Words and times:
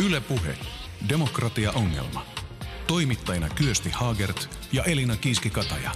Yle 0.00 0.20
Puhe. 0.20 0.56
Demokratia-ongelma. 1.08 2.26
Toimittajina 2.86 3.48
Kyösti 3.48 3.90
Haagert 3.90 4.48
ja 4.72 4.84
Elina 4.84 5.16
Kiiski-Kataja. 5.16 5.90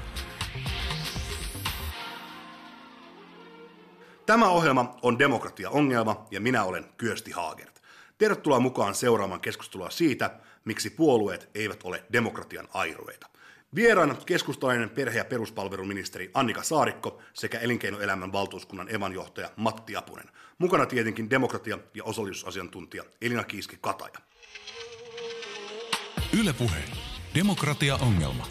Tämä 4.26 4.48
ohjelma 4.48 4.96
on 5.02 5.18
Demokratia-ongelma 5.18 6.26
ja 6.30 6.40
minä 6.40 6.64
olen 6.64 6.84
Kyösti 6.96 7.30
Haagert. 7.30 7.82
Tervetuloa 8.18 8.60
mukaan 8.60 8.94
seuraamaan 8.94 9.40
keskustelua 9.40 9.90
siitä, 9.90 10.40
miksi 10.64 10.90
puolueet 10.90 11.50
eivät 11.54 11.82
ole 11.82 12.04
demokratian 12.12 12.68
airueita. 12.74 13.26
Vieraana 13.74 14.14
keskustalainen 14.26 14.90
perhe- 14.90 15.18
ja 15.18 15.24
peruspalveluministeri 15.24 16.30
Annika 16.34 16.62
Saarikko 16.62 17.22
sekä 17.34 17.58
elinkeinoelämän 17.58 18.32
valtuuskunnan 18.32 18.94
evanjohtaja 18.94 19.50
Matti 19.56 19.96
Apunen. 19.96 20.30
Mukana 20.58 20.86
tietenkin 20.86 21.30
demokratia- 21.30 21.78
ja 21.94 22.04
osallisuusasiantuntija 22.04 23.04
Elina 23.22 23.44
Kiiski-Kataja. 23.44 24.18
Yle 26.40 26.52
Puhe. 26.52 26.84
Demokratia-ongelma. 27.34 28.46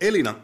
Elina, 0.00 0.34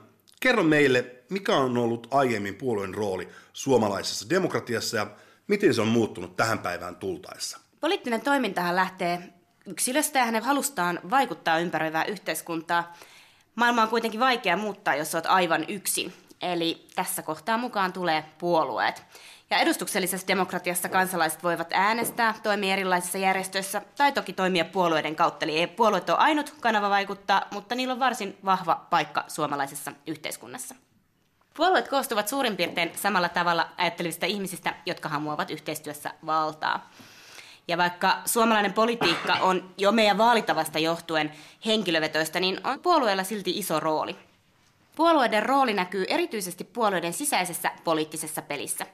kerro 0.40 0.62
meille, 0.62 1.24
mikä 1.28 1.56
on 1.56 1.78
ollut 1.78 2.06
aiemmin 2.10 2.54
puolueen 2.54 2.94
rooli 2.94 3.28
suomalaisessa 3.52 4.30
demokratiassa 4.30 4.96
ja 4.96 5.10
miten 5.48 5.74
se 5.74 5.80
on 5.80 5.88
muuttunut 5.88 6.36
tähän 6.36 6.58
päivään 6.58 6.96
tultaessa? 6.96 7.60
Poliittinen 7.80 8.20
toimintahan 8.20 8.76
lähtee 8.76 9.39
yksilöstä 9.66 10.18
ja 10.18 10.24
hänen 10.24 10.42
halustaan 10.42 11.00
vaikuttaa 11.10 11.58
ympäröivää 11.58 12.04
yhteiskuntaa. 12.04 12.92
Maailma 13.54 13.82
on 13.82 13.88
kuitenkin 13.88 14.20
vaikea 14.20 14.56
muuttaa, 14.56 14.94
jos 14.94 15.14
olet 15.14 15.26
aivan 15.26 15.64
yksin. 15.68 16.12
Eli 16.42 16.86
tässä 16.94 17.22
kohtaa 17.22 17.58
mukaan 17.58 17.92
tulee 17.92 18.24
puolueet. 18.38 19.02
Ja 19.50 19.58
edustuksellisessa 19.58 20.28
demokratiassa 20.28 20.88
kansalaiset 20.88 21.42
voivat 21.42 21.68
äänestää, 21.72 22.34
toimia 22.42 22.72
erilaisissa 22.72 23.18
järjestöissä 23.18 23.82
tai 23.96 24.12
toki 24.12 24.32
toimia 24.32 24.64
puolueiden 24.64 25.16
kautta. 25.16 25.44
Eli 25.44 25.66
puolueet 25.66 26.10
ole 26.10 26.18
ainut 26.18 26.54
kanava 26.60 26.90
vaikuttaa, 26.90 27.42
mutta 27.50 27.74
niillä 27.74 27.92
on 27.92 28.00
varsin 28.00 28.38
vahva 28.44 28.86
paikka 28.90 29.24
suomalaisessa 29.28 29.92
yhteiskunnassa. 30.06 30.74
Puolueet 31.56 31.88
koostuvat 31.88 32.28
suurin 32.28 32.56
piirtein 32.56 32.92
samalla 32.96 33.28
tavalla 33.28 33.68
ajattelevista 33.76 34.26
ihmisistä, 34.26 34.74
jotka 34.86 35.08
hamuavat 35.08 35.50
yhteistyössä 35.50 36.14
valtaa. 36.26 36.90
Ja 37.68 37.78
vaikka 37.78 38.18
suomalainen 38.24 38.72
politiikka 38.72 39.32
on 39.32 39.74
jo 39.78 39.92
meidän 39.92 40.18
vaalitavasta 40.18 40.78
johtuen 40.78 41.32
henkilövetoista, 41.66 42.40
niin 42.40 42.60
on 42.64 42.80
puolueella 42.80 43.24
silti 43.24 43.58
iso 43.58 43.80
rooli. 43.80 44.16
Puolueiden 44.96 45.42
rooli 45.42 45.72
näkyy 45.74 46.04
erityisesti 46.08 46.64
puolueiden 46.64 47.12
sisäisessä 47.12 47.70
poliittisessa 47.84 48.42
pelissä. 48.42 48.86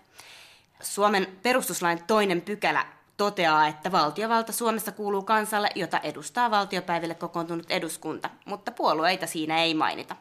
Suomen 0.81 1.39
perustuslain 1.43 2.05
toinen 2.07 2.43
pykälä 2.43 2.87
toteaa, 3.17 3.67
että 3.67 3.93
valtiovalta 3.93 4.53
Suomessa 4.53 4.93
kuuluu 4.93 5.23
kansalle, 5.23 5.71
jota 5.75 5.99
edustaa 5.99 6.51
valtiopäiville 6.51 7.15
kokoontunut 7.15 7.71
eduskunta, 7.71 8.31
mutta 8.45 8.73
puolueita 8.73 9.27
siinä 9.27 9.63
ei 9.63 9.75
mainita. 9.75 10.17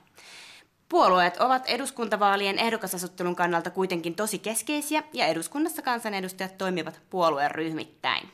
Puolueet 0.89 1.37
ovat 1.37 1.67
eduskuntavaalien 1.67 2.59
ehdokasasuttelun 2.59 3.35
kannalta 3.35 3.69
kuitenkin 3.69 4.15
tosi 4.15 4.39
keskeisiä 4.39 5.03
ja 5.13 5.25
eduskunnassa 5.25 5.81
kansanedustajat 5.81 6.57
toimivat 6.57 7.01
puolueen 7.09 7.51
ryhmittäin. 7.51 8.31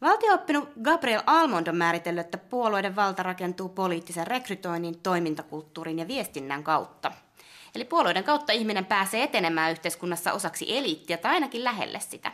Valtiooppinut 0.00 0.68
Gabriel 0.82 1.22
Almond 1.26 1.66
on 1.66 1.76
määritellyt, 1.76 2.24
että 2.24 2.38
puolueiden 2.38 2.96
valta 2.96 3.22
rakentuu 3.22 3.68
poliittisen 3.68 4.26
rekrytoinnin, 4.26 4.98
toimintakulttuurin 4.98 5.98
ja 5.98 6.08
viestinnän 6.08 6.64
kautta. 6.64 7.12
Eli 7.74 7.84
puolueiden 7.84 8.24
kautta 8.24 8.52
ihminen 8.52 8.86
pääsee 8.86 9.22
etenemään 9.22 9.72
yhteiskunnassa 9.72 10.32
osaksi 10.32 10.78
eliittiä 10.78 11.16
tai 11.16 11.32
ainakin 11.32 11.64
lähelle 11.64 12.00
sitä. 12.00 12.32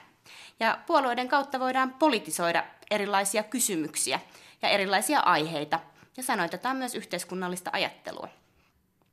Ja 0.61 0.79
puolueiden 0.87 1.29
kautta 1.29 1.61
voidaan 1.61 1.95
politisoida 1.95 2.65
erilaisia 2.91 3.43
kysymyksiä 3.43 4.21
ja 4.63 4.69
erilaisia 4.69 5.21
aiheita 5.21 5.81
ja 6.17 6.23
sanoitetaan 6.23 6.77
myös 6.77 6.95
yhteiskunnallista 6.95 7.71
ajattelua. 7.73 8.29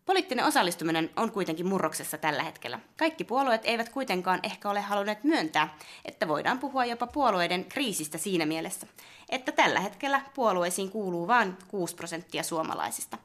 Poliittinen 0.09 0.45
osallistuminen 0.45 1.09
on 1.15 1.31
kuitenkin 1.31 1.67
murroksessa 1.67 2.17
tällä 2.17 2.43
hetkellä. 2.43 2.79
Kaikki 2.97 3.23
puolueet 3.23 3.61
eivät 3.63 3.89
kuitenkaan 3.89 4.39
ehkä 4.43 4.69
ole 4.69 4.81
halunneet 4.81 5.23
myöntää, 5.23 5.77
että 6.05 6.27
voidaan 6.27 6.59
puhua 6.59 6.85
jopa 6.85 7.07
puolueiden 7.07 7.65
kriisistä 7.65 8.17
siinä 8.17 8.45
mielessä, 8.45 8.87
että 9.29 9.51
tällä 9.51 9.79
hetkellä 9.79 10.21
puolueisiin 10.33 10.91
kuuluu 10.91 11.27
vain 11.27 11.57
6 11.67 11.95
prosenttia 11.95 12.43
suomalaisista. 12.43 13.17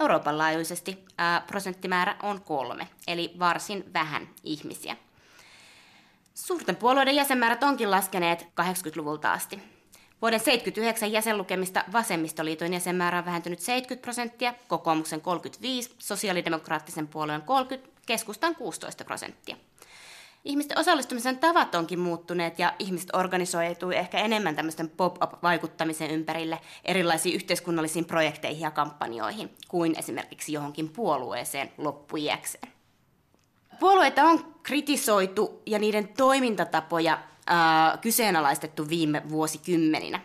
Euroopan 0.00 0.38
laajuisesti 0.38 1.04
ää, 1.18 1.40
prosenttimäärä 1.40 2.16
on 2.22 2.40
kolme, 2.40 2.88
eli 3.06 3.34
varsin 3.38 3.92
vähän 3.94 4.28
ihmisiä. 4.44 4.96
Suurten 6.34 6.76
puolueiden 6.76 7.16
jäsenmäärät 7.16 7.62
onkin 7.62 7.90
laskeneet 7.90 8.42
80-luvulta 8.42 9.32
asti. 9.32 9.79
Vuoden 10.22 10.40
79 10.40 11.12
jäsenlukemista 11.12 11.84
vasemmistoliiton 11.92 12.72
jäsenmäärä 12.72 13.18
on 13.18 13.24
vähentynyt 13.24 13.60
70 13.60 14.02
prosenttia, 14.02 14.54
kokoomuksen 14.68 15.20
35, 15.20 15.90
sosiaalidemokraattisen 15.98 17.08
puolueen 17.08 17.42
30, 17.42 17.90
keskustan 18.06 18.54
16 18.54 19.04
prosenttia. 19.04 19.56
Ihmisten 20.44 20.78
osallistumisen 20.78 21.38
tavat 21.38 21.74
onkin 21.74 21.98
muuttuneet 21.98 22.58
ja 22.58 22.74
ihmiset 22.78 23.10
organisoituu 23.12 23.90
ehkä 23.90 24.18
enemmän 24.18 24.56
tämmöisten 24.56 24.90
pop-up-vaikuttamisen 24.90 26.10
ympärille 26.10 26.60
erilaisiin 26.84 27.34
yhteiskunnallisiin 27.34 28.04
projekteihin 28.04 28.60
ja 28.60 28.70
kampanjoihin 28.70 29.50
kuin 29.68 29.98
esimerkiksi 29.98 30.52
johonkin 30.52 30.88
puolueeseen 30.88 31.72
loppujäkseen. 31.78 32.68
Puolueita 33.80 34.24
on 34.24 34.54
kritisoitu 34.62 35.62
ja 35.66 35.78
niiden 35.78 36.08
toimintatapoja 36.08 37.18
kyseenalaistettu 38.00 38.88
viime 38.88 39.22
vuosikymmeninä. 39.28 40.20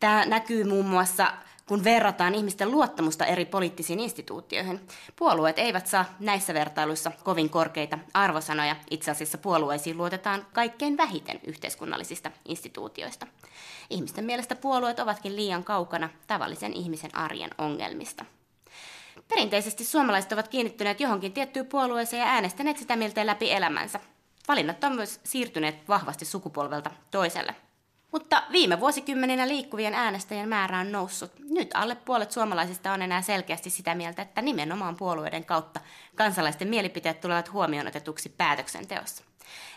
Tämä 0.00 0.24
näkyy 0.26 0.64
muun 0.64 0.86
muassa 0.86 1.32
kun 1.70 1.84
verrataan 1.84 2.34
ihmisten 2.34 2.70
luottamusta 2.70 3.26
eri 3.26 3.44
poliittisiin 3.44 4.00
instituutioihin. 4.00 4.80
Puolueet 5.16 5.58
eivät 5.58 5.86
saa 5.86 6.04
näissä 6.20 6.54
vertailuissa 6.54 7.12
kovin 7.24 7.50
korkeita 7.50 7.98
arvosanoja. 8.14 8.76
Itse 8.90 9.10
asiassa 9.10 9.38
puolueisiin 9.38 9.96
luotetaan 9.96 10.46
kaikkein 10.52 10.96
vähiten 10.96 11.40
yhteiskunnallisista 11.46 12.30
instituutioista. 12.48 13.26
Ihmisten 13.90 14.24
mielestä 14.24 14.54
puolueet 14.54 15.00
ovatkin 15.00 15.36
liian 15.36 15.64
kaukana 15.64 16.08
tavallisen 16.26 16.72
ihmisen 16.72 17.16
arjen 17.16 17.50
ongelmista. 17.58 18.24
Perinteisesti 19.28 19.84
suomalaiset 19.84 20.32
ovat 20.32 20.48
kiinnittyneet 20.48 21.00
johonkin 21.00 21.32
tiettyyn 21.32 21.66
puolueeseen 21.66 22.20
ja 22.20 22.26
äänestäneet 22.26 22.78
sitä 22.78 22.96
miltei 22.96 23.26
läpi 23.26 23.52
elämänsä. 23.52 24.00
Valinnat 24.50 24.84
on 24.84 24.94
myös 24.94 25.20
siirtyneet 25.24 25.88
vahvasti 25.88 26.24
sukupolvelta 26.24 26.90
toiselle. 27.10 27.54
Mutta 28.12 28.42
viime 28.52 28.80
vuosikymmeninä 28.80 29.48
liikkuvien 29.48 29.94
äänestäjien 29.94 30.48
määrä 30.48 30.78
on 30.78 30.92
noussut. 30.92 31.32
Nyt 31.50 31.70
alle 31.74 31.94
puolet 31.94 32.32
suomalaisista 32.32 32.92
on 32.92 33.02
enää 33.02 33.22
selkeästi 33.22 33.70
sitä 33.70 33.94
mieltä, 33.94 34.22
että 34.22 34.42
nimenomaan 34.42 34.96
puolueiden 34.96 35.44
kautta 35.44 35.80
kansalaisten 36.14 36.68
mielipiteet 36.68 37.20
tulevat 37.20 37.52
huomioon 37.52 37.86
otetuksi 37.86 38.28
päätöksenteossa. 38.28 39.24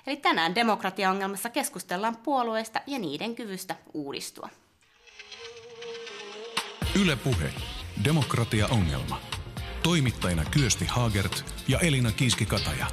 Eli 0.08 0.18
tänään 0.18 0.56
demokratiaongelmassa 0.56 1.50
keskustellaan 1.50 2.18
puolueista 2.18 2.82
ja 2.88 3.00
niiden 3.00 3.36
kyvystä 3.36 3.76
uudistua. 3.94 4.50
Yle 7.02 7.16
Puhe. 7.16 7.54
Demokratia-ongelma. 8.04 9.22
Toimittajina 9.84 10.46
Kyösti 10.46 10.86
Haagert 10.86 11.46
ja 11.68 11.80
Elina 11.80 12.12
Kiiski-Kataja. 12.12 12.88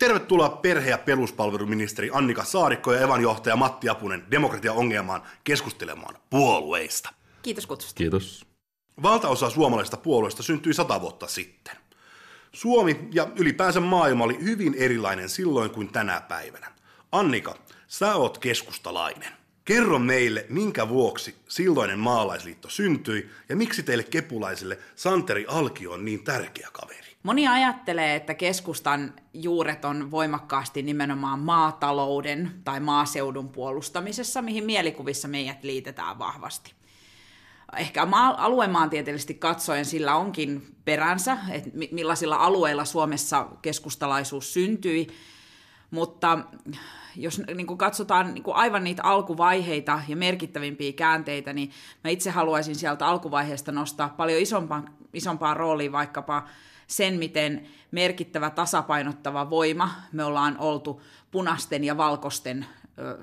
Tervetuloa 0.00 0.48
perhe- 0.48 0.90
ja 0.90 0.98
peruspalveluministeri 0.98 2.10
Annika 2.12 2.44
Saarikko 2.44 2.92
ja 2.92 3.00
evanjohtaja 3.00 3.56
Matti 3.56 3.88
Apunen 3.88 4.24
demokratia-ongelmaan 4.30 5.22
keskustelemaan 5.44 6.14
puolueista. 6.30 7.12
Kiitos 7.42 7.66
kutsusta. 7.66 7.98
Kiitos. 7.98 8.46
Valtaosa 9.02 9.50
suomalaisista 9.50 9.96
puolueista 9.96 10.42
syntyi 10.42 10.74
sata 10.74 11.00
vuotta 11.00 11.26
sitten. 11.26 11.76
Suomi 12.52 13.08
ja 13.12 13.28
ylipäänsä 13.36 13.80
maailma 13.80 14.24
oli 14.24 14.38
hyvin 14.42 14.74
erilainen 14.74 15.28
silloin 15.28 15.70
kuin 15.70 15.92
tänä 15.92 16.20
päivänä. 16.20 16.72
Annika, 17.12 17.54
sä 17.88 18.14
oot 18.14 18.38
keskustalainen. 18.38 19.32
Kerro 19.64 19.98
meille, 19.98 20.46
minkä 20.48 20.88
vuoksi 20.88 21.34
silloinen 21.48 21.98
maalaisliitto 21.98 22.68
syntyi 22.68 23.30
ja 23.48 23.56
miksi 23.56 23.82
teille 23.82 24.04
kepulaisille 24.04 24.78
Santeri 24.96 25.44
Alkio 25.48 25.92
on 25.92 26.04
niin 26.04 26.24
tärkeä 26.24 26.68
kaveri. 26.72 26.99
Moni 27.22 27.48
ajattelee, 27.48 28.14
että 28.14 28.34
keskustan 28.34 29.12
juuret 29.34 29.84
on 29.84 30.10
voimakkaasti 30.10 30.82
nimenomaan 30.82 31.38
maatalouden 31.38 32.50
tai 32.64 32.80
maaseudun 32.80 33.48
puolustamisessa, 33.48 34.42
mihin 34.42 34.64
mielikuvissa 34.64 35.28
meidät 35.28 35.64
liitetään 35.64 36.18
vahvasti. 36.18 36.72
Ehkä 37.76 38.06
maa, 38.06 38.44
aluemaantieteellisesti 38.44 39.34
katsoen 39.34 39.84
sillä 39.84 40.16
onkin 40.16 40.76
peränsä, 40.84 41.38
että 41.50 41.70
millaisilla 41.92 42.36
alueilla 42.36 42.84
Suomessa 42.84 43.46
keskustalaisuus 43.62 44.52
syntyi, 44.52 45.06
mutta 45.90 46.38
jos 47.16 47.42
niin 47.54 47.66
kuin 47.66 47.78
katsotaan 47.78 48.34
niin 48.34 48.44
kuin 48.44 48.56
aivan 48.56 48.84
niitä 48.84 49.02
alkuvaiheita 49.04 50.00
ja 50.08 50.16
merkittävimpiä 50.16 50.92
käänteitä, 50.92 51.52
niin 51.52 51.70
mä 52.04 52.10
itse 52.10 52.30
haluaisin 52.30 52.74
sieltä 52.74 53.06
alkuvaiheesta 53.06 53.72
nostaa 53.72 54.08
paljon 54.08 54.40
isompaan, 54.40 54.94
isompaan 55.12 55.56
rooliin 55.56 55.92
vaikkapa 55.92 56.48
sen, 56.90 57.14
miten 57.14 57.66
merkittävä 57.90 58.50
tasapainottava 58.50 59.50
voima 59.50 59.90
me 60.12 60.24
ollaan 60.24 60.58
oltu 60.58 61.02
punasten 61.30 61.84
ja 61.84 61.96
valkoisten 61.96 62.66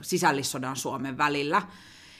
sisällissodan 0.01 0.75
Suomen 0.75 1.17
välillä. 1.17 1.61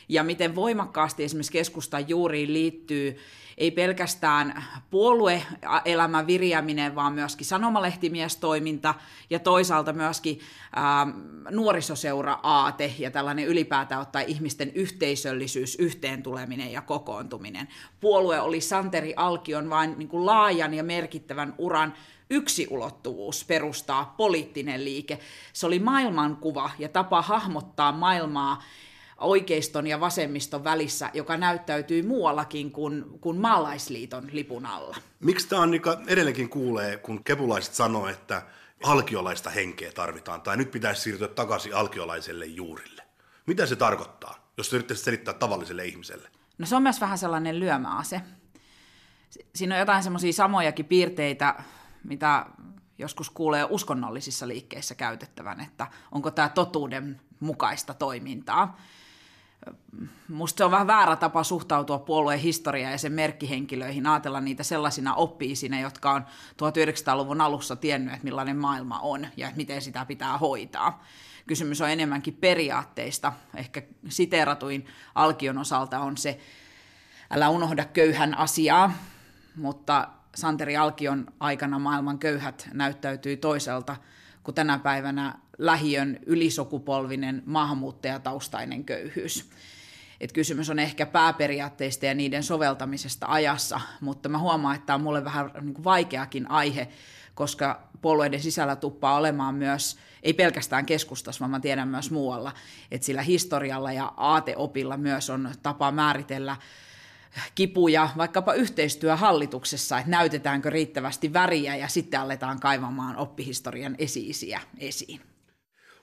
Ja 0.09 0.23
miten 0.23 0.55
voimakkaasti 0.55 1.23
esimerkiksi 1.23 1.51
keskustan 1.51 2.09
juuriin 2.09 2.53
liittyy 2.53 3.17
ei 3.57 3.71
pelkästään 3.71 4.63
puolueelämän 4.89 6.27
viriäminen, 6.27 6.95
vaan 6.95 7.13
myöskin 7.13 7.45
sanomalehtimiestoiminta 7.45 8.93
ja 9.29 9.39
toisaalta 9.39 9.93
myöskin 9.93 10.39
ää, 10.75 11.07
nuorisoseura-aate 11.51 12.93
ja 12.99 13.11
tällainen 13.11 13.45
ylipäätään 13.45 14.01
ottaa 14.01 14.21
ihmisten 14.21 14.71
yhteisöllisyys, 14.75 15.75
yhteentuleminen 15.75 16.71
ja 16.71 16.81
kokoontuminen. 16.81 17.67
Puolue 17.99 18.39
oli 18.39 18.61
Santeri 18.61 19.13
Alkion 19.15 19.69
vain 19.69 19.95
niin 19.97 20.09
kuin 20.09 20.25
laajan 20.25 20.73
ja 20.73 20.83
merkittävän 20.83 21.55
uran 21.57 21.93
yksi 22.29 22.67
ulottuvuus 22.69 23.45
perustaa 23.45 24.13
poliittinen 24.17 24.85
liike. 24.85 25.19
Se 25.53 25.65
oli 25.65 25.79
maailmankuva 25.79 26.69
ja 26.79 26.89
tapa 26.89 27.21
hahmottaa 27.21 27.91
maailmaa 27.91 28.63
oikeiston 29.17 29.87
ja 29.87 29.99
vasemmiston 29.99 30.63
välissä, 30.63 31.09
joka 31.13 31.37
näyttäytyy 31.37 32.03
muuallakin 32.03 32.71
kuin, 32.71 33.05
kuin 33.21 33.37
maalaisliiton 33.37 34.29
lipun 34.31 34.65
alla. 34.65 34.97
Miksi 35.19 35.47
tämä 35.47 35.61
on 35.61 35.71
niin 35.71 35.81
edelleenkin 36.07 36.49
kuulee, 36.49 36.97
kun 36.97 37.23
kepulaiset 37.23 37.73
sanoo, 37.73 38.07
että 38.07 38.41
alkiolaista 38.83 39.49
henkeä 39.49 39.91
tarvitaan, 39.91 40.41
tai 40.41 40.57
nyt 40.57 40.71
pitäisi 40.71 41.01
siirtyä 41.01 41.27
takaisin 41.27 41.75
alkiolaiselle 41.75 42.45
juurille. 42.45 43.03
Mitä 43.45 43.65
se 43.65 43.75
tarkoittaa, 43.75 44.51
jos 44.57 44.73
yrittäisi 44.73 45.03
selittää 45.03 45.33
tavalliselle 45.33 45.85
ihmiselle? 45.85 46.29
No 46.57 46.65
se 46.65 46.75
on 46.75 46.83
myös 46.83 47.01
vähän 47.01 47.17
sellainen 47.17 47.59
lyömäase. 47.59 48.21
Siinä 49.55 49.75
on 49.75 49.79
jotain 49.79 50.03
semmoisia 50.03 50.33
samojakin 50.33 50.85
piirteitä, 50.85 51.55
mitä 52.03 52.45
joskus 52.97 53.29
kuulee 53.29 53.67
uskonnollisissa 53.69 54.47
liikkeissä 54.47 54.95
käytettävän, 54.95 55.59
että 55.61 55.87
onko 56.11 56.31
tämä 56.31 56.49
totuuden 56.49 57.21
mukaista 57.39 57.93
toimintaa 57.93 58.77
musta 60.29 60.57
se 60.57 60.63
on 60.63 60.71
vähän 60.71 60.87
väärä 60.87 61.15
tapa 61.15 61.43
suhtautua 61.43 61.99
puolueen 61.99 62.39
historiaan 62.39 62.91
ja 62.91 62.97
sen 62.97 63.11
merkkihenkilöihin, 63.11 64.07
ajatella 64.07 64.41
niitä 64.41 64.63
sellaisina 64.63 65.13
oppiisina, 65.13 65.79
jotka 65.79 66.11
on 66.11 66.25
1900-luvun 66.51 67.41
alussa 67.41 67.75
tiennyt, 67.75 68.13
että 68.13 68.23
millainen 68.23 68.57
maailma 68.57 68.99
on 68.99 69.27
ja 69.37 69.47
että 69.47 69.57
miten 69.57 69.81
sitä 69.81 70.05
pitää 70.05 70.37
hoitaa. 70.37 71.03
Kysymys 71.47 71.81
on 71.81 71.89
enemmänkin 71.89 72.33
periaatteista. 72.33 73.33
Ehkä 73.55 73.81
siteeratuin 74.09 74.85
Alkion 75.15 75.57
osalta 75.57 75.99
on 75.99 76.17
se, 76.17 76.39
älä 77.31 77.49
unohda 77.49 77.85
köyhän 77.85 78.37
asiaa, 78.37 78.93
mutta 79.55 80.07
Santeri 80.35 80.77
Alkion 80.77 81.25
aikana 81.39 81.79
maailman 81.79 82.19
köyhät 82.19 82.69
näyttäytyy 82.73 83.37
toiselta 83.37 83.95
kuin 84.43 84.55
tänä 84.55 84.79
päivänä 84.79 85.35
lähiön 85.57 86.19
ylisukupolvinen 86.25 87.43
maahanmuuttajataustainen 87.45 88.83
köyhyys. 88.83 89.49
Et 90.21 90.31
kysymys 90.31 90.69
on 90.69 90.79
ehkä 90.79 91.05
pääperiaatteista 91.05 92.05
ja 92.05 92.13
niiden 92.13 92.43
soveltamisesta 92.43 93.25
ajassa, 93.29 93.81
mutta 94.01 94.29
mä 94.29 94.37
huomaan, 94.37 94.75
että 94.75 94.85
tämä 94.85 94.95
on 94.95 95.01
mulle 95.01 95.23
vähän 95.23 95.51
niin 95.61 95.83
vaikeakin 95.83 96.51
aihe, 96.51 96.87
koska 97.35 97.89
puolueiden 98.01 98.41
sisällä 98.41 98.75
tuppaa 98.75 99.17
olemaan 99.17 99.55
myös, 99.55 99.97
ei 100.23 100.33
pelkästään 100.33 100.85
keskustassa, 100.85 101.39
vaan 101.39 101.51
mä 101.51 101.59
tiedän 101.59 101.87
myös 101.87 102.11
muualla, 102.11 102.53
että 102.91 103.05
sillä 103.05 103.21
historialla 103.21 103.91
ja 103.91 104.13
aateopilla 104.17 104.97
myös 104.97 105.29
on 105.29 105.51
tapa 105.63 105.91
määritellä 105.91 106.55
kipuja 107.55 108.09
vaikkapa 108.17 108.53
yhteistyöhallituksessa, 108.53 109.97
että 109.97 110.11
näytetäänkö 110.11 110.69
riittävästi 110.69 111.33
väriä 111.33 111.75
ja 111.75 111.87
sitten 111.87 112.19
aletaan 112.19 112.59
kaivamaan 112.59 113.15
oppihistorian 113.17 113.95
esiisiä 113.99 114.61
esiin. 114.77 115.21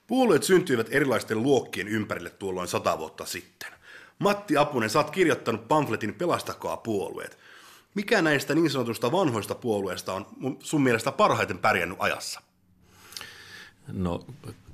Puolueet 0.07 0.43
syntyivät 0.43 0.89
erilaisten 0.91 1.43
luokkien 1.43 1.89
ympärille 1.89 2.31
tuolloin 2.31 2.69
sata 2.69 2.99
vuotta 2.99 3.27
sitten. 3.27 3.69
Matti 4.19 4.57
Apunen, 4.57 4.91
oot 4.97 5.11
kirjoittanut 5.11 5.69
pamfletin 5.69 6.15
Pelastakaa 6.15 6.77
puolueet. 6.77 7.39
Mikä 7.95 8.23
näistä 8.23 8.55
niin 8.55 8.71
sanotusta 8.71 9.13
vanhoista 9.13 9.55
puolueista 9.55 10.13
on 10.13 10.27
sun 10.61 10.83
mielestä 10.83 11.13
parhaiten 11.13 11.59
pärjännyt 11.59 11.99
ajassa? 12.01 12.41
No 13.93 14.27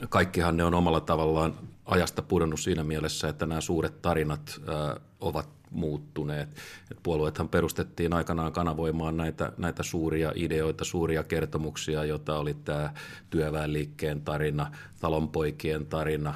kaikkihan 0.09 0.57
ne 0.57 0.65
on 0.65 0.75
omalla 0.75 1.01
tavallaan 1.01 1.55
ajasta 1.85 2.23
pudonnut 2.23 2.61
siinä 2.61 2.85
mielessä, 2.85 3.29
että 3.29 3.47
nämä 3.47 3.61
suuret 3.61 4.03
tarinat 4.03 4.61
äh, 4.69 5.03
ovat 5.21 5.49
muuttuneet. 5.71 6.49
Et 6.91 6.99
puolueethan 7.03 7.49
perustettiin 7.49 8.13
aikanaan 8.13 8.53
kanavoimaan 8.53 9.17
näitä, 9.17 9.53
näitä 9.57 9.83
suuria 9.83 10.33
ideoita, 10.35 10.85
suuria 10.85 11.23
kertomuksia, 11.23 12.05
joita 12.05 12.39
oli 12.39 12.55
tämä 12.55 12.95
työväenliikkeen 13.31 14.21
tarina, 14.21 14.73
talonpoikien 15.01 15.87
tarina, 15.87 16.35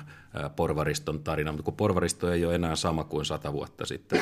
porvariston 0.57 1.21
tarina, 1.21 1.53
mutta 1.53 1.65
kun 1.65 1.77
porvaristo 1.77 2.33
ei 2.33 2.45
ole 2.45 2.55
enää 2.55 2.77
sama 2.77 3.05
kuin 3.05 3.25
sata 3.25 3.53
vuotta 3.53 3.87
sitten. 3.87 4.21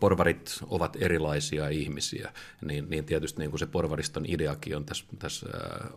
Porvarit 0.00 0.58
ovat 0.70 0.96
erilaisia 1.00 1.68
ihmisiä, 1.68 2.32
niin, 2.64 2.90
niin 2.90 3.04
tietysti 3.04 3.38
niin 3.38 3.50
kuin 3.50 3.58
se 3.58 3.66
porvariston 3.66 4.24
ideakin 4.28 4.76
on 4.76 4.84
tässä, 4.84 5.04
tässä 5.18 5.46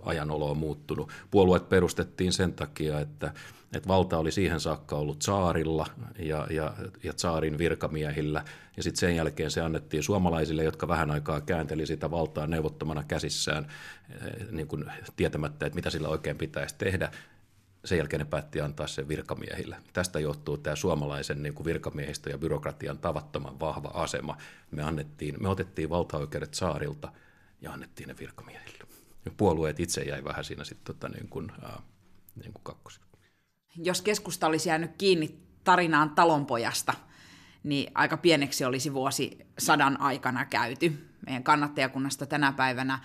ajan 0.04 0.32
oloa 0.32 0.54
muuttunut. 0.54 1.12
Puolueet 1.32 1.70
perustettiin 1.70 2.34
sen 2.34 2.54
takia, 2.54 3.00
että 3.00 3.34
että 3.74 3.88
valta 3.88 4.18
oli 4.18 4.32
siihen 4.32 4.60
saakka 4.60 4.96
ollut 4.96 5.22
saarilla 5.22 5.86
ja, 6.20 6.48
ja, 6.50 6.74
ja 7.04 7.14
saarin 7.16 7.58
virkamiehillä, 7.58 8.44
ja 8.78 8.84
sitten 8.84 9.00
sen 9.00 9.16
jälkeen 9.16 9.52
se 9.52 9.62
annettiin 9.62 10.04
suomalaisille, 10.04 10.64
jotka 10.64 10.88
vähän 10.88 11.12
aikaa 11.12 11.42
käänteli 11.42 11.86
sitä 11.86 12.12
valtaa 12.12 12.48
neuvottomana 12.48 13.04
käsissään, 13.04 13.68
niin 14.52 14.68
kuin 14.68 14.86
tietämättä, 15.16 15.66
että 15.66 15.76
mitä 15.76 15.90
sillä 15.90 16.08
oikein 16.08 16.38
pitäisi 16.38 16.76
tehdä. 16.78 17.12
Sen 17.86 17.98
jälkeen 17.98 18.20
ne 18.20 18.26
päätti 18.26 18.62
antaa 18.62 18.88
sen 18.88 19.08
virkamiehille. 19.08 19.78
Tästä 19.94 20.20
johtuu 20.20 20.58
tämä 20.58 20.76
suomalaisen 20.76 21.44
niin 21.44 21.54
kuin 21.54 21.66
virkamiehistö 21.66 22.30
ja 22.30 22.38
byrokratian 22.38 22.98
tavattoman 22.98 23.60
vahva 23.60 23.92
asema. 23.94 24.38
Me, 24.72 24.84
annettiin, 24.84 25.36
me 25.44 25.50
otettiin 25.50 25.90
valtaoikeudet 25.90 26.54
saarilta 26.54 27.12
ja 27.62 27.72
annettiin 27.72 28.08
ne 28.08 28.16
virkamiehille. 28.20 28.84
Puolueet 29.38 29.80
itse 29.80 30.02
jäi 30.02 30.24
vähän 30.24 30.44
siinä 30.44 30.64
sitten 30.64 30.96
tota, 30.96 31.10
niin 31.10 31.30
kuin, 31.30 31.52
äh, 31.64 31.84
niin 32.36 32.54
kuin 32.54 32.78
jos 33.76 34.02
keskusta 34.02 34.48
olisi 34.48 34.70
jäänyt 34.70 34.92
kiinni 34.98 35.40
tarinaan 35.64 36.10
talonpojasta, 36.10 36.94
niin 37.64 37.92
aika 37.96 38.18
pieneksi 38.18 38.66
olisi 38.66 38.94
vuosi 38.94 39.38
sadan 39.58 40.02
aikana 40.02 40.46
käyty. 40.46 41.10
Meidän 41.25 41.44
kannattajakunnasta 41.44 42.25
tänä 42.25 42.52
päivänä 42.52 43.00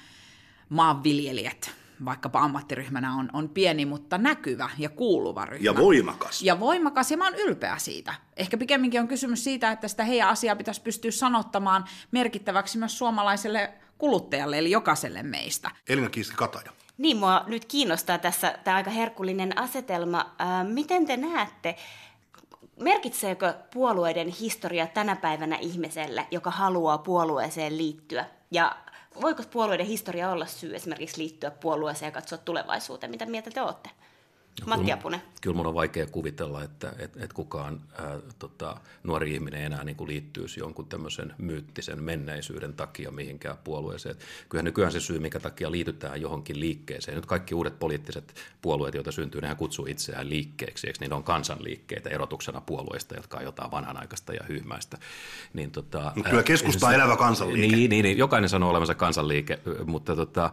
maanviljelijät, 0.68 1.70
vaikkapa 2.04 2.40
ammattiryhmänä, 2.40 3.14
on, 3.14 3.30
on 3.32 3.48
pieni, 3.48 3.86
mutta 3.86 4.18
näkyvä 4.18 4.70
ja 4.78 4.88
kuuluva 4.88 5.46
ryhmä. 5.46 5.64
Ja 5.64 5.76
voimakas. 5.76 6.42
Ja 6.42 6.60
voimakas, 6.60 7.10
ja 7.10 7.16
mä 7.16 7.24
oon 7.24 7.34
ylpeä 7.34 7.78
siitä. 7.78 8.14
Ehkä 8.36 8.56
pikemminkin 8.56 9.00
on 9.00 9.08
kysymys 9.08 9.44
siitä, 9.44 9.70
että 9.70 9.88
sitä 9.88 10.04
heidän 10.04 10.28
asiaa 10.28 10.56
pitäisi 10.56 10.82
pystyä 10.82 11.10
sanottamaan 11.10 11.84
merkittäväksi 12.10 12.78
myös 12.78 12.98
suomalaiselle 12.98 13.72
kuluttajalle, 13.98 14.58
eli 14.58 14.70
jokaiselle 14.70 15.22
meistä. 15.22 15.70
Elina 15.88 16.10
Kiiski-Kataja. 16.10 16.70
Niin, 16.98 17.16
mua 17.16 17.44
nyt 17.46 17.64
kiinnostaa 17.64 18.18
tässä 18.18 18.58
tämä 18.64 18.76
aika 18.76 18.90
herkullinen 18.90 19.58
asetelma. 19.58 20.34
Ää, 20.38 20.64
miten 20.64 21.06
te 21.06 21.16
näette, 21.16 21.76
merkitseekö 22.80 23.54
puolueiden 23.74 24.28
historia 24.28 24.86
tänä 24.86 25.16
päivänä 25.16 25.56
ihmiselle, 25.56 26.26
joka 26.30 26.50
haluaa 26.50 26.98
puolueeseen 26.98 27.78
liittyä? 27.78 28.24
Ja 28.50 28.76
voiko 29.20 29.42
puolueiden 29.50 29.86
historia 29.86 30.30
olla 30.30 30.46
syy 30.46 30.76
esimerkiksi 30.76 31.18
liittyä 31.18 31.50
puolueeseen 31.50 32.08
ja 32.08 32.12
katsoa 32.12 32.38
tulevaisuuteen? 32.38 33.10
Mitä 33.10 33.26
mieltä 33.26 33.50
te 33.50 33.60
olette? 33.60 33.90
No, 34.60 34.66
Matti 34.66 34.92
Apunen. 34.92 35.20
Kyllä, 35.20 35.32
kyllä 35.40 35.56
mun 35.56 35.66
on 35.66 35.74
vaikea 35.74 36.06
kuvitella, 36.06 36.62
että 36.62 36.92
et, 36.98 37.16
et 37.16 37.32
kukaan 37.32 37.80
ää, 37.98 38.18
tota, 38.38 38.76
nuori 39.02 39.34
ihminen 39.34 39.62
enää 39.62 39.84
niin 39.84 39.96
kuin 39.96 40.08
liittyisi 40.08 40.60
jonkun 40.60 40.86
tämmöisen 40.86 41.34
myyttisen 41.38 42.02
menneisyyden 42.02 42.74
takia 42.74 43.10
mihinkään 43.10 43.56
puolueeseen. 43.64 44.16
Kyllähän 44.48 44.64
nykyään 44.64 44.92
se 44.92 45.00
syy, 45.00 45.18
mikä 45.18 45.40
takia 45.40 45.70
liitytään 45.70 46.20
johonkin 46.20 46.60
liikkeeseen. 46.60 47.16
Nyt 47.16 47.26
kaikki 47.26 47.54
uudet 47.54 47.78
poliittiset 47.78 48.34
puolueet, 48.62 48.94
joita 48.94 49.12
syntyy, 49.12 49.40
nehän 49.40 49.56
kutsuu 49.56 49.86
itseään 49.86 50.28
liikkeeksi. 50.28 50.86
Eikö 50.86 50.98
niitä 51.00 51.16
on 51.16 51.24
kansanliikkeitä 51.24 52.10
erotuksena 52.10 52.60
puolueista, 52.60 53.14
jotka 53.14 53.36
on 53.36 53.44
jotain 53.44 53.70
vanhanaikaista 53.70 54.32
ja 54.32 54.44
hyhmäistä. 54.48 54.98
Niin, 55.52 55.70
tota, 55.70 56.12
kyllä 56.30 56.42
keskusta 56.42 56.86
on 56.86 56.94
elävä 56.94 57.16
kansanliike. 57.16 57.76
Niin, 57.76 57.90
niin, 57.90 58.02
niin, 58.02 58.18
jokainen 58.18 58.48
sanoo 58.48 58.70
olevansa 58.70 58.94
kansanliike, 58.94 59.58
mutta 59.84 60.16
tota, 60.16 60.50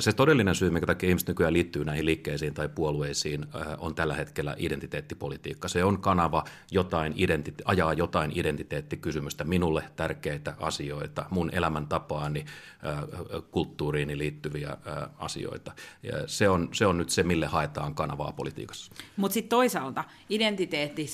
se 0.00 0.12
todellinen 0.12 0.54
syy, 0.54 0.70
mikä 0.70 0.86
takia 0.86 1.08
ihmiset 1.08 1.28
nykyään 1.28 1.52
liittyy 1.52 1.84
näihin 1.84 2.06
liikkeisiin 2.06 2.54
tai 2.54 2.68
puolueisiin, 2.68 3.31
on 3.78 3.94
tällä 3.94 4.14
hetkellä 4.14 4.54
identiteettipolitiikka. 4.58 5.68
Se 5.68 5.84
on 5.84 6.00
kanava 6.00 6.44
jotain 6.70 7.12
identite- 7.12 7.62
ajaa 7.64 7.92
jotain 7.92 8.32
identiteettikysymystä, 8.34 9.44
minulle 9.44 9.84
tärkeitä 9.96 10.54
asioita, 10.60 11.26
mun 11.30 11.50
elämäntapaani, 11.52 12.44
kulttuuriini 13.50 14.18
liittyviä 14.18 14.76
asioita. 15.18 15.72
Ja 16.02 16.28
se, 16.28 16.48
on, 16.48 16.68
se 16.72 16.86
on 16.86 16.98
nyt 16.98 17.10
se, 17.10 17.22
mille 17.22 17.46
haetaan 17.46 17.94
kanavaa 17.94 18.32
politiikassa. 18.32 18.92
Mutta 19.16 19.34
sitten 19.34 19.50
toisaalta 19.50 20.04
identiteetti 20.30 21.06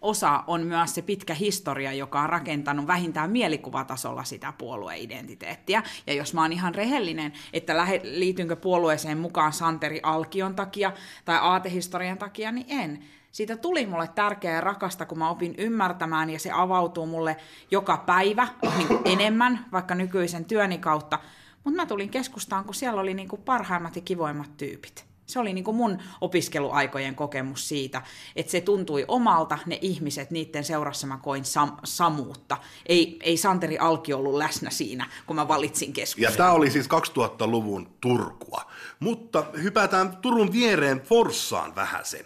osa 0.00 0.44
on 0.46 0.66
myös 0.66 0.94
se 0.94 1.02
pitkä 1.02 1.34
historia, 1.34 1.92
joka 1.92 2.20
on 2.20 2.28
rakentanut 2.28 2.86
vähintään 2.86 3.30
mielikuvatasolla 3.30 4.24
sitä 4.24 4.52
puolueidentiteettiä. 4.58 5.82
Ja 6.06 6.14
jos 6.14 6.34
mä 6.34 6.42
oon 6.42 6.52
ihan 6.52 6.74
rehellinen, 6.74 7.32
että 7.52 7.76
lähe, 7.76 8.00
liitynkö 8.04 8.56
puolueeseen 8.56 9.18
mukaan 9.18 9.52
Santeri 9.52 10.00
Alkion 10.02 10.54
takia 10.54 10.92
tai 11.24 11.38
aatehistorian 11.40 12.18
takia, 12.18 12.52
niin 12.52 12.66
en 12.68 13.04
siitä 13.32 13.56
tuli 13.56 13.86
mulle 13.86 14.08
tärkeää 14.08 14.54
ja 14.54 14.60
rakasta, 14.60 15.06
kun 15.06 15.18
mä 15.18 15.30
opin 15.30 15.54
ymmärtämään 15.58 16.30
ja 16.30 16.38
se 16.38 16.50
avautuu 16.52 17.06
mulle 17.06 17.36
joka 17.70 17.96
päivä 17.96 18.48
niin 18.76 19.00
enemmän, 19.04 19.66
vaikka 19.72 19.94
nykyisen 19.94 20.44
työni 20.44 20.78
kautta. 20.78 21.18
Mutta 21.64 21.76
mä 21.76 21.86
tulin 21.86 22.10
keskustaan, 22.10 22.64
kun 22.64 22.74
siellä 22.74 23.00
oli 23.00 23.14
niin 23.14 23.28
kuin 23.28 23.42
parhaimmat 23.42 23.96
ja 23.96 24.02
kivoimmat 24.02 24.56
tyypit. 24.56 25.09
Se 25.30 25.38
oli 25.38 25.52
niin 25.52 25.64
kuin 25.64 25.76
mun 25.76 25.98
opiskeluaikojen 26.20 27.14
kokemus 27.14 27.68
siitä, 27.68 28.02
että 28.36 28.52
se 28.52 28.60
tuntui 28.60 29.04
omalta, 29.08 29.58
ne 29.66 29.78
ihmiset, 29.80 30.30
niiden 30.30 30.64
seurassa 30.64 31.06
mä 31.06 31.18
koin 31.22 31.42
sam- 31.44 31.80
samuutta. 31.84 32.56
Ei, 32.86 33.18
ei 33.22 33.36
Santeri 33.36 33.78
Alki 33.78 34.12
ollut 34.12 34.34
läsnä 34.34 34.70
siinä, 34.70 35.06
kun 35.26 35.36
mä 35.36 35.48
valitsin 35.48 35.92
keskustelua. 35.92 36.30
Ja 36.30 36.36
tämä 36.36 36.52
oli 36.52 36.70
siis 36.70 36.86
2000-luvun 36.86 37.90
Turkua. 38.00 38.70
Mutta 39.00 39.44
hypätään 39.62 40.16
Turun 40.16 40.52
viereen 40.52 41.00
Forssaan 41.00 41.74
vähän 41.74 42.04
sen. 42.04 42.24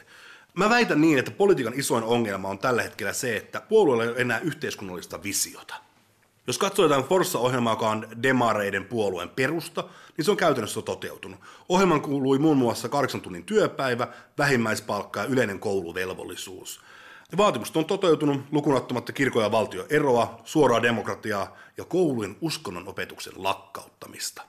Mä 0.55 0.71
väitän 0.71 1.01
niin, 1.01 1.19
että 1.19 1.31
politiikan 1.31 1.75
isoin 1.77 2.05
ongelma 2.05 2.49
on 2.49 2.59
tällä 2.59 2.83
hetkellä 2.83 3.13
se, 3.13 3.37
että 3.37 3.61
puolueella 3.61 4.05
ei 4.05 4.11
ole 4.11 4.21
enää 4.21 4.39
yhteiskunnallista 4.39 5.23
visiota. 5.23 5.75
Jos 6.47 6.59
katsoo 6.59 6.85
jotain 6.85 7.05
Forssa-ohjelmaa, 7.05 7.73
joka 7.73 7.91
on 7.91 8.09
demareiden 8.23 8.85
puolueen 8.85 9.29
perusta, 9.29 9.85
niin 10.17 10.25
se 10.25 10.31
on 10.31 10.37
käytännössä 10.37 10.83
toteutunut. 10.83 11.41
Ohjelman 11.69 12.01
kuului 12.01 12.39
muun 12.39 12.57
muassa 12.57 12.89
kahdeksan 12.89 13.21
tunnin 13.21 13.45
työpäivä, 13.45 14.09
vähimmäispalkka 14.39 15.21
ja 15.21 15.27
yleinen 15.27 15.59
kouluvelvollisuus. 15.59 16.81
Vaatimukset 17.37 17.77
on 17.77 17.85
toteutunut 17.85 18.41
lukunottamatta 18.53 19.13
kirkon 19.13 19.43
ja 19.43 19.53
valtio 19.53 19.87
eroa, 19.91 20.41
suoraa 20.45 20.83
demokratiaa 20.83 21.57
ja 21.77 21.85
koulujen 21.85 22.37
uskonnon 22.41 22.89
opetuksen 22.89 23.33
lakkauttamista. 23.37 24.43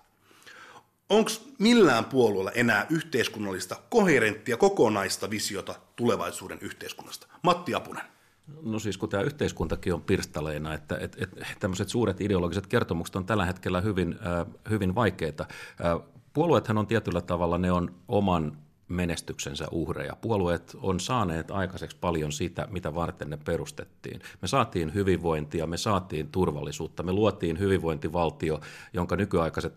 Onko 1.09 1.31
millään 1.59 2.05
puolueella 2.05 2.51
enää 2.51 2.85
yhteiskunnallista, 2.89 3.75
koherenttia, 3.89 4.57
kokonaista 4.57 5.29
visiota 5.29 5.75
tulevaisuuden 5.95 6.57
yhteiskunnasta? 6.61 7.27
Matti 7.41 7.75
Apunen. 7.75 8.14
No 8.61 8.79
siis 8.79 8.97
kun 8.97 9.09
tämä 9.09 9.23
yhteiskuntakin 9.23 9.93
on 9.93 10.01
pirstaleina, 10.01 10.73
että, 10.73 10.97
että, 10.97 11.17
että 11.21 11.45
tämmöiset 11.59 11.89
suuret 11.89 12.21
ideologiset 12.21 12.67
kertomukset 12.67 13.15
on 13.15 13.25
tällä 13.25 13.45
hetkellä 13.45 13.81
hyvin, 13.81 14.15
äh, 14.27 14.45
hyvin 14.69 14.95
vaikeita. 14.95 15.45
Äh, 15.85 16.07
puolueethan 16.33 16.77
on 16.77 16.87
tietyllä 16.87 17.21
tavalla, 17.21 17.57
ne 17.57 17.71
on 17.71 17.95
oman 18.07 18.57
menestyksensä 18.87 19.67
uhreja. 19.71 20.15
Puolueet 20.21 20.77
on 20.81 20.99
saaneet 20.99 21.51
aikaiseksi 21.51 21.97
paljon 22.01 22.31
sitä, 22.31 22.67
mitä 22.71 22.95
varten 22.95 23.29
ne 23.29 23.37
perustettiin. 23.37 24.21
Me 24.41 24.47
saatiin 24.47 24.93
hyvinvointia, 24.93 25.67
me 25.67 25.77
saatiin 25.77 26.27
turvallisuutta, 26.27 27.03
me 27.03 27.11
luotiin 27.11 27.59
hyvinvointivaltio, 27.59 28.61
jonka 28.93 29.15
nykyaikaiset 29.15 29.73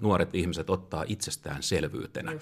nuoret 0.00 0.34
ihmiset 0.34 0.70
ottaa 0.70 1.04
itsestäänselvyytenä. 1.06 2.32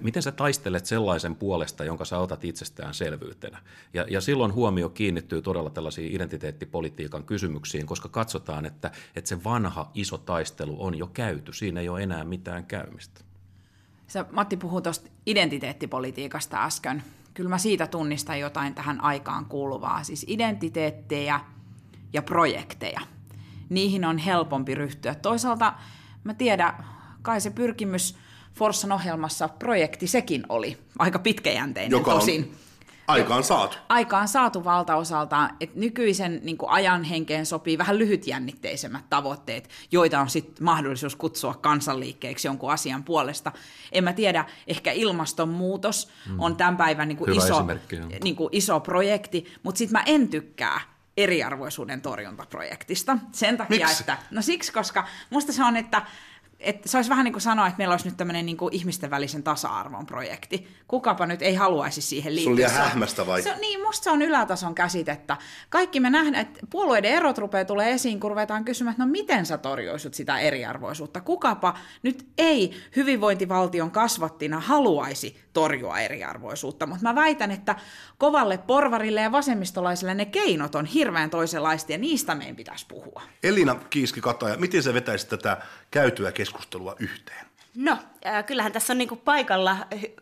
Miten 0.00 0.22
sä 0.22 0.32
taistelet 0.32 0.86
sellaisen 0.86 1.36
puolesta, 1.36 1.84
jonka 1.84 2.04
sä 2.04 2.18
otat 2.18 2.44
itsestäänselvyytenä? 2.44 3.58
Ja, 3.94 4.06
ja 4.10 4.20
silloin 4.20 4.54
huomio 4.54 4.88
kiinnittyy 4.88 5.42
todella 5.42 5.70
tällaisiin 5.70 6.14
identiteettipolitiikan 6.14 7.24
kysymyksiin, 7.24 7.86
koska 7.86 8.08
katsotaan, 8.08 8.66
että, 8.66 8.90
että 9.16 9.28
se 9.28 9.44
vanha 9.44 9.90
iso 9.94 10.18
taistelu 10.18 10.84
on 10.84 10.98
jo 10.98 11.06
käyty, 11.06 11.52
siinä 11.52 11.80
ei 11.80 11.88
ole 11.88 12.02
enää 12.02 12.24
mitään 12.24 12.66
käymistä. 12.66 13.27
Sä, 14.08 14.24
Matti 14.32 14.56
puhui 14.56 14.82
tuosta 14.82 15.10
identiteettipolitiikasta 15.26 16.64
äsken. 16.64 17.02
Kyllä 17.34 17.50
mä 17.50 17.58
siitä 17.58 17.86
tunnistan 17.86 18.40
jotain 18.40 18.74
tähän 18.74 19.00
aikaan 19.00 19.44
kuuluvaa. 19.44 20.04
Siis 20.04 20.24
identiteettejä 20.28 21.40
ja 22.12 22.22
projekteja. 22.22 23.00
Niihin 23.68 24.04
on 24.04 24.18
helpompi 24.18 24.74
ryhtyä. 24.74 25.14
Toisaalta 25.14 25.74
mä 26.24 26.34
tiedän, 26.34 26.84
kai 27.22 27.40
se 27.40 27.50
pyrkimys 27.50 28.16
Forssan 28.54 28.92
ohjelmassa 28.92 29.48
projekti 29.48 30.06
sekin 30.06 30.44
oli 30.48 30.78
aika 30.98 31.18
pitkäjänteinen 31.18 31.90
Joka 31.90 32.12
on 32.12 32.20
tosin. 32.20 32.54
Aikaan 33.08 33.44
saatu. 33.44 33.76
Aikaan 33.88 34.28
saatu 34.28 34.64
valtaosalta, 34.64 35.50
että 35.60 35.80
nykyisen 35.80 36.40
niin 36.42 36.58
kuin 36.58 36.70
ajan 36.70 37.04
henkeen 37.04 37.46
sopii 37.46 37.78
vähän 37.78 37.98
lyhytjännitteisemmät 37.98 39.04
tavoitteet, 39.10 39.68
joita 39.92 40.20
on 40.20 40.30
sitten 40.30 40.64
mahdollisuus 40.64 41.16
kutsua 41.16 41.54
kansanliikkeeksi 41.54 42.48
jonkun 42.48 42.72
asian 42.72 43.04
puolesta. 43.04 43.52
En 43.92 44.04
mä 44.04 44.12
tiedä, 44.12 44.44
ehkä 44.66 44.92
ilmastonmuutos 44.92 46.08
mm. 46.28 46.40
on 46.40 46.56
tämän 46.56 46.76
päivän 46.76 47.08
niin 47.08 47.18
kuin 47.18 47.36
iso, 47.36 47.66
niin 48.24 48.36
kuin 48.36 48.48
iso 48.52 48.80
projekti, 48.80 49.52
mutta 49.62 49.78
sitten 49.78 49.98
mä 49.98 50.02
en 50.06 50.28
tykkää 50.28 50.80
eriarvoisuuden 51.16 52.00
torjuntaprojektista. 52.00 53.18
Sen 53.32 53.56
takia, 53.56 53.86
Miksi? 53.86 54.02
että... 54.02 54.18
No 54.30 54.42
siksi, 54.42 54.72
koska 54.72 55.06
musta 55.30 55.52
se 55.52 55.64
on, 55.64 55.76
että 55.76 56.02
että 56.60 56.88
se 56.88 56.98
olisi 56.98 57.10
vähän 57.10 57.24
niin 57.24 57.32
kuin 57.32 57.42
sanoa, 57.42 57.66
että 57.66 57.78
meillä 57.78 57.92
olisi 57.92 58.08
nyt 58.08 58.16
tämmöinen 58.16 58.46
niin 58.46 58.56
kuin 58.56 58.74
ihmisten 58.74 59.10
välisen 59.10 59.42
tasa-arvon 59.42 60.06
projekti. 60.06 60.68
Kukapa 60.88 61.26
nyt 61.26 61.42
ei 61.42 61.54
haluaisi 61.54 62.02
siihen 62.02 62.34
liittyä. 62.34 62.44
Se 62.44 62.50
on 62.50 62.56
liian 62.56 62.88
hähmästä 62.88 63.26
vai? 63.26 63.42
Se 63.42 63.56
niin, 63.56 63.82
musta 63.82 64.04
se 64.04 64.10
on 64.10 64.22
ylätason 64.22 64.74
käsitettä. 64.74 65.36
Kaikki 65.68 66.00
me 66.00 66.10
nähdään, 66.10 66.46
että 66.46 66.60
puolueiden 66.70 67.12
erot 67.12 67.38
rupeaa 67.38 67.64
tulee 67.64 67.92
esiin, 67.92 68.20
kun 68.20 68.30
ruvetaan 68.30 68.64
kysymään, 68.64 68.92
että 68.92 69.04
no 69.04 69.10
miten 69.10 69.46
sä 69.46 69.58
torjuisit 69.58 70.14
sitä 70.14 70.38
eriarvoisuutta. 70.38 71.20
Kukapa 71.20 71.74
nyt 72.02 72.26
ei 72.38 72.72
hyvinvointivaltion 72.96 73.90
kasvattina 73.90 74.60
haluaisi 74.60 75.40
torjua 75.58 75.98
eriarvoisuutta, 75.98 76.86
mutta 76.86 77.02
mä 77.02 77.14
väitän, 77.14 77.50
että 77.50 77.76
kovalle 78.18 78.58
porvarille 78.58 79.20
ja 79.20 79.32
vasemmistolaisille 79.32 80.14
ne 80.14 80.24
keinot 80.24 80.74
on 80.74 80.86
hirveän 80.86 81.30
toisenlaista 81.30 81.92
ja 81.92 81.98
niistä 81.98 82.34
meidän 82.34 82.56
pitäisi 82.56 82.86
puhua. 82.88 83.22
Elina 83.42 83.74
Kiiski-Kataja, 83.74 84.56
miten 84.56 84.82
sä 84.82 84.94
vetäisit 84.94 85.28
tätä 85.28 85.56
käytyä 85.90 86.32
keskustelua 86.32 86.96
yhteen? 86.98 87.46
No, 87.74 87.98
äh, 88.26 88.44
kyllähän 88.46 88.72
tässä 88.72 88.92
on 88.92 88.98
niinku 88.98 89.16
paikalla 89.16 89.76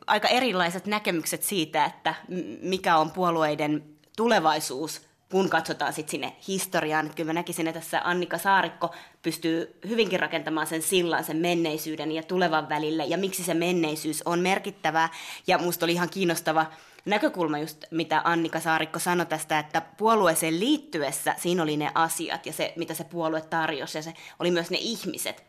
aika 0.07 0.28
erilaiset 0.28 0.87
näkemykset 0.87 1.43
siitä, 1.43 1.85
että 1.85 2.14
mikä 2.62 2.97
on 2.97 3.11
puolueiden 3.11 3.85
tulevaisuus, 4.16 5.06
kun 5.30 5.50
katsotaan 5.50 5.92
sitten 5.92 6.11
sinne 6.11 6.37
historiaan. 6.49 7.11
Kyllä 7.16 7.26
mä 7.26 7.33
näkisin, 7.33 7.68
että 7.68 7.80
tässä 7.80 8.00
Annika 8.04 8.38
Saarikko 8.38 8.95
pystyy 9.23 9.78
hyvinkin 9.88 10.21
rakentamaan 10.21 10.66
sen 10.66 10.83
sillan 10.83 11.25
sen 11.25 11.37
menneisyyden 11.37 12.12
ja 12.12 12.23
tulevan 12.23 12.68
välille, 12.68 13.04
ja 13.04 13.18
miksi 13.18 13.42
se 13.42 13.54
menneisyys 13.54 14.23
on 14.23 14.38
merkittävää. 14.38 15.09
Ja 15.47 15.59
musta 15.59 15.87
oli 15.87 15.92
ihan 15.92 16.11
kiinnostava 16.11 16.66
näkökulma 17.04 17.59
just, 17.59 17.85
mitä 17.90 18.23
Annika 18.25 18.61
Saarikko 18.61 18.99
sanoi 18.99 19.26
tästä, 19.26 19.59
että 19.59 19.80
puolueeseen 19.80 20.61
liittyessä 20.61 21.35
siinä 21.38 21.62
oli 21.62 21.76
ne 21.76 21.90
asiat 21.95 22.47
ja 22.47 22.52
se, 22.52 22.73
mitä 22.76 22.95
se 22.95 23.04
puolue 23.04 23.40
tarjosi, 23.40 23.99
ja 23.99 24.02
se 24.02 24.14
oli 24.38 24.50
myös 24.50 24.71
ne 24.71 24.78
ihmiset. 24.80 25.45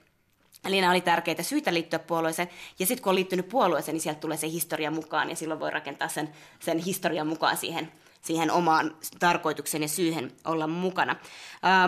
Eli 0.65 0.81
nämä 0.81 0.91
oli 0.91 1.01
tärkeitä 1.01 1.43
syitä 1.43 1.74
liittyä 1.74 2.00
puolueeseen. 2.00 2.50
Ja 2.79 2.86
sitten 2.86 3.03
kun 3.03 3.10
on 3.10 3.15
liittynyt 3.15 3.50
puolueeseen, 3.50 3.93
niin 3.93 4.01
sieltä 4.01 4.19
tulee 4.19 4.38
se 4.38 4.50
historia 4.50 4.91
mukaan, 4.91 5.29
ja 5.29 5.36
silloin 5.36 5.60
voi 5.60 5.72
rakentaa 5.72 6.07
sen, 6.07 6.29
sen 6.60 6.77
historian 6.77 7.27
mukaan 7.27 7.57
siihen, 7.57 7.91
siihen 8.22 8.52
omaan 8.52 8.96
tarkoituksen 9.20 9.82
ja 9.82 9.88
syyhen 9.88 10.32
olla 10.46 10.68
mukana. 10.68 11.16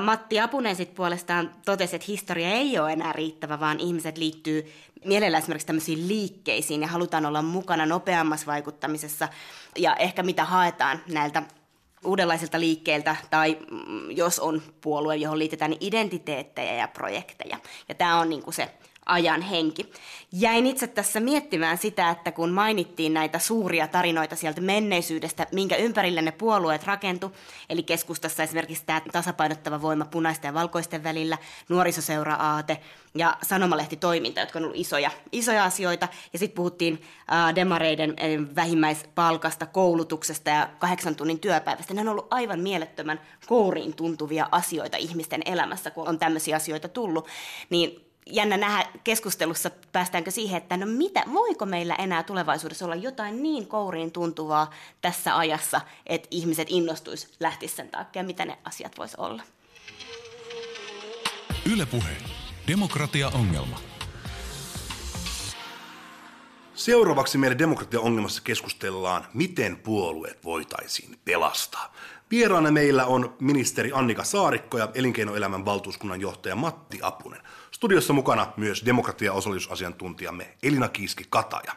Matti 0.04 0.40
Apunen 0.40 0.76
sitten 0.76 0.96
puolestaan 0.96 1.52
totesi, 1.66 1.96
että 1.96 2.06
historia 2.08 2.50
ei 2.50 2.80
ole 2.80 2.94
enää 2.94 3.14
riittävä, 3.14 3.60
vaan 3.60 3.80
ihmiset 3.80 4.18
liittyy 4.18 4.72
mielellään 5.06 5.42
esimerkiksi 5.42 5.68
tämmöisiin 5.68 6.08
liikkeisiin 6.08 6.82
ja 6.82 6.88
halutaan 6.88 7.26
olla 7.26 7.42
mukana 7.42 7.86
nopeammassa 7.86 8.46
vaikuttamisessa 8.46 9.28
ja 9.78 9.96
ehkä 9.96 10.24
mitä 10.24 10.46
haetaan 10.46 11.02
näiltä 11.08 11.44
uudenlaisilta 12.04 12.60
liikkeiltä 12.60 13.16
tai 13.30 13.58
mm, 13.72 14.12
jos 14.12 14.40
on 14.40 14.62
puolue, 14.82 15.16
johon 15.16 15.40
liitetään 15.40 15.72
niin 15.72 15.84
identiteettejä 15.84 16.74
ja 16.74 16.88
projekteja. 16.88 17.60
Ja 17.90 17.96
tämä 17.96 18.20
on 18.20 18.30
niin 18.30 18.44
kuin 18.44 18.54
se 18.54 18.70
ajan 19.10 19.42
henki. 19.42 19.92
Jäin 20.32 20.66
itse 20.66 20.88
tässä 20.88 21.20
miettimään 21.20 21.78
sitä, 21.78 22.10
että 22.10 22.32
kun 22.32 22.50
mainittiin 22.50 23.14
näitä 23.14 23.40
suuria 23.40 23.88
tarinoita 23.88 24.36
sieltä 24.36 24.62
menneisyydestä, 24.62 25.48
minkä 25.52 25.76
ympärille 25.76 26.22
ne 26.22 26.32
puolueet 26.32 26.84
rakentu, 26.84 27.36
eli 27.70 27.84
keskustassa 27.84 28.44
esimerkiksi 28.44 28.84
tämä 28.86 29.02
tasapainottava 29.12 29.82
voima 29.82 30.06
punaisten 30.06 30.50
ja 30.50 30.54
valkoisten 30.54 31.04
välillä, 31.04 31.38
nuorisoseura-aate 31.70 32.80
ja 33.16 33.38
sanomalehtitoiminta, 33.44 34.40
jotka 34.40 34.60
on 34.60 34.66
ollut 34.66 34.80
isoja, 34.80 35.12
isoja 35.32 35.64
asioita. 35.64 36.08
Ja 36.34 36.40
sitten 36.40 36.56
puhuttiin 36.56 37.02
demareiden 37.56 38.10
äh, 38.10 38.56
vähimmäispalkasta, 38.56 39.66
koulutuksesta 39.66 40.50
ja 40.50 40.70
kahdeksan 40.80 41.16
tunnin 41.16 41.40
työpäivästä. 41.40 41.94
Ne 41.94 42.02
on 42.02 42.08
ollut 42.08 42.28
aivan 42.34 42.60
mielettömän 42.60 43.22
kouriin 43.48 43.96
tuntuvia 43.96 44.50
asioita 44.52 44.98
ihmisten 44.98 45.42
elämässä, 45.46 45.92
kun 45.92 46.08
on 46.08 46.20
tämmöisiä 46.20 46.56
asioita 46.56 46.88
tullut. 46.88 47.28
Niin 47.70 48.09
jännä 48.30 48.58
nähdä 48.58 48.90
keskustelussa, 49.04 49.72
päästäänkö 49.92 50.32
siihen, 50.32 50.58
että 50.58 50.78
no 50.78 50.86
mitä, 50.86 51.24
voiko 51.34 51.66
meillä 51.66 51.96
enää 51.96 52.24
tulevaisuudessa 52.24 52.86
olla 52.86 52.96
jotain 52.96 53.44
niin 53.44 53.68
kouriin 53.68 54.12
tuntuvaa 54.12 54.72
tässä 55.02 55.38
ajassa, 55.38 55.82
että 56.06 56.28
ihmiset 56.32 56.68
innostuisi 56.72 57.28
lähtisi 57.40 57.76
sen 57.76 57.90
takia, 57.90 58.24
mitä 58.24 58.46
ne 58.46 58.58
asiat 58.64 58.98
vois 58.98 59.16
olla. 59.16 59.44
Ylepuhe. 61.74 62.18
Demokratia-ongelma. 62.68 63.80
Seuraavaksi 66.74 67.38
meidän 67.38 67.60
demokratia-ongelmassa 67.60 68.42
keskustellaan, 68.42 69.26
miten 69.34 69.78
puolueet 69.78 70.44
voitaisiin 70.44 71.20
pelastaa. 71.26 71.94
Vieraana 72.32 72.72
meillä 72.72 73.06
on 73.06 73.36
ministeri 73.40 73.92
Annika 73.94 74.24
Saarikko 74.24 74.78
ja 74.78 74.90
elinkeinoelämän 74.94 75.66
valtuuskunnan 75.66 76.22
johtaja 76.22 76.56
Matti 76.56 77.00
Apunen. 77.02 77.42
Studiossa 77.80 78.14
mukana 78.14 78.54
myös 78.58 78.84
demokratia-osallisuusasiantuntijamme 78.86 80.58
Elina 80.64 80.90
Kiiski-Kataja. 80.90 81.76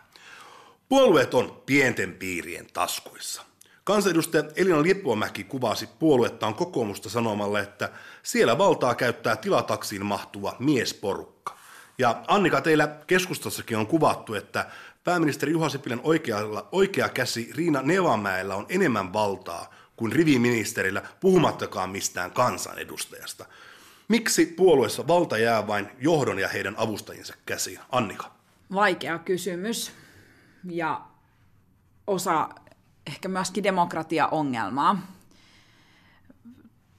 Puolueet 0.89 1.35
on 1.35 1.63
pienten 1.67 2.13
piirien 2.13 2.67
taskuissa. 2.73 3.43
Kansanedustaja 3.85 4.45
Elina 4.57 4.83
Lippuamäki 4.83 5.45
kuvasi 5.45 5.89
puoluettaan 5.99 6.55
kokoomusta 6.55 7.09
sanomalla, 7.09 7.61
että 7.61 7.91
siellä 8.23 8.59
valtaa 8.59 8.95
käyttää 8.95 9.37
tilataksiin 9.37 10.07
mahtuva 10.07 10.57
miesporukka. 10.59 11.59
Ja 11.99 12.23
Annika, 12.29 12.61
teillä 12.61 12.97
keskustassakin 13.07 13.77
on 13.77 13.87
kuvattu, 13.87 14.35
että 14.35 14.67
pääministeri 15.05 15.53
Juha 15.53 15.69
Sipilän 15.69 16.01
oikealla, 16.03 16.69
oikea 16.73 17.09
käsi 17.09 17.51
Riina 17.55 17.83
Nevamäellä 17.83 18.55
on 18.55 18.67
enemmän 18.69 19.13
valtaa 19.13 19.75
kuin 19.97 20.13
riviministerillä, 20.13 21.03
puhumattakaan 21.21 21.91
mistään 21.91 22.31
kansanedustajasta. 22.31 23.47
Miksi 24.13 24.47
puolueessa 24.47 25.07
valta 25.07 25.39
jää 25.39 25.67
vain 25.67 25.89
johdon 26.01 26.39
ja 26.39 26.49
heidän 26.49 26.75
avustajinsa 26.77 27.35
käsiin? 27.47 27.79
Annika. 27.93 28.33
Vaikea 28.75 29.19
kysymys 29.19 29.93
ja 30.71 31.01
osa 32.07 32.49
ehkä 33.07 33.29
myöskin 33.29 33.65
demokratia-ongelmaa, 33.65 34.99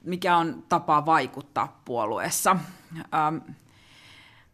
mikä 0.03 0.37
on 0.37 0.63
tapa 0.69 1.05
vaikuttaa 1.05 1.81
puolueessa. 1.85 2.57
Ähm, 2.97 3.37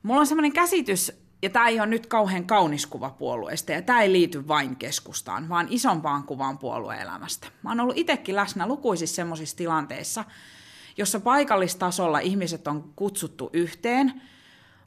mulla 0.03 0.19
on 0.19 0.27
sellainen 0.27 0.53
käsitys, 0.53 1.11
ja 1.41 1.49
tämä 1.49 1.67
ei 1.67 1.79
ole 1.79 1.87
nyt 1.87 2.07
kauhean 2.07 2.45
kaunis 2.45 2.85
kuva 2.85 3.09
puolueesta, 3.09 3.71
ja 3.71 3.81
tämä 3.81 4.01
ei 4.01 4.11
liity 4.11 4.47
vain 4.47 4.75
keskustaan, 4.75 5.49
vaan 5.49 5.67
isompaan 5.69 6.23
kuvaan 6.23 6.57
puolueelämästä. 6.57 7.47
Mä 7.63 7.69
oon 7.69 7.79
ollut 7.79 7.97
itsekin 7.97 8.35
läsnä 8.35 8.67
lukuisissa 8.67 9.15
sellaisissa 9.15 9.57
tilanteissa, 9.57 10.25
jossa 11.00 11.20
paikallistasolla 11.20 12.20
ihmiset 12.20 12.68
on 12.68 12.94
kutsuttu 12.96 13.50
yhteen, 13.53 14.22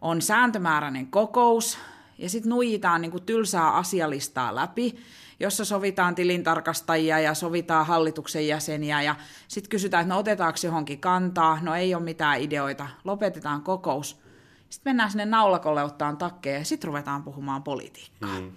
on 0.00 0.22
sääntömääräinen 0.22 1.06
kokous, 1.06 1.78
ja 2.18 2.28
sitten 2.28 2.50
nuijitaan 2.50 3.00
niin 3.00 3.10
kuin 3.10 3.22
tylsää 3.22 3.70
asialistaa 3.70 4.54
läpi, 4.54 4.96
jossa 5.40 5.64
sovitaan 5.64 6.14
tilintarkastajia 6.14 7.18
ja 7.18 7.34
sovitaan 7.34 7.86
hallituksen 7.86 8.46
jäseniä 8.46 9.02
ja 9.02 9.14
sitten 9.48 9.70
kysytään, 9.70 10.00
että 10.00 10.14
no 10.14 10.20
otetaanko 10.20 10.58
johonkin 10.64 11.00
kantaa, 11.00 11.58
no 11.62 11.74
ei 11.74 11.94
ole 11.94 12.02
mitään 12.02 12.40
ideoita, 12.40 12.88
lopetetaan 13.04 13.62
kokous. 13.62 14.22
Sitten 14.70 14.90
mennään 14.90 15.10
sinne 15.10 15.24
naulakolle 15.24 15.84
ottaan 15.84 16.16
takkeja 16.16 16.58
ja 16.58 16.64
sitten 16.64 16.88
ruvetaan 16.88 17.22
puhumaan 17.22 17.62
politiikkaa. 17.62 18.40
Mm. 18.40 18.52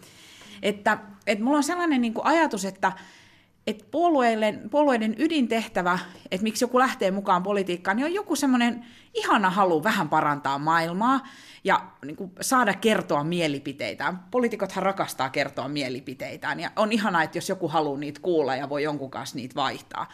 Että, 0.62 0.98
että 1.28 1.44
mulla 1.44 1.58
on 1.58 1.64
sellainen 1.64 2.02
niin 2.02 2.14
kuin 2.14 2.26
ajatus, 2.26 2.66
että, 2.66 2.92
että 3.68 3.86
puolueiden, 3.92 4.70
puolueiden 4.70 5.16
ydintehtävä, 5.18 6.00
että 6.32 6.44
miksi 6.44 6.64
joku 6.64 6.80
lähtee 6.80 7.12
mukaan 7.12 7.44
politiikkaan, 7.44 7.98
niin 7.98 8.06
on 8.06 8.14
joku 8.14 8.36
semmoinen 8.36 8.86
ihana 9.14 9.50
halu 9.50 9.84
vähän 9.84 10.10
parantaa 10.10 10.60
maailmaa 10.60 11.28
ja 11.64 11.86
niin 12.06 12.16
kuin 12.16 12.32
saada 12.42 12.74
kertoa 12.74 13.24
mielipiteitään. 13.24 14.20
Poliitikothan 14.32 14.84
rakastaa 14.84 15.30
kertoa 15.30 15.68
mielipiteitään 15.68 16.60
ja 16.60 16.72
on 16.76 16.92
ihanaa, 16.92 17.24
että 17.24 17.38
jos 17.38 17.50
joku 17.50 17.68
haluaa 17.68 18.00
niitä 18.00 18.20
kuulla 18.22 18.56
ja 18.56 18.70
voi 18.70 18.84
jonkun 18.84 19.12
kanssa 19.12 19.36
niitä 19.36 19.56
vaihtaa. 19.56 20.10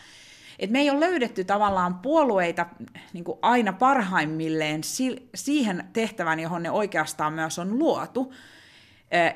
Et 0.60 0.70
me 0.70 0.80
ei 0.80 0.90
ole 0.90 1.00
löydetty 1.00 1.44
tavallaan 1.44 1.96
puolueita 1.96 2.66
niin 3.14 3.24
kuin 3.24 3.40
aina 3.42 3.74
parhaimmilleen 3.74 4.82
siihen 5.36 5.86
tehtävään, 5.94 6.40
johon 6.40 6.64
ne 6.64 6.72
oikeastaan 6.72 7.34
myös 7.34 7.60
on 7.60 7.80
luotu, 7.80 8.34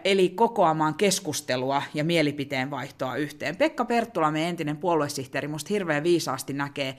eli 0.04 0.30
kokoamaan 0.30 0.96
keskustelua 0.96 1.84
ja 1.94 2.04
mielipiteen 2.04 2.72
vaihtoa 2.72 3.16
yhteen. 3.16 3.56
Pekka 3.56 3.86
Perttula, 3.86 4.32
meidän 4.32 4.50
entinen 4.50 4.78
puoluesihteeri, 4.78 5.48
musta 5.48 5.68
hirveän 5.70 6.04
viisaasti 6.04 6.54
näkee 6.54 6.98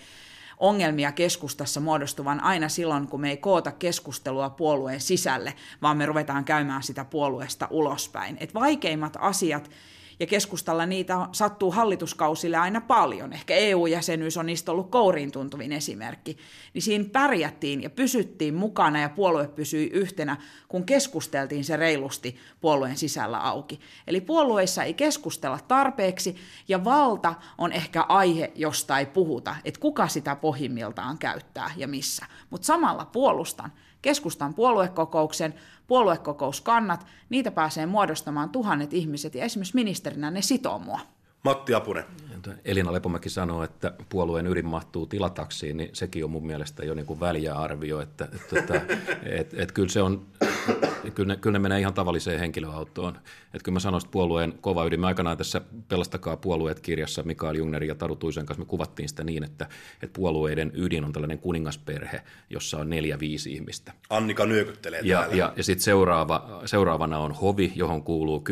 ongelmia 0.59 1.13
keskustassa 1.13 1.81
muodostuvan 1.81 2.41
aina 2.41 2.69
silloin, 2.69 3.09
kun 3.09 3.21
me 3.21 3.31
ei 3.31 3.37
koota 3.37 3.73
keskustelua 3.73 4.51
puolueen 4.51 5.01
sisälle, 5.01 5.55
vaan 5.83 5.97
me 5.97 6.07
ruvetaan 6.07 6.45
käymään 6.45 6.83
sitä 6.83 7.05
puolueesta 7.05 7.69
ulospäin. 7.71 8.37
Et 8.41 8.55
vaikeimmat 8.55 9.17
asiat, 9.21 9.71
ja 10.21 10.27
keskustalla 10.27 10.87
niitä 10.87 11.29
sattuu 11.33 11.71
hallituskausille 11.71 12.57
aina 12.57 12.81
paljon. 12.81 13.33
Ehkä 13.33 13.55
EU-jäsenyys 13.55 14.37
on 14.37 14.47
niistä 14.47 14.73
ollut 14.73 14.91
kouriin 14.91 15.33
tuntuvin 15.33 15.73
esimerkki. 15.73 16.37
Niin 16.75 16.83
siinä 16.83 17.05
pärjättiin 17.13 17.83
ja 17.83 17.91
pysyttiin 17.91 18.55
mukana 18.55 19.01
ja 19.01 19.09
puolue 19.09 19.49
pysyi 19.49 19.87
yhtenä, 19.87 20.37
kun 20.69 20.87
keskusteltiin 20.87 21.65
se 21.65 21.77
reilusti 21.77 22.37
puolueen 22.61 22.97
sisällä 22.97 23.39
auki. 23.39 23.81
Eli 24.07 24.21
puolueissa 24.21 24.83
ei 24.83 24.95
keskustella 24.95 25.59
tarpeeksi 25.69 26.37
ja 26.69 26.85
valta 26.85 27.35
on 27.59 27.73
ehkä 27.73 28.03
aihe, 28.03 28.53
josta 28.55 28.99
ei 28.99 29.07
puhuta, 29.07 29.57
että 29.65 29.81
kuka 29.81 30.09
sitä 30.09 30.37
pohjimmiltaan 30.37 31.19
käyttää 31.19 31.71
ja 31.77 31.89
missä. 31.89 32.27
Mutta 32.51 32.67
samalla 32.67 33.05
puolustan 33.05 33.73
keskustan 34.07 34.55
puoluekokouksen, 34.55 35.55
puoluekokouskannat, 35.87 37.07
niitä 37.29 37.51
pääsee 37.51 37.87
muodostamaan 37.87 38.51
tuhannet 38.51 38.93
ihmiset 38.93 39.35
ja 39.35 39.45
esimerkiksi 39.45 39.75
ministerinä 39.75 40.31
ne 40.31 40.43
sitoo 40.43 40.79
mua. 40.79 41.01
Matti 41.45 41.75
Apunen. 41.75 42.05
Elina 42.65 42.93
Lepomäki 42.93 43.31
sanoo, 43.31 43.63
että 43.63 43.93
puolueen 44.09 44.47
ydin 44.47 44.67
mahtuu 44.67 45.07
tilataksiin, 45.07 45.77
niin 45.77 45.91
sekin 45.93 46.25
on 46.25 46.31
mun 46.31 46.47
mielestä 46.47 46.85
jo 46.85 46.95
niin 46.95 47.07
kuin 47.07 47.21
väliä 47.21 47.55
arvio, 47.55 48.01
että, 48.01 48.29
että, 48.35 48.59
että, 48.59 48.81
että, 49.23 49.63
että 49.63 49.75
kyllä 49.75 49.89
se 49.89 50.03
on 50.03 50.27
kyllä 51.11 51.35
ne, 51.35 51.37
kyllä 51.37 51.59
ne 51.59 51.63
menee 51.63 51.81
ihan 51.81 51.95
tavalliseen 51.95 52.41
henkilöautoon. 52.41 53.17
Että 53.17 53.65
kyllä 53.65 53.77
mä 53.77 53.81
sanoisin, 53.81 54.07
että 54.07 54.13
puolueen 54.13 54.55
kova 54.61 54.85
ydin. 54.85 55.01
Me 55.01 55.07
aikanaan 55.07 55.37
tässä 55.37 55.61
Pelastakaa 55.89 56.37
puolueet 56.37 56.81
kirjassa 56.81 57.23
Mikael 57.23 57.55
Jungnerin 57.55 57.89
ja 57.89 57.95
Taru 57.95 58.17
Tuisen 58.17 58.47
kanssa 58.47 58.63
me 58.63 58.67
kuvattiin 58.67 59.09
sitä 59.09 59.25
niin, 59.25 59.45
että, 59.45 59.67
että 60.03 60.17
puolueiden 60.17 60.73
ydin 60.75 61.05
on 61.05 61.13
tällainen 61.13 61.39
kuningasperhe, 61.39 62.23
jossa 62.51 62.79
on 62.79 62.91
neljä, 62.91 63.19
viisi 63.19 63.53
ihmistä. 63.53 63.93
Annika 64.11 64.47
nyökyttelee 64.47 65.01
ja, 65.05 65.19
täällä. 65.19 65.37
Ja, 65.37 65.53
ja 65.57 65.65
sitten 65.65 65.85
seuraava, 65.85 66.63
seuraavana 66.65 67.19
on 67.19 67.33
hovi, 67.33 67.73
johon 67.75 68.03
kuuluu 68.03 68.45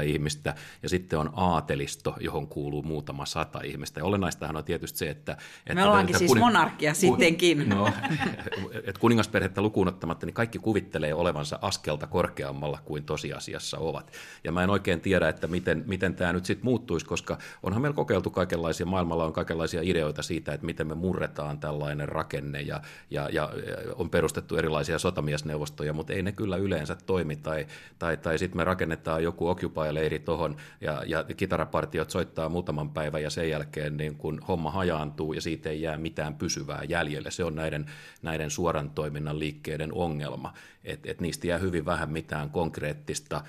10-20 0.00 0.02
ihmistä, 0.04 0.54
ja 0.82 0.88
sitten 0.88 1.18
on 1.18 1.30
aatelisto, 1.36 2.16
johon 2.20 2.48
kuuluu 2.48 2.82
muutama 2.82 3.26
sata 3.26 3.60
ihmistä. 3.60 4.00
Ja 4.00 4.04
olennaistahan 4.04 4.56
on 4.56 4.64
tietysti 4.64 4.98
se, 4.98 5.10
että... 5.10 5.32
että 5.32 5.74
me 5.74 5.84
ollaankin 5.84 6.18
siis 6.18 6.28
kuning... 6.28 6.46
monarkia 6.46 6.94
sittenkin. 6.94 7.68
No, 7.68 7.90
että 8.88 9.00
kuningasperhettä 9.00 9.62
lukuun 9.62 9.88
ottamatta, 9.88 10.26
niin 10.26 10.34
kaikki 10.34 10.58
kuvittelee 10.58 11.14
olevansa 11.14 11.53
askelta 11.62 12.06
korkeammalla 12.06 12.78
kuin 12.84 13.04
tosiasiassa 13.04 13.78
ovat. 13.78 14.12
Ja 14.44 14.52
mä 14.52 14.62
en 14.62 14.70
oikein 14.70 15.00
tiedä, 15.00 15.28
että 15.28 15.46
miten, 15.46 15.84
miten 15.86 16.14
tämä 16.14 16.32
nyt 16.32 16.44
sitten 16.44 16.64
muuttuisi, 16.64 17.06
koska 17.06 17.38
onhan 17.62 17.82
meillä 17.82 17.96
kokeiltu 17.96 18.30
kaikenlaisia, 18.30 18.86
maailmalla 18.86 19.24
on 19.24 19.32
kaikenlaisia 19.32 19.80
ideoita 19.82 20.22
siitä, 20.22 20.52
että 20.52 20.66
miten 20.66 20.86
me 20.86 20.94
murretaan 20.94 21.58
tällainen 21.58 22.08
rakenne 22.08 22.60
ja, 22.60 22.80
ja, 23.10 23.28
ja 23.32 23.50
on 23.94 24.10
perustettu 24.10 24.56
erilaisia 24.56 24.98
sotamiesneuvostoja, 24.98 25.92
mutta 25.92 26.12
ei 26.12 26.22
ne 26.22 26.32
kyllä 26.32 26.56
yleensä 26.56 26.96
toimi. 27.06 27.36
Tai, 27.36 27.66
tai, 27.98 28.16
tai 28.16 28.38
sitten 28.38 28.56
me 28.56 28.64
rakennetaan 28.64 29.22
joku 29.22 29.48
Occupy-leiri 29.48 30.18
tuohon 30.18 30.56
ja, 30.80 31.02
ja 31.06 31.24
kitarapartiot 31.24 32.10
soittaa 32.10 32.48
muutaman 32.48 32.90
päivän 32.90 33.22
ja 33.22 33.30
sen 33.30 33.50
jälkeen 33.50 33.96
niin 33.96 34.16
kun 34.16 34.40
homma 34.48 34.70
hajaantuu 34.70 35.32
ja 35.32 35.40
siitä 35.40 35.70
ei 35.70 35.82
jää 35.82 35.98
mitään 35.98 36.34
pysyvää 36.34 36.82
jäljelle. 36.88 37.30
Se 37.30 37.44
on 37.44 37.54
näiden, 37.54 37.86
näiden 38.22 38.50
suoran 38.50 38.90
toiminnan 38.90 39.38
liikkeiden 39.38 39.92
ongelma, 39.92 40.54
että 40.84 41.10
et 41.10 41.20
niistä 41.20 41.46
jää 41.46 41.58
hyvin 41.58 41.84
vähän 41.84 42.10
mitään 42.10 42.50
konkreettista 42.50 43.44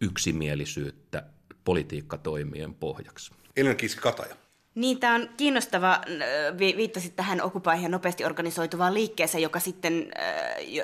yksimielisyyttä 0.00 1.22
politiikkatoimien 1.64 2.74
pohjaksi. 2.74 3.32
Elina 3.56 3.74
Kiski-Kataja. 3.74 4.36
Niin, 4.74 5.00
tämä 5.00 5.14
on 5.14 5.28
kiinnostava. 5.36 6.00
Viittasit 6.58 7.16
tähän 7.16 7.42
okupaihin 7.42 7.90
nopeasti 7.90 8.24
organisoituvaan 8.24 8.94
liikkeeseen, 8.94 9.42
joka 9.42 9.60
sitten, 9.60 10.10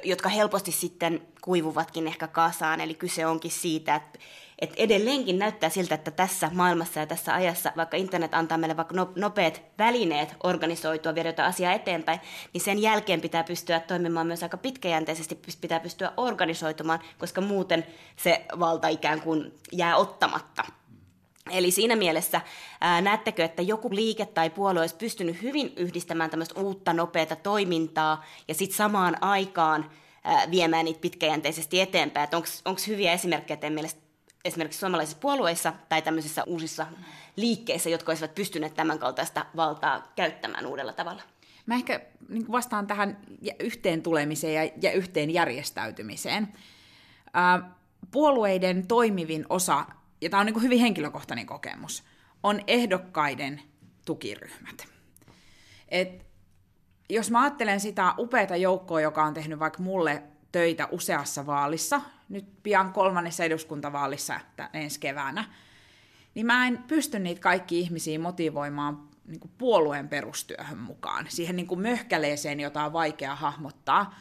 jotka 0.04 0.28
helposti 0.28 0.72
sitten 0.72 1.22
kuivuvatkin 1.40 2.06
ehkä 2.06 2.28
kasaan. 2.28 2.80
Eli 2.80 2.94
kyse 2.94 3.26
onkin 3.26 3.50
siitä, 3.50 3.94
että 3.94 4.18
että 4.62 4.74
edelleenkin 4.78 5.38
näyttää 5.38 5.70
siltä, 5.70 5.94
että 5.94 6.10
tässä 6.10 6.50
maailmassa 6.52 7.00
ja 7.00 7.06
tässä 7.06 7.34
ajassa, 7.34 7.72
vaikka 7.76 7.96
internet 7.96 8.34
antaa 8.34 8.58
meille 8.58 8.76
vaikka 8.76 8.94
no, 8.94 9.12
nopeat 9.16 9.62
välineet 9.78 10.36
organisoitua, 10.42 11.14
viedä 11.14 11.28
jotain 11.28 11.48
asiaa 11.48 11.72
eteenpäin, 11.72 12.20
niin 12.52 12.60
sen 12.60 12.78
jälkeen 12.78 13.20
pitää 13.20 13.44
pystyä 13.44 13.80
toimimaan 13.80 14.26
myös 14.26 14.42
aika 14.42 14.56
pitkäjänteisesti, 14.56 15.38
pitää 15.60 15.80
pystyä 15.80 16.12
organisoitumaan, 16.16 17.00
koska 17.18 17.40
muuten 17.40 17.86
se 18.16 18.44
valta 18.58 18.88
ikään 18.88 19.20
kuin 19.20 19.52
jää 19.72 19.96
ottamatta. 19.96 20.62
Eli 21.50 21.70
siinä 21.70 21.96
mielessä 21.96 22.40
ää, 22.80 23.00
näettekö, 23.00 23.44
että 23.44 23.62
joku 23.62 23.88
liike 23.94 24.26
tai 24.26 24.50
puolue 24.50 24.80
olisi 24.80 24.96
pystynyt 24.96 25.42
hyvin 25.42 25.72
yhdistämään 25.76 26.30
tämmöistä 26.30 26.60
uutta, 26.60 26.92
nopeata 26.92 27.36
toimintaa 27.36 28.24
ja 28.48 28.54
sitten 28.54 28.76
samaan 28.76 29.16
aikaan 29.20 29.90
ää, 30.24 30.50
viemään 30.50 30.84
niitä 30.84 31.00
pitkäjänteisesti 31.00 31.80
eteenpäin? 31.80 32.28
Onko 32.64 32.80
hyviä 32.86 33.12
esimerkkejä 33.12 33.56
teidän 33.56 33.74
mielestä 33.74 34.01
esimerkiksi 34.44 34.80
suomalaisissa 34.80 35.18
puolueissa 35.18 35.72
tai 35.88 36.02
tämmöisissä 36.02 36.44
uusissa 36.46 36.86
liikkeissä, 37.36 37.90
jotka 37.90 38.12
olisivat 38.12 38.34
pystyneet 38.34 38.74
tämän 38.74 38.98
kaltaista 38.98 39.46
valtaa 39.56 40.12
käyttämään 40.16 40.66
uudella 40.66 40.92
tavalla? 40.92 41.22
Mä 41.66 41.74
ehkä 41.74 42.00
niin 42.28 42.52
vastaan 42.52 42.86
tähän 42.86 43.18
yhteen 43.60 44.02
tulemiseen 44.02 44.54
ja, 44.54 44.72
ja 44.82 44.92
yhteen 44.92 45.30
järjestäytymiseen. 45.30 46.48
Puolueiden 48.10 48.86
toimivin 48.86 49.46
osa, 49.48 49.84
ja 50.20 50.30
tämä 50.30 50.40
on 50.40 50.46
niin 50.46 50.62
hyvin 50.62 50.80
henkilökohtainen 50.80 51.46
kokemus, 51.46 52.04
on 52.42 52.60
ehdokkaiden 52.66 53.62
tukiryhmät. 54.04 54.88
Et 55.88 56.26
jos 57.08 57.30
mä 57.30 57.42
ajattelen 57.42 57.80
sitä 57.80 58.14
upeata 58.18 58.56
joukkoa, 58.56 59.00
joka 59.00 59.24
on 59.24 59.34
tehnyt 59.34 59.58
vaikka 59.58 59.82
mulle 59.82 60.22
töitä 60.52 60.88
useassa 60.90 61.46
vaalissa, 61.46 62.00
nyt 62.32 62.62
pian 62.62 62.92
kolmannessa 62.92 63.44
eduskuntavaalissa 63.44 64.40
ensi 64.72 65.00
keväänä, 65.00 65.44
niin 66.34 66.46
mä 66.46 66.66
en 66.66 66.78
pysty 66.88 67.18
niitä 67.18 67.40
kaikki 67.40 67.80
ihmisiä 67.80 68.18
motivoimaan 68.18 69.08
niin 69.26 69.40
kuin 69.40 69.50
puolueen 69.58 70.08
perustyöhön 70.08 70.78
mukaan, 70.78 71.26
siihen 71.28 71.56
niin 71.56 71.66
kuin 71.66 71.80
möhkäleeseen, 71.80 72.60
jota 72.60 72.84
on 72.84 72.92
vaikea 72.92 73.34
hahmottaa. 73.34 74.14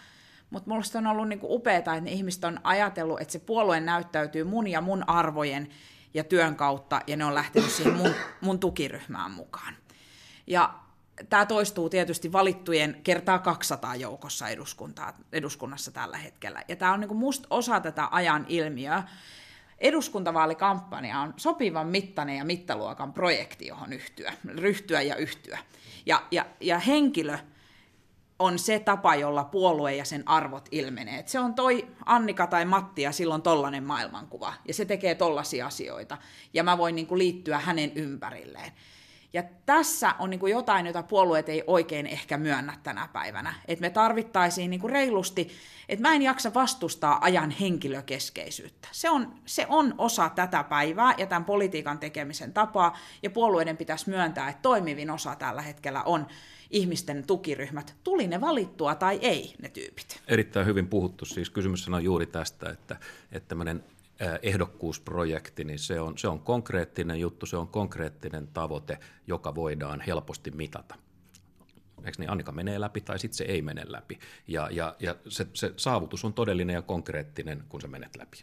Mutta 0.49 0.69
musta 0.69 0.99
on 0.99 1.07
ollut 1.07 1.27
niin 1.27 1.39
upeaa, 1.43 1.77
että 1.77 2.01
ne 2.01 2.11
ihmiset 2.11 2.43
on 2.43 2.59
ajatellut, 2.63 3.21
että 3.21 3.31
se 3.31 3.39
puolue 3.39 3.79
näyttäytyy 3.79 4.43
mun 4.43 4.67
ja 4.67 4.81
mun 4.81 5.09
arvojen 5.09 5.69
ja 6.13 6.23
työn 6.23 6.55
kautta, 6.55 7.01
ja 7.07 7.17
ne 7.17 7.25
on 7.25 7.35
lähtenyt 7.35 7.71
siihen 7.71 7.93
mun, 7.93 8.13
mun 8.41 8.59
tukiryhmään 8.59 9.31
mukaan. 9.31 9.73
Ja 10.47 10.73
tämä 11.29 11.45
toistuu 11.45 11.89
tietysti 11.89 12.31
valittujen 12.31 12.99
kertaa 13.03 13.39
200 13.39 13.95
joukossa 13.95 14.45
eduskunnassa 15.31 15.91
tällä 15.91 16.17
hetkellä. 16.17 16.63
Ja 16.67 16.75
tämä 16.75 16.93
on 16.93 16.99
niin 16.99 17.15
musta 17.15 17.47
osa 17.49 17.79
tätä 17.79 18.07
ajan 18.11 18.45
ilmiöä. 18.49 19.03
Eduskuntavaalikampanja 19.77 21.19
on 21.19 21.33
sopivan 21.37 21.87
mittainen 21.87 22.37
ja 22.37 22.45
mittaluokan 22.45 23.13
projekti, 23.13 23.67
johon 23.67 23.93
yhtyä, 23.93 24.33
ryhtyä 24.45 25.01
ja 25.01 25.15
yhtyä. 25.15 25.59
Ja, 26.05 26.23
ja, 26.31 26.45
ja 26.59 26.79
henkilö 26.79 27.37
on 28.39 28.59
se 28.59 28.79
tapa, 28.79 29.15
jolla 29.15 29.43
puolue 29.43 29.95
ja 29.95 30.05
sen 30.05 30.27
arvot 30.27 30.67
ilmenee. 30.71 31.19
Et 31.19 31.27
se 31.27 31.39
on 31.39 31.53
toi 31.53 31.87
Annika 32.05 32.47
tai 32.47 32.65
Matti 32.65 33.01
ja 33.01 33.11
silloin 33.11 33.41
tollainen 33.41 33.83
maailmankuva. 33.83 34.53
Ja 34.67 34.73
se 34.73 34.85
tekee 34.85 35.15
tollaisia 35.15 35.65
asioita. 35.65 36.17
Ja 36.53 36.63
mä 36.63 36.77
voin 36.77 36.95
niin 36.95 37.07
liittyä 37.11 37.59
hänen 37.59 37.91
ympärilleen. 37.95 38.71
Ja 39.33 39.43
tässä 39.65 40.15
on 40.19 40.29
niin 40.29 40.39
kuin 40.39 40.51
jotain, 40.51 40.85
jota 40.85 41.03
puolueet 41.03 41.49
ei 41.49 41.63
oikein 41.67 42.07
ehkä 42.07 42.37
myönnä 42.37 42.77
tänä 42.83 43.09
päivänä. 43.13 43.53
Että 43.67 43.81
me 43.81 43.89
tarvittaisiin 43.89 44.69
niin 44.69 44.79
kuin 44.79 44.91
reilusti, 44.91 45.51
että 45.89 46.01
mä 46.01 46.15
en 46.15 46.21
jaksa 46.21 46.53
vastustaa 46.53 47.17
ajan 47.21 47.51
henkilökeskeisyyttä. 47.51 48.87
Se 48.91 49.09
on, 49.09 49.33
se 49.45 49.65
on 49.69 49.95
osa 49.97 50.29
tätä 50.29 50.63
päivää 50.63 51.13
ja 51.17 51.25
tämän 51.25 51.45
politiikan 51.45 51.99
tekemisen 51.99 52.53
tapaa, 52.53 52.97
ja 53.23 53.29
puolueiden 53.29 53.77
pitäisi 53.77 54.09
myöntää, 54.09 54.49
että 54.49 54.61
toimivin 54.61 55.09
osa 55.09 55.35
tällä 55.35 55.61
hetkellä 55.61 56.03
on 56.03 56.27
ihmisten 56.69 57.23
tukiryhmät, 57.27 57.95
tuli 58.03 58.27
ne 58.27 58.41
valittua 58.41 58.95
tai 58.95 59.19
ei 59.21 59.55
ne 59.61 59.69
tyypit. 59.69 60.21
Erittäin 60.27 60.65
hyvin 60.65 60.87
puhuttu, 60.87 61.25
siis 61.25 61.49
kysymys 61.49 61.87
on 61.87 62.03
juuri 62.03 62.25
tästä, 62.25 62.69
että, 62.69 62.95
että 63.31 63.47
tämmöinen 63.47 63.83
ehdokkuusprojekti, 64.41 65.63
niin 65.63 65.79
se 65.79 65.99
on, 65.99 66.17
se 66.17 66.27
on 66.27 66.39
konkreettinen 66.39 67.19
juttu, 67.19 67.45
se 67.45 67.57
on 67.57 67.67
konkreettinen 67.67 68.47
tavoite, 68.47 68.99
joka 69.27 69.55
voidaan 69.55 70.01
helposti 70.01 70.51
mitata. 70.51 70.95
Eikö 72.05 72.17
niin, 72.19 72.29
Annika 72.29 72.51
menee 72.51 72.79
läpi 72.79 73.01
tai 73.01 73.19
sitten 73.19 73.37
se 73.37 73.43
ei 73.43 73.61
mene 73.61 73.83
läpi. 73.87 74.19
Ja, 74.47 74.69
ja, 74.71 74.95
ja 74.99 75.15
se, 75.27 75.47
se 75.53 75.73
saavutus 75.77 76.25
on 76.25 76.33
todellinen 76.33 76.73
ja 76.73 76.81
konkreettinen, 76.81 77.63
kun 77.69 77.81
sä 77.81 77.87
menet 77.87 78.15
läpi. 78.15 78.37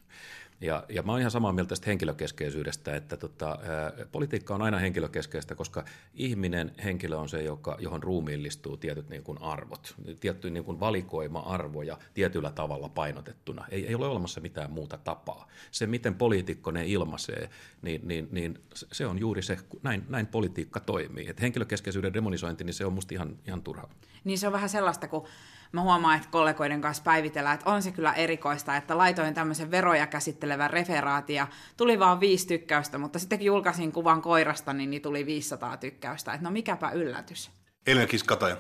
Ja, 0.60 0.84
ja 0.88 1.02
mä 1.02 1.12
oon 1.12 1.20
ihan 1.20 1.30
samaa 1.30 1.52
mieltä 1.52 1.68
tästä 1.68 1.86
henkilökeskeisyydestä, 1.86 2.96
että 2.96 3.16
tota, 3.16 3.58
ää, 3.62 3.92
politiikka 4.12 4.54
on 4.54 4.62
aina 4.62 4.78
henkilökeskeistä, 4.78 5.54
koska 5.54 5.84
ihminen, 6.14 6.72
henkilö 6.84 7.16
on 7.16 7.28
se, 7.28 7.42
joka, 7.42 7.76
johon 7.80 8.02
ruumiillistuu 8.02 8.76
tietyt 8.76 9.08
niin 9.08 9.22
kuin 9.22 9.42
arvot, 9.42 9.94
tietty 10.20 10.50
niin 10.50 10.64
kuin 10.64 10.80
valikoima 10.80 11.38
arvoja 11.38 11.98
tietyllä 12.14 12.50
tavalla 12.50 12.88
painotettuna. 12.88 13.64
Ei, 13.70 13.86
ei 13.86 13.94
ole 13.94 14.06
olemassa 14.06 14.40
mitään 14.40 14.70
muuta 14.70 14.98
tapaa. 14.98 15.48
Se, 15.70 15.86
miten 15.86 16.14
poliitikko 16.14 16.70
ne 16.70 16.86
ilmaisee, 16.86 17.50
niin, 17.82 18.08
niin, 18.08 18.28
niin 18.30 18.58
se 18.74 19.06
on 19.06 19.18
juuri 19.18 19.42
se, 19.42 19.58
näin, 19.82 20.04
näin 20.08 20.26
politiikka 20.26 20.80
toimii. 20.80 21.28
Et 21.28 21.40
henkilökeskeisyyden 21.40 22.14
demonisointi, 22.14 22.64
niin 22.64 22.74
se 22.74 22.84
on 22.84 22.92
musta 22.92 23.14
ihan, 23.14 23.36
ihan 23.46 23.62
turhaa. 23.62 23.90
Niin 24.24 24.38
se 24.38 24.46
on 24.46 24.52
vähän 24.52 24.68
sellaista, 24.68 25.08
kun 25.08 25.26
mä 25.72 25.80
huomaan, 25.80 26.16
että 26.16 26.28
kollegoiden 26.30 26.80
kanssa 26.80 27.02
päivitellään, 27.02 27.54
että 27.54 27.70
on 27.70 27.82
se 27.82 27.90
kyllä 27.90 28.12
erikoista, 28.12 28.76
että 28.76 28.98
laitoin 28.98 29.34
tämmöisen 29.34 29.70
veroja 29.70 30.06
käsittelevän 30.06 30.70
referaati 30.70 31.34
ja 31.34 31.46
tuli 31.76 31.98
vaan 31.98 32.20
viisi 32.20 32.46
tykkäystä, 32.46 32.98
mutta 32.98 33.18
sitten 33.18 33.42
julkaisin 33.42 33.92
kuvan 33.92 34.22
koirasta, 34.22 34.72
niin, 34.72 34.90
niin 34.90 35.02
tuli 35.02 35.26
500 35.26 35.76
tykkäystä. 35.76 36.32
Että 36.32 36.44
no 36.44 36.50
mikäpä 36.50 36.90
yllätys. 36.90 37.50
Elina 37.86 38.06
Kiskataja. 38.06 38.56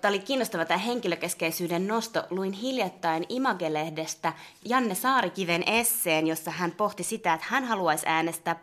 Tämä 0.00 0.12
oli 0.12 0.18
kiinnostava 0.18 0.64
tämä 0.64 0.78
henkilökeskeisyyden 0.78 1.86
nosto. 1.86 2.24
Luin 2.30 2.52
hiljattain 2.52 3.26
Imagelehdestä 3.28 4.32
Janne 4.64 4.94
Saarikiven 4.94 5.62
esseen, 5.66 6.26
jossa 6.26 6.50
hän 6.50 6.72
pohti 6.72 7.02
sitä, 7.02 7.34
että 7.34 7.46
hän 7.50 7.64
haluaisi 7.64 8.06
äänestää 8.08 8.56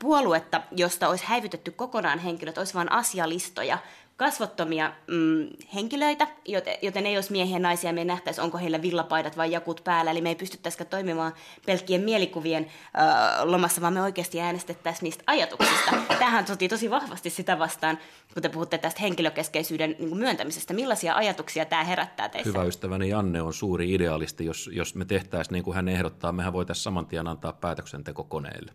puoluetta, 0.00 0.62
josta 0.70 1.08
olisi 1.08 1.24
häivytetty 1.26 1.70
kokonaan 1.70 2.18
henkilöt, 2.18 2.58
olisi 2.58 2.74
vain 2.74 2.92
asialistoja, 2.92 3.78
kasvottomia 4.20 4.92
mm, 5.06 5.48
henkilöitä, 5.74 6.26
joten, 6.44 6.74
joten 6.82 7.06
ei 7.06 7.16
olisi 7.16 7.32
miehiä 7.32 7.56
ja 7.56 7.60
naisia, 7.60 7.92
me 7.92 8.00
ei 8.00 8.04
nähtäisi, 8.04 8.40
onko 8.40 8.58
heillä 8.58 8.82
villapaidat 8.82 9.36
vai 9.36 9.52
jakut 9.52 9.80
päällä, 9.84 10.10
eli 10.10 10.20
me 10.20 10.28
ei 10.28 10.34
pystyttäisikään 10.34 10.90
toimimaan 10.90 11.32
pelkkien 11.66 12.00
mielikuvien 12.00 12.66
ö, 12.66 13.44
lomassa, 13.44 13.80
vaan 13.80 13.92
me 13.92 14.02
oikeasti 14.02 14.40
äänestettäisiin 14.40 15.02
niistä 15.02 15.24
ajatuksista. 15.26 15.90
Tähän 16.18 16.46
sotii 16.46 16.68
tosi 16.68 16.90
vahvasti 16.90 17.30
sitä 17.30 17.58
vastaan, 17.58 17.98
kun 18.34 18.42
te 18.42 18.48
puhutte 18.48 18.78
tästä 18.78 19.00
henkilökeskeisyyden 19.00 19.96
niin 19.98 20.16
myöntämisestä. 20.16 20.74
Millaisia 20.74 21.14
ajatuksia 21.14 21.64
tämä 21.64 21.84
herättää 21.84 22.28
teissä? 22.28 22.50
Hyvä 22.50 22.64
ystäväni 22.64 23.08
Janne 23.08 23.42
on 23.42 23.54
suuri 23.54 23.94
idealisti. 23.94 24.44
Jos, 24.44 24.70
jos 24.72 24.94
me 24.94 25.04
tehtäisiin 25.04 25.52
niin 25.52 25.64
kuin 25.64 25.74
hän 25.74 25.88
ehdottaa, 25.88 26.32
mehän 26.32 26.52
voitaisiin 26.52 26.84
saman 26.84 27.06
tien 27.06 27.26
antaa 27.26 27.52
päätöksenteko 27.52 28.24
koneelle 28.24 28.72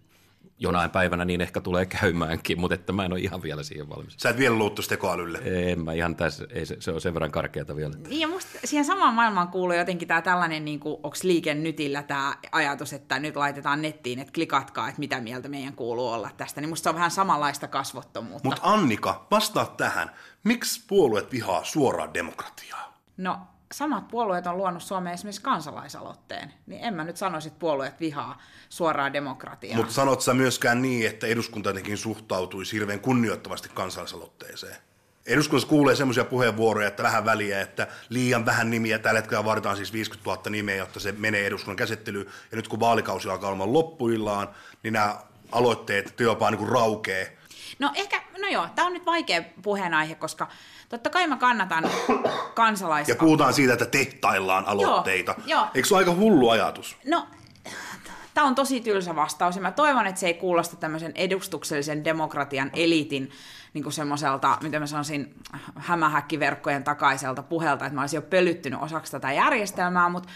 jonain 0.59 0.91
päivänä 0.91 1.25
niin 1.25 1.41
ehkä 1.41 1.61
tulee 1.61 1.85
käymäänkin, 1.85 2.59
mutta 2.59 2.75
että 2.75 2.93
mä 2.93 3.05
en 3.05 3.11
ole 3.11 3.19
ihan 3.19 3.41
vielä 3.43 3.63
siihen 3.63 3.89
valmis. 3.89 4.13
Sä 4.17 4.29
et 4.29 4.37
vielä 4.37 4.55
luuttu 4.55 4.81
tekoälylle? 4.81 5.39
En 5.71 5.79
mä 5.79 5.93
ihan 5.93 6.15
tässä, 6.15 6.45
ei, 6.49 6.65
se, 6.65 6.77
se 6.79 6.91
on 6.91 7.01
sen 7.01 7.13
verran 7.13 7.31
karkeata 7.31 7.75
vielä. 7.75 7.95
Niin 8.07 8.21
ja 8.21 8.27
musta 8.27 8.59
siihen 8.63 8.85
samaan 8.85 9.13
maailmaan 9.13 9.47
kuuluu 9.47 9.75
jotenkin 9.75 10.07
tämä 10.07 10.21
tällainen, 10.21 10.65
niin 10.65 10.79
kuin, 10.79 10.93
onko 10.93 11.17
liiken 11.23 11.63
nytillä 11.63 12.03
tämä 12.03 12.35
ajatus, 12.51 12.93
että 12.93 13.19
nyt 13.19 13.35
laitetaan 13.35 13.81
nettiin, 13.81 14.19
että 14.19 14.33
klikatkaa, 14.33 14.89
että 14.89 14.99
mitä 14.99 15.21
mieltä 15.21 15.49
meidän 15.49 15.73
kuuluu 15.73 16.07
olla 16.07 16.29
tästä, 16.37 16.61
niin 16.61 16.69
musta 16.69 16.83
se 16.83 16.89
on 16.89 16.95
vähän 16.95 17.11
samanlaista 17.11 17.67
kasvottomuutta. 17.67 18.49
Mutta 18.49 18.61
Annika, 18.63 19.27
vastaa 19.31 19.65
tähän. 19.65 20.11
Miksi 20.43 20.83
puolueet 20.87 21.31
vihaa 21.31 21.63
suoraa 21.63 22.13
demokratiaa? 22.13 22.93
No 23.17 23.37
samat 23.75 24.07
puolueet 24.07 24.47
on 24.47 24.57
luonut 24.57 24.83
Suomeen 24.83 25.13
esimerkiksi 25.13 25.41
kansalaisaloitteen, 25.41 26.53
niin 26.65 26.83
en 26.83 26.93
mä 26.93 27.03
nyt 27.03 27.17
sanoisi, 27.17 27.47
että 27.47 27.59
puolueet 27.59 27.99
vihaa 27.99 28.41
suoraa 28.69 29.13
demokratiaa. 29.13 29.77
Mutta 29.77 29.93
sanot 29.93 30.21
sä 30.21 30.33
myöskään 30.33 30.81
niin, 30.81 31.07
että 31.07 31.27
eduskunta 31.27 31.69
jotenkin 31.69 31.97
suhtautuisi 31.97 32.73
hirveän 32.73 32.99
kunnioittavasti 32.99 33.69
kansalaisaloitteeseen? 33.73 34.75
Eduskunnassa 35.25 35.67
kuulee 35.67 35.95
semmoisia 35.95 36.23
puheenvuoroja, 36.25 36.87
että 36.87 37.03
vähän 37.03 37.25
väliä, 37.25 37.61
että 37.61 37.87
liian 38.09 38.45
vähän 38.45 38.69
nimiä. 38.69 38.99
Tällä 38.99 39.19
hetkellä 39.19 39.45
vaaditaan 39.45 39.77
siis 39.77 39.93
50 39.93 40.29
000 40.29 40.49
nimeä, 40.49 40.75
jotta 40.75 40.99
se 40.99 41.11
menee 41.11 41.45
eduskunnan 41.45 41.75
käsittelyyn. 41.75 42.25
Ja 42.51 42.55
nyt 42.55 42.67
kun 42.67 42.79
vaalikausi 42.79 43.29
alkaa 43.29 43.49
olemaan 43.49 43.73
loppuillaan, 43.73 44.49
niin 44.83 44.93
nämä 44.93 45.17
aloitteet 45.51 46.13
työpaa 46.15 46.51
niin 46.51 46.69
raukee. 46.69 47.37
No 47.79 47.91
ehkä, 47.95 48.21
no 48.41 48.47
joo, 48.47 48.67
tämä 48.75 48.85
on 48.85 48.93
nyt 48.93 49.05
vaikea 49.05 49.43
puheenaihe, 49.61 50.15
koska 50.15 50.47
Totta 50.95 51.09
kai 51.09 51.27
mä 51.27 51.37
kannatan 51.37 51.83
kansalaisia. 52.53 53.15
Ja 53.15 53.19
puhutaan 53.19 53.53
siitä, 53.53 53.73
että 53.73 53.85
tehtaillaan 53.85 54.65
aloitteita. 54.65 55.35
Joo, 55.37 55.59
joo. 55.59 55.67
Eikö 55.73 55.87
se 55.87 55.93
ole 55.93 56.01
aika 56.01 56.13
hullu 56.15 56.49
ajatus? 56.49 56.97
No, 57.05 57.27
tämä 58.33 58.47
on 58.47 58.55
tosi 58.55 58.81
tylsä 58.81 59.15
vastaus 59.15 59.55
ja 59.55 59.61
mä 59.61 59.71
toivon, 59.71 60.07
että 60.07 60.19
se 60.19 60.27
ei 60.27 60.33
kuulosta 60.33 60.75
tämmöisen 60.75 61.11
edustuksellisen 61.15 62.03
demokratian 62.03 62.71
eliitin 62.73 63.31
niin 63.73 63.83
kuin 63.83 63.93
semmoiselta, 63.93 64.57
miten 64.61 64.81
mä 64.81 64.87
sanoisin, 64.87 65.35
hämähäkkiverkkojen 65.75 66.83
takaiselta 66.83 67.43
puhelta, 67.43 67.85
että 67.85 67.95
mä 67.95 68.01
olisin 68.01 68.17
jo 68.17 68.21
pölyttynyt 68.21 68.81
osaksi 68.81 69.11
tätä 69.11 69.31
järjestelmää, 69.31 70.09
mutta 70.09 70.29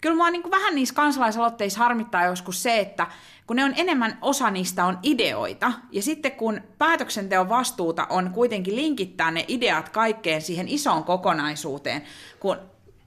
kyllä 0.00 0.16
mua 0.16 0.30
niin 0.30 0.42
kuin 0.42 0.50
vähän 0.50 0.74
niissä 0.74 0.94
kansalaisaloitteissa 0.94 1.78
harmittaa 1.78 2.24
joskus 2.24 2.62
se, 2.62 2.78
että 2.78 3.06
kun 3.46 3.56
ne 3.56 3.64
on 3.64 3.74
enemmän, 3.76 4.18
osa 4.22 4.50
niistä 4.50 4.84
on 4.84 4.98
ideoita, 5.02 5.72
ja 5.92 6.02
sitten 6.02 6.32
kun 6.32 6.60
päätöksenteon 6.78 7.48
vastuuta 7.48 8.06
on 8.10 8.30
kuitenkin 8.30 8.76
linkittää 8.76 9.30
ne 9.30 9.44
ideat 9.48 9.88
kaikkeen 9.88 10.42
siihen 10.42 10.68
isoon 10.68 11.04
kokonaisuuteen, 11.04 12.02
kun 12.40 12.56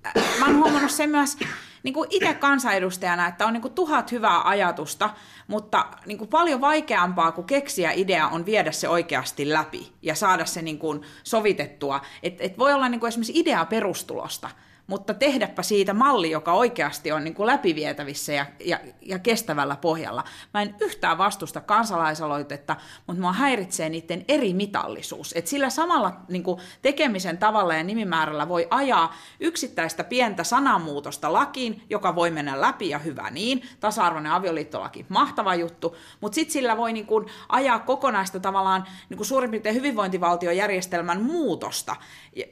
äh, 0.05 0.13
mä 0.39 0.45
oon 0.45 0.57
huomannut 0.57 0.91
sen 0.91 1.09
myös 1.09 1.37
niin 1.83 1.93
kuin 1.93 2.07
itse 2.11 2.33
kansanedustajana, 2.33 3.27
että 3.27 3.45
on 3.45 3.53
niin 3.53 3.61
kuin 3.61 3.73
tuhat 3.73 4.11
hyvää 4.11 4.41
ajatusta, 4.47 5.09
mutta 5.47 5.85
niin 6.05 6.17
kuin 6.17 6.27
paljon 6.27 6.61
vaikeampaa 6.61 7.31
kuin 7.31 7.47
keksiä 7.47 7.91
idea 7.91 8.27
on 8.27 8.45
viedä 8.45 8.71
se 8.71 8.89
oikeasti 8.89 9.49
läpi 9.49 9.91
ja 10.01 10.15
saada 10.15 10.45
se 10.45 10.61
niin 10.61 10.79
kuin 10.79 11.01
sovitettua. 11.23 12.01
Et, 12.23 12.35
et 12.39 12.57
voi 12.57 12.73
olla 12.73 12.89
niin 12.89 12.99
kuin 12.99 13.07
esimerkiksi 13.07 13.39
idea 13.39 13.65
perustulosta, 13.65 14.49
mutta 14.91 15.13
tehdäpä 15.13 15.63
siitä 15.63 15.93
malli, 15.93 16.31
joka 16.31 16.53
oikeasti 16.53 17.11
on 17.11 17.23
niin 17.23 17.33
kuin 17.33 17.47
läpivietävissä 17.47 18.33
ja, 18.33 18.45
ja, 18.65 18.79
ja 19.01 19.19
kestävällä 19.19 19.75
pohjalla. 19.75 20.23
Mä 20.53 20.61
en 20.61 20.75
yhtään 20.79 21.17
vastusta 21.17 21.61
kansalaisaloitetta, 21.61 22.75
mutta 23.07 23.21
mua 23.21 23.33
häiritsee 23.33 23.89
niiden 23.89 24.25
eri 24.27 24.53
mitallisuus. 24.53 25.33
Et 25.37 25.47
sillä 25.47 25.69
samalla 25.69 26.13
niin 26.29 26.43
kuin 26.43 26.61
tekemisen 26.81 27.37
tavalla 27.37 27.75
ja 27.75 27.83
nimimäärällä 27.83 28.49
voi 28.49 28.67
ajaa 28.69 29.15
yksittäistä 29.39 30.03
pientä 30.03 30.43
sanamuutosta 30.43 31.33
lakiin, 31.33 31.83
joka 31.89 32.15
voi 32.15 32.31
mennä 32.31 32.61
läpi 32.61 32.89
ja 32.89 32.99
hyvä 32.99 33.29
niin. 33.29 33.61
Tasa-arvoinen 33.79 34.31
avioliittolaki, 34.31 35.05
mahtava 35.09 35.55
juttu, 35.55 35.95
mutta 36.21 36.35
sitten 36.35 36.53
sillä 36.53 36.77
voi 36.77 36.93
niin 36.93 37.05
kuin 37.05 37.25
ajaa 37.49 37.79
kokonaista 37.79 38.39
tavallaan 38.39 38.87
niin 39.09 39.17
kuin 39.17 39.27
suurin 39.27 39.51
piirtein 39.51 39.75
hyvinvointivaltiojärjestelmän 39.75 41.21
muutosta, 41.21 41.95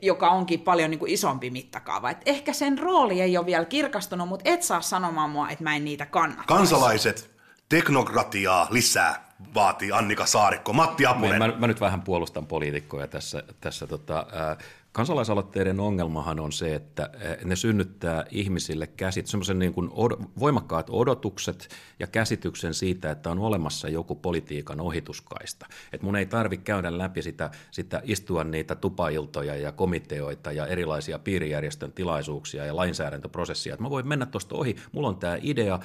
joka 0.02 0.30
onkin 0.30 0.60
paljon 0.60 0.90
niin 0.90 1.00
kuin 1.00 1.12
isompi 1.12 1.50
mittakaava. 1.50 2.10
Et 2.10 2.29
ehkä 2.30 2.54
sen 2.54 2.80
rooli 2.80 3.22
ei 3.22 3.38
ole 3.38 3.46
vielä 3.46 3.66
kirkastunut, 3.66 4.30
mutta 4.30 4.50
et 4.50 4.64
saa 4.64 4.82
sanomaan 4.82 5.30
mua, 5.30 5.50
että 5.50 5.64
mä 5.64 5.76
en 5.76 5.86
niitä 5.86 6.06
kannata. 6.06 6.44
Kansalaiset, 6.48 7.30
teknokratiaa 7.70 8.68
lisää, 8.70 9.30
vaatii 9.54 9.92
Annika 9.92 10.26
Saarikko. 10.26 10.74
Matti 10.74 11.06
Apunen. 11.06 11.38
Mä, 11.38 11.48
mä 11.48 11.68
nyt 11.68 11.82
vähän 11.82 12.02
puolustan 12.02 12.48
poliitikkoja 12.48 13.08
tässä. 13.08 13.44
tässä 13.62 13.88
tota, 13.88 14.26
ää, 14.32 14.58
kansalaisaloitteiden 14.92 15.80
ongelmahan 15.80 16.40
on 16.40 16.52
se, 16.52 16.76
että 16.76 17.10
ne 17.46 17.56
synnyttää 17.56 18.26
ihmisille 18.32 18.88
käsit, 18.88 19.28
semmoisen 19.28 19.60
niin 19.60 19.74
kuin 19.74 19.90
od, 19.92 20.12
voimakkaat 20.40 20.88
odotukset 20.90 21.70
ja 22.00 22.08
käsityksen 22.08 22.74
siitä, 22.74 23.12
että 23.12 23.32
on 23.32 23.40
olemassa 23.40 23.90
joku 23.90 24.16
politiikan 24.16 24.82
ohituskaista. 24.82 25.66
Että 25.94 26.06
mun 26.06 26.16
ei 26.16 26.26
tarvitse 26.26 26.64
käydä 26.64 26.98
läpi 26.98 27.22
sitä, 27.22 27.52
sitä 27.72 28.02
istua 28.04 28.44
niitä 28.44 28.76
tupailtoja 28.76 29.56
ja 29.56 29.72
komiteoita 29.72 30.52
ja 30.52 30.68
erilaisia 30.68 31.20
piirijärjestön 31.20 31.92
tilaisuuksia 31.92 32.66
ja 32.66 32.76
lainsäädäntöprosessia. 32.76 33.74
Että 33.74 33.84
mä 33.84 33.90
voin 33.90 34.08
mennä 34.08 34.26
tuosta 34.26 34.56
ohi, 34.56 34.76
mulla 34.92 35.08
on 35.08 35.18
tämä 35.18 35.38
idea, 35.42 35.80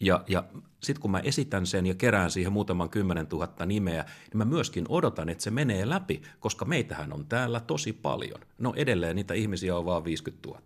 ja, 0.00 0.24
ja 0.28 0.44
sitten 0.82 1.02
kun 1.02 1.10
mä 1.10 1.18
esitän 1.18 1.66
sen 1.66 1.86
ja 1.86 1.94
kerään 1.94 2.30
siihen 2.30 2.52
muutaman 2.52 2.90
kymmenen 2.90 3.26
tuhatta 3.26 3.66
nimeä, 3.66 4.02
niin 4.02 4.38
mä 4.38 4.44
myöskin 4.44 4.86
odotan, 4.88 5.28
että 5.28 5.44
se 5.44 5.50
menee 5.50 5.88
läpi, 5.88 6.22
koska 6.40 6.64
meitähän 6.64 7.12
on 7.12 7.26
täällä 7.26 7.60
tosi 7.60 7.92
paljon. 7.92 8.40
No 8.58 8.72
edelleen 8.76 9.16
niitä 9.16 9.34
ihmisiä 9.34 9.76
on 9.76 9.84
vaan 9.84 10.04
50 10.04 10.48
000. 10.48 10.60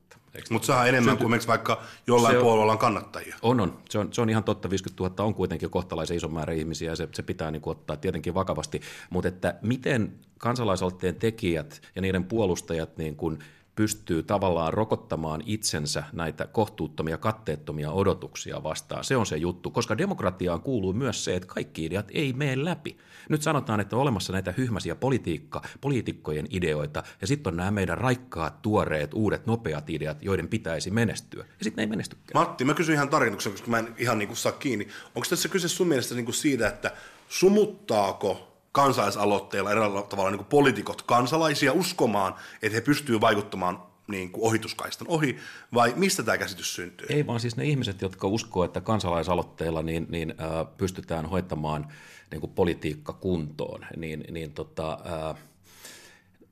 Mutta 0.50 0.66
saa 0.66 0.86
enemmän 0.86 1.12
Synty... 1.18 1.24
kuin 1.24 1.40
vaikka 1.46 1.82
jollain 2.06 2.36
puolueella 2.36 2.72
on 2.72 2.78
kannattajia. 2.78 3.36
On, 3.42 3.60
on. 3.60 3.78
Se, 3.90 3.98
on. 3.98 4.12
se 4.12 4.20
on 4.20 4.30
ihan 4.30 4.44
totta. 4.44 4.70
50 4.70 5.02
000 5.02 5.24
on 5.24 5.34
kuitenkin 5.34 5.70
kohtalaisen 5.70 6.16
iso 6.16 6.28
määrä 6.28 6.52
ihmisiä 6.52 6.90
ja 6.90 6.96
se, 6.96 7.08
se 7.12 7.22
pitää 7.22 7.50
niin 7.50 7.62
ottaa 7.64 7.96
tietenkin 7.96 8.34
vakavasti. 8.34 8.80
Mutta 9.10 9.28
että 9.28 9.54
miten 9.62 10.14
kansalaisaloitteen 10.38 11.14
tekijät 11.14 11.80
ja 11.96 12.02
niiden 12.02 12.24
puolustajat 12.24 12.96
niin 12.96 13.16
kuin 13.16 13.38
pystyy 13.74 14.22
tavallaan 14.22 14.72
rokottamaan 14.72 15.42
itsensä 15.46 16.04
näitä 16.12 16.46
kohtuuttomia, 16.46 17.18
katteettomia 17.18 17.90
odotuksia 17.90 18.62
vastaan. 18.62 19.04
Se 19.04 19.16
on 19.16 19.26
se 19.26 19.36
juttu, 19.36 19.70
koska 19.70 19.98
demokratiaan 19.98 20.60
kuuluu 20.60 20.92
myös 20.92 21.24
se, 21.24 21.36
että 21.36 21.48
kaikki 21.48 21.84
ideat 21.84 22.08
ei 22.10 22.32
mene 22.32 22.64
läpi. 22.64 22.96
Nyt 23.28 23.42
sanotaan, 23.42 23.80
että 23.80 23.96
on 23.96 24.02
olemassa 24.02 24.32
näitä 24.32 24.54
hyhmäisiä 24.56 24.94
politiikka, 24.94 25.62
poliitikkojen 25.80 26.46
ideoita, 26.50 27.02
ja 27.20 27.26
sitten 27.26 27.50
on 27.50 27.56
nämä 27.56 27.70
meidän 27.70 27.98
raikkaat, 27.98 28.62
tuoreet, 28.62 29.14
uudet, 29.14 29.46
nopeat 29.46 29.90
ideat, 29.90 30.22
joiden 30.22 30.48
pitäisi 30.48 30.90
menestyä. 30.90 31.44
Ja 31.58 31.64
sitten 31.64 31.76
ne 31.76 31.82
ei 31.82 31.86
menestykään. 31.86 32.30
Matti, 32.34 32.64
mä 32.64 32.74
kysyn 32.74 32.94
ihan 32.94 33.08
tarkennuksen, 33.08 33.52
koska 33.52 33.70
mä 33.70 33.78
en 33.78 33.94
ihan 33.98 34.18
niin 34.18 34.28
kuin 34.28 34.36
saa 34.36 34.52
kiinni. 34.52 34.88
Onko 35.14 35.26
tässä 35.30 35.48
kyse 35.48 35.68
sun 35.68 35.88
mielestä 35.88 36.14
niin 36.14 36.24
kuin 36.24 36.34
siitä, 36.34 36.68
että 36.68 36.92
sumuttaako 37.28 38.53
kansalaisaloitteilla 38.74 39.70
eräällä 39.70 40.02
tavalla 40.02 40.30
niin 40.30 40.44
poliitikot 40.44 41.02
kansalaisia 41.02 41.72
uskomaan, 41.72 42.34
että 42.62 42.76
he 42.76 42.80
pystyvät 42.80 43.20
vaikuttamaan 43.20 43.82
niin 44.06 44.30
kuin 44.30 44.44
ohituskaistan 44.44 45.08
ohi, 45.08 45.36
vai 45.74 45.92
mistä 45.96 46.22
tämä 46.22 46.38
käsitys 46.38 46.74
syntyy? 46.74 47.06
Ei 47.10 47.26
vaan 47.26 47.40
siis 47.40 47.56
ne 47.56 47.64
ihmiset, 47.64 48.02
jotka 48.02 48.28
uskoo, 48.28 48.64
että 48.64 48.80
kansalaisaloitteilla 48.80 49.82
niin, 49.82 50.06
niin, 50.08 50.34
äh, 50.40 50.76
pystytään 50.76 51.26
hoitamaan 51.26 51.86
niin 52.30 52.40
kuin 52.40 52.52
politiikka 52.52 53.12
kuntoon, 53.12 53.86
niin, 53.96 54.24
niin 54.30 54.52
tota, 54.52 54.92
äh, 54.92 55.36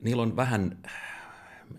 niillä 0.01 0.23
on 0.23 0.37
vähän 0.37 0.79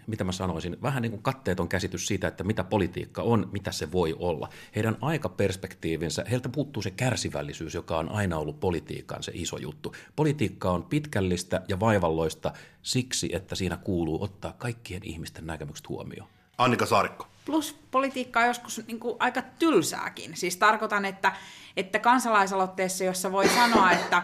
mitä 0.08 0.24
mä 0.24 0.32
sanoisin, 0.32 0.78
vähän 0.82 1.02
niin 1.02 1.12
kuin 1.12 1.24
katteeton 1.24 1.68
käsitys 1.68 2.08
siitä, 2.08 2.28
että 2.28 2.44
mitä 2.44 2.64
politiikka 2.64 3.22
on, 3.22 3.50
mitä 3.52 3.72
se 3.72 3.92
voi 3.92 4.16
olla. 4.20 4.50
Heidän 4.76 4.98
aikaperspektiivinsä, 5.02 6.26
heiltä 6.32 6.50
puuttuu 6.50 6.84
se 6.84 6.92
kärsivällisyys, 6.92 7.74
joka 7.74 7.98
on 7.98 8.10
aina 8.10 8.38
ollut 8.38 8.60
politiikan 8.60 9.24
se 9.24 9.32
iso 9.36 9.58
juttu. 9.58 9.96
Politiikka 10.16 10.72
on 10.72 10.84
pitkällistä 10.84 11.62
ja 11.68 11.80
vaivalloista 11.80 12.54
siksi, 12.82 13.30
että 13.36 13.56
siinä 13.56 13.78
kuuluu 13.78 14.24
ottaa 14.24 14.54
kaikkien 14.58 15.02
ihmisten 15.04 15.48
näkemykset 15.48 15.90
huomioon. 15.90 16.30
Annika 16.58 16.86
Saarikko. 16.86 17.28
Plus 17.46 17.76
politiikka 17.92 18.40
on 18.40 18.48
joskus 18.48 18.82
niin 18.88 19.00
kuin 19.00 19.16
aika 19.20 19.42
tylsääkin. 19.42 20.38
Siis 20.38 20.58
tarkoitan, 20.58 21.06
että, 21.06 21.34
että 21.78 22.00
kansalaisaloitteessa, 22.00 23.04
jossa 23.04 23.32
voi 23.32 23.50
sanoa, 23.50 23.92
että 23.92 24.24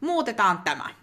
muutetaan 0.00 0.58
tämä– 0.58 0.90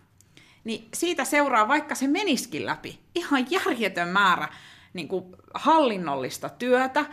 niin 0.67 0.87
siitä 0.93 1.25
seuraa, 1.25 1.67
vaikka 1.67 1.95
se 1.95 2.07
meniskin 2.07 2.65
läpi, 2.65 2.99
ihan 3.15 3.47
järjetön 3.51 4.07
määrä 4.07 4.47
niin 4.93 5.07
kuin 5.07 5.25
hallinnollista 5.53 6.49
työtä, 6.49 7.05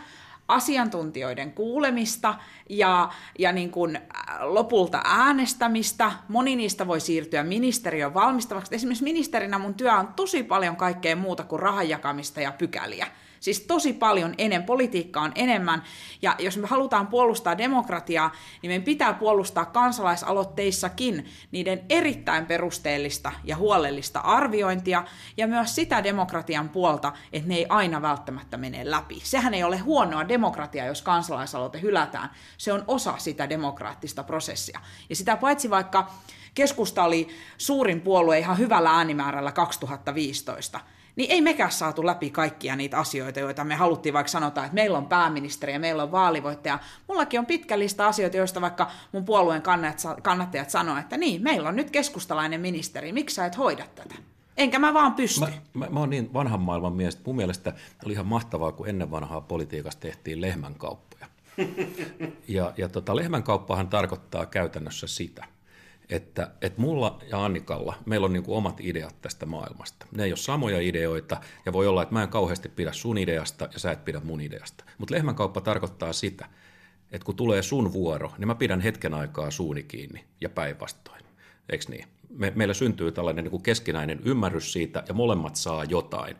asiantuntijoiden 0.47 1.53
kuulemista 1.53 2.35
ja, 2.69 3.09
ja 3.39 3.51
niin 3.51 3.71
kuin 3.71 3.99
lopulta 4.39 5.01
äänestämistä. 5.05 6.11
Moni 6.27 6.55
niistä 6.55 6.87
voi 6.87 6.99
siirtyä 6.99 7.43
ministeriön 7.43 8.13
valmistavaksi. 8.13 8.75
Esimerkiksi 8.75 9.03
ministerinä 9.03 9.59
mun 9.59 9.73
työ 9.73 9.93
on 9.93 10.07
tosi 10.07 10.43
paljon 10.43 10.75
kaikkea 10.75 11.15
muuta 11.15 11.43
kuin 11.43 11.59
rahan 11.59 11.89
jakamista 11.89 12.41
ja 12.41 12.51
pykäliä. 12.51 13.07
Siis 13.45 13.61
tosi 13.61 13.93
paljon 13.93 14.33
enemmän, 14.37 14.65
politiikka 14.65 15.21
on 15.21 15.31
enemmän. 15.35 15.83
Ja 16.21 16.35
jos 16.39 16.57
me 16.57 16.67
halutaan 16.67 17.07
puolustaa 17.07 17.57
demokratiaa, 17.57 18.31
niin 18.61 18.69
meidän 18.69 18.83
pitää 18.83 19.13
puolustaa 19.13 19.65
kansalaisaloitteissakin 19.65 21.25
niiden 21.51 21.85
erittäin 21.89 22.45
perusteellista 22.45 23.31
ja 23.43 23.55
huolellista 23.55 24.19
arviointia 24.19 25.03
ja 25.37 25.47
myös 25.47 25.75
sitä 25.75 26.03
demokratian 26.03 26.69
puolta, 26.69 27.13
että 27.33 27.49
ne 27.49 27.55
ei 27.55 27.65
aina 27.69 28.01
välttämättä 28.01 28.57
mene 28.57 28.91
läpi. 28.91 29.21
Sehän 29.23 29.53
ei 29.53 29.63
ole 29.63 29.77
huonoa 29.77 30.27
demokratiaa, 30.27 30.87
jos 30.87 31.01
kansalaisaloite 31.01 31.81
hylätään. 31.81 32.29
Se 32.57 32.73
on 32.73 32.83
osa 32.87 33.13
sitä 33.17 33.49
demokraattista 33.49 34.23
prosessia. 34.23 34.79
Ja 35.09 35.15
sitä 35.15 35.37
paitsi 35.37 35.69
vaikka 35.69 36.11
keskusta 36.53 37.03
oli 37.03 37.27
suurin 37.57 38.01
puolue 38.01 38.39
ihan 38.39 38.57
hyvällä 38.57 38.89
äänimäärällä 38.89 39.51
2015, 39.51 40.79
niin 41.15 41.31
ei 41.31 41.41
mekään 41.41 41.71
saatu 41.71 42.05
läpi 42.05 42.29
kaikkia 42.29 42.75
niitä 42.75 42.97
asioita, 42.97 43.39
joita 43.39 43.63
me 43.63 43.75
haluttiin 43.75 44.13
vaikka 44.13 44.31
sanotaan, 44.31 44.65
että 44.65 44.75
meillä 44.75 44.97
on 44.97 45.05
pääministeri 45.07 45.73
ja 45.73 45.79
meillä 45.79 46.03
on 46.03 46.11
vaalivoittaja. 46.11 46.79
Mullakin 47.07 47.39
on 47.39 47.45
pitkä 47.45 47.79
lista 47.79 48.07
asioita, 48.07 48.37
joista 48.37 48.61
vaikka 48.61 48.91
mun 49.11 49.25
puolueen 49.25 49.63
kannattajat 50.21 50.69
sanoivat, 50.69 51.03
että 51.03 51.17
niin, 51.17 51.43
meillä 51.43 51.69
on 51.69 51.75
nyt 51.75 51.91
keskustalainen 51.91 52.61
ministeri, 52.61 53.11
miksi 53.11 53.35
sä 53.35 53.45
et 53.45 53.57
hoida 53.57 53.85
tätä? 53.95 54.15
Enkä 54.57 54.79
mä 54.79 54.93
vaan 54.93 55.13
pysty. 55.13 55.39
Mä, 55.39 55.49
mä, 55.73 55.87
mä 55.89 55.99
oon 55.99 56.09
niin 56.09 56.33
vanhan 56.33 56.61
maailman 56.61 56.93
mies, 56.93 57.25
mun 57.25 57.35
mielestä 57.35 57.73
oli 58.05 58.13
ihan 58.13 58.25
mahtavaa, 58.25 58.71
kun 58.71 58.89
ennen 58.89 59.11
vanhaa 59.11 59.41
politiikasta 59.41 59.99
tehtiin 59.99 60.41
lehmänkauppoja. 60.41 61.25
Ja, 62.47 62.73
ja 62.77 62.89
tota, 62.89 63.15
lehmänkauppahan 63.15 63.87
tarkoittaa 63.87 64.45
käytännössä 64.45 65.07
sitä, 65.07 65.45
että, 66.09 66.51
että 66.61 66.81
mulla 66.81 67.19
ja 67.29 67.45
Annikalla, 67.45 67.95
meillä 68.05 68.25
on 68.25 68.33
niin 68.33 68.43
kuin 68.43 68.57
omat 68.57 68.77
ideat 68.79 69.21
tästä 69.21 69.45
maailmasta. 69.45 70.05
Ne 70.11 70.23
ei 70.23 70.31
ole 70.31 70.37
samoja 70.37 70.79
ideoita, 70.79 71.37
ja 71.65 71.73
voi 71.73 71.87
olla, 71.87 72.01
että 72.01 72.13
mä 72.13 72.23
en 72.23 72.29
kauheasti 72.29 72.69
pidä 72.69 72.93
sun 72.93 73.17
ideasta, 73.17 73.69
ja 73.73 73.79
sä 73.79 73.91
et 73.91 74.05
pidä 74.05 74.21
mun 74.23 74.41
ideasta. 74.41 74.83
Mutta 74.97 75.15
lehmänkauppa 75.15 75.61
tarkoittaa 75.61 76.13
sitä, 76.13 76.49
että 77.11 77.25
kun 77.25 77.35
tulee 77.35 77.61
sun 77.61 77.93
vuoro, 77.93 78.31
niin 78.37 78.47
mä 78.47 78.55
pidän 78.55 78.81
hetken 78.81 79.13
aikaa 79.13 79.51
suuni 79.51 79.83
kiinni, 79.83 80.25
ja 80.41 80.49
päinvastoin. 80.49 81.21
Eikö 81.69 81.85
niin? 81.89 82.07
Me, 82.29 82.53
meillä 82.55 82.73
syntyy 82.73 83.11
tällainen 83.11 83.43
niin 83.43 83.51
kuin 83.51 83.63
keskinäinen 83.63 84.19
ymmärrys 84.25 84.73
siitä, 84.73 85.03
ja 85.07 85.13
molemmat 85.13 85.55
saa 85.55 85.83
jotain 85.83 86.35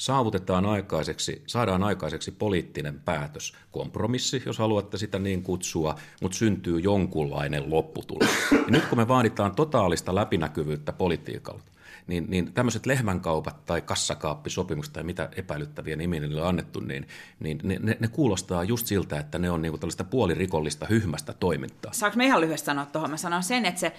saavutetaan 0.00 0.66
aikaiseksi, 0.66 1.42
saadaan 1.46 1.82
aikaiseksi 1.82 2.30
poliittinen 2.30 3.00
päätös, 3.00 3.52
kompromissi, 3.70 4.42
jos 4.46 4.58
haluatte 4.58 4.98
sitä 4.98 5.18
niin 5.18 5.42
kutsua, 5.42 5.94
mutta 6.22 6.38
syntyy 6.38 6.78
jonkunlainen 6.78 7.70
lopputulos. 7.70 8.28
Ja 8.52 8.58
nyt 8.68 8.86
kun 8.86 8.98
me 8.98 9.08
vaaditaan 9.08 9.54
totaalista 9.54 10.14
läpinäkyvyyttä 10.14 10.92
politiikalta, 10.92 11.64
niin, 12.06 12.26
niin 12.28 12.52
tämmöiset 12.52 12.86
lehmänkaupat 12.86 13.64
tai 13.66 13.82
kassakaappisopimukset 13.82 14.92
tai 14.92 15.02
mitä 15.02 15.28
epäilyttäviä 15.36 15.96
nimiä 15.96 16.20
niille 16.20 16.42
on 16.42 16.48
annettu, 16.48 16.80
niin, 16.80 17.08
niin 17.40 17.60
ne, 17.62 17.78
ne, 17.82 17.96
ne 18.00 18.08
kuulostaa 18.08 18.64
just 18.64 18.86
siltä, 18.86 19.18
että 19.18 19.38
ne 19.38 19.50
on 19.50 19.62
niinku 19.62 19.78
tällaista 19.78 20.04
puolirikollista, 20.04 20.86
hyhmästä 20.90 21.32
toimintaa. 21.32 21.92
Saanko 21.92 22.16
me 22.16 22.26
ihan 22.26 22.40
lyhyesti 22.40 22.66
sanoa 22.66 22.86
tuohon? 22.86 23.10
Mä 23.10 23.16
sanon 23.16 23.42
sen, 23.42 23.66
että 23.66 23.80
se... 23.80 23.92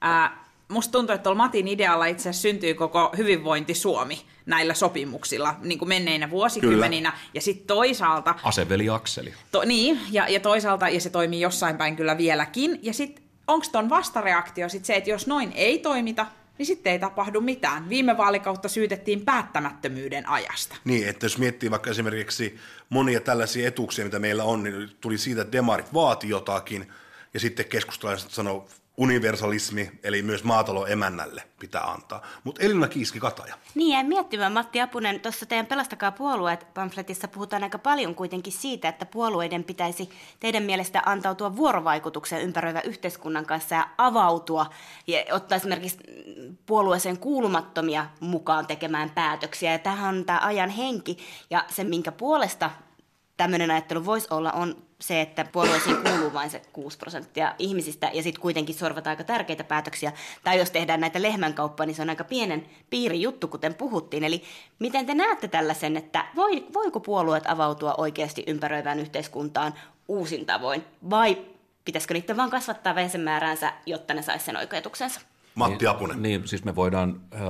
Ää, 0.00 0.47
musta 0.68 0.92
tuntuu, 0.92 1.14
että 1.14 1.22
tuolla 1.22 1.42
Matin 1.42 1.68
idealla 1.68 2.06
itse 2.06 2.28
asiassa 2.28 2.42
syntyy 2.42 2.74
koko 2.74 3.12
hyvinvointi 3.16 3.74
Suomi 3.74 4.20
näillä 4.46 4.74
sopimuksilla 4.74 5.54
niin 5.62 5.78
kuin 5.78 5.88
menneinä 5.88 6.30
vuosikymmeninä. 6.30 7.10
Kyllä. 7.10 7.22
Ja 7.34 7.40
sitten 7.40 7.66
toisaalta... 7.66 8.34
Aseveli 8.42 8.88
Akseli. 8.88 9.34
To, 9.52 9.62
niin, 9.64 10.00
ja, 10.10 10.28
ja 10.28 10.40
toisaalta, 10.40 10.88
ja 10.88 11.00
se 11.00 11.10
toimii 11.10 11.40
jossain 11.40 11.76
päin 11.76 11.96
kyllä 11.96 12.18
vieläkin. 12.18 12.78
Ja 12.82 12.92
sitten 12.92 13.24
onko 13.46 13.66
ton 13.72 13.88
vastareaktio 13.88 14.68
sit 14.68 14.84
se, 14.84 14.96
että 14.96 15.10
jos 15.10 15.26
noin 15.26 15.52
ei 15.54 15.78
toimita, 15.78 16.26
niin 16.58 16.66
sitten 16.66 16.92
ei 16.92 16.98
tapahdu 16.98 17.40
mitään. 17.40 17.88
Viime 17.88 18.16
vaalikautta 18.16 18.68
syytettiin 18.68 19.24
päättämättömyyden 19.24 20.28
ajasta. 20.28 20.76
Niin, 20.84 21.08
että 21.08 21.26
jos 21.26 21.38
miettii 21.38 21.70
vaikka 21.70 21.90
esimerkiksi 21.90 22.58
monia 22.88 23.20
tällaisia 23.20 23.68
etuuksia, 23.68 24.04
mitä 24.04 24.18
meillä 24.18 24.44
on, 24.44 24.62
niin 24.62 24.90
tuli 25.00 25.18
siitä, 25.18 25.42
että 25.42 25.52
demarit 25.52 25.94
vaati 25.94 26.28
jotakin, 26.28 26.92
ja 27.34 27.40
sitten 27.40 27.66
keskustalaiset 27.66 28.30
sanoo 28.30 28.68
universalismi, 28.98 29.90
eli 30.02 30.22
myös 30.22 30.44
maatalo 30.44 30.86
emännälle 30.86 31.42
pitää 31.60 31.82
antaa. 31.82 32.22
Mutta 32.44 32.62
Elina 32.62 32.88
Kiiski-Kataja. 32.88 33.54
Niin, 33.74 33.98
ja 33.98 34.04
miettimään 34.04 34.52
Matti 34.52 34.80
Apunen, 34.80 35.20
tuossa 35.20 35.46
teidän 35.46 35.66
Pelastakaa 35.66 36.12
puolueet 36.12 36.74
pamfletissa 36.74 37.28
puhutaan 37.28 37.62
aika 37.62 37.78
paljon 37.78 38.14
kuitenkin 38.14 38.52
siitä, 38.52 38.88
että 38.88 39.06
puolueiden 39.06 39.64
pitäisi 39.64 40.10
teidän 40.40 40.62
mielestä 40.62 41.02
antautua 41.06 41.56
vuorovaikutukseen 41.56 42.42
ympäröivän 42.42 42.82
yhteiskunnan 42.84 43.46
kanssa 43.46 43.74
ja 43.74 43.88
avautua 43.98 44.66
ja 45.06 45.24
ottaa 45.32 45.56
esimerkiksi 45.56 45.98
puolueeseen 46.66 47.18
kuulumattomia 47.18 48.06
mukaan 48.20 48.66
tekemään 48.66 49.10
päätöksiä. 49.10 49.72
Ja 49.72 49.78
tämähän 49.78 50.16
on 50.16 50.24
tämä 50.24 50.40
ajan 50.42 50.70
henki 50.70 51.18
ja 51.50 51.64
se, 51.68 51.84
minkä 51.84 52.12
puolesta 52.12 52.70
tämmöinen 53.38 53.70
ajattelu 53.70 54.04
voisi 54.04 54.28
olla, 54.30 54.52
on 54.52 54.76
se, 55.00 55.20
että 55.20 55.44
puolueisiin 55.52 55.96
kuuluu 55.96 56.32
vain 56.32 56.50
se 56.50 56.62
6 56.72 56.98
prosenttia 56.98 57.54
ihmisistä 57.58 58.10
ja 58.14 58.22
sitten 58.22 58.42
kuitenkin 58.42 58.74
sorvataan 58.74 59.12
aika 59.12 59.24
tärkeitä 59.24 59.64
päätöksiä. 59.64 60.12
Tai 60.44 60.58
jos 60.58 60.70
tehdään 60.70 61.00
näitä 61.00 61.22
lehmänkauppaa, 61.22 61.86
niin 61.86 61.94
se 61.94 62.02
on 62.02 62.10
aika 62.10 62.24
pienen 62.24 62.66
piirin 62.90 63.20
juttu, 63.20 63.48
kuten 63.48 63.74
puhuttiin. 63.74 64.24
Eli 64.24 64.42
miten 64.78 65.06
te 65.06 65.14
näette 65.14 65.48
tällaisen, 65.48 65.96
että 65.96 66.24
voi, 66.36 66.66
voiko 66.74 67.00
puolueet 67.00 67.46
avautua 67.46 67.94
oikeasti 67.98 68.44
ympäröivään 68.46 68.98
yhteiskuntaan 68.98 69.74
uusin 70.08 70.46
tavoin 70.46 70.84
vai 71.10 71.38
pitäisikö 71.84 72.14
niiden 72.14 72.36
vaan 72.36 72.50
kasvattaa 72.50 72.94
vesenmääräänsä, 72.94 73.72
jotta 73.86 74.14
ne 74.14 74.22
saisi 74.22 74.44
sen 74.44 74.56
oikeutuksensa? 74.56 75.20
Matti 75.54 75.86
Apunen. 75.86 76.22
Niin, 76.22 76.40
niin 76.40 76.48
siis 76.48 76.64
me 76.64 76.76
voidaan 76.76 77.20
äh, 77.34 77.40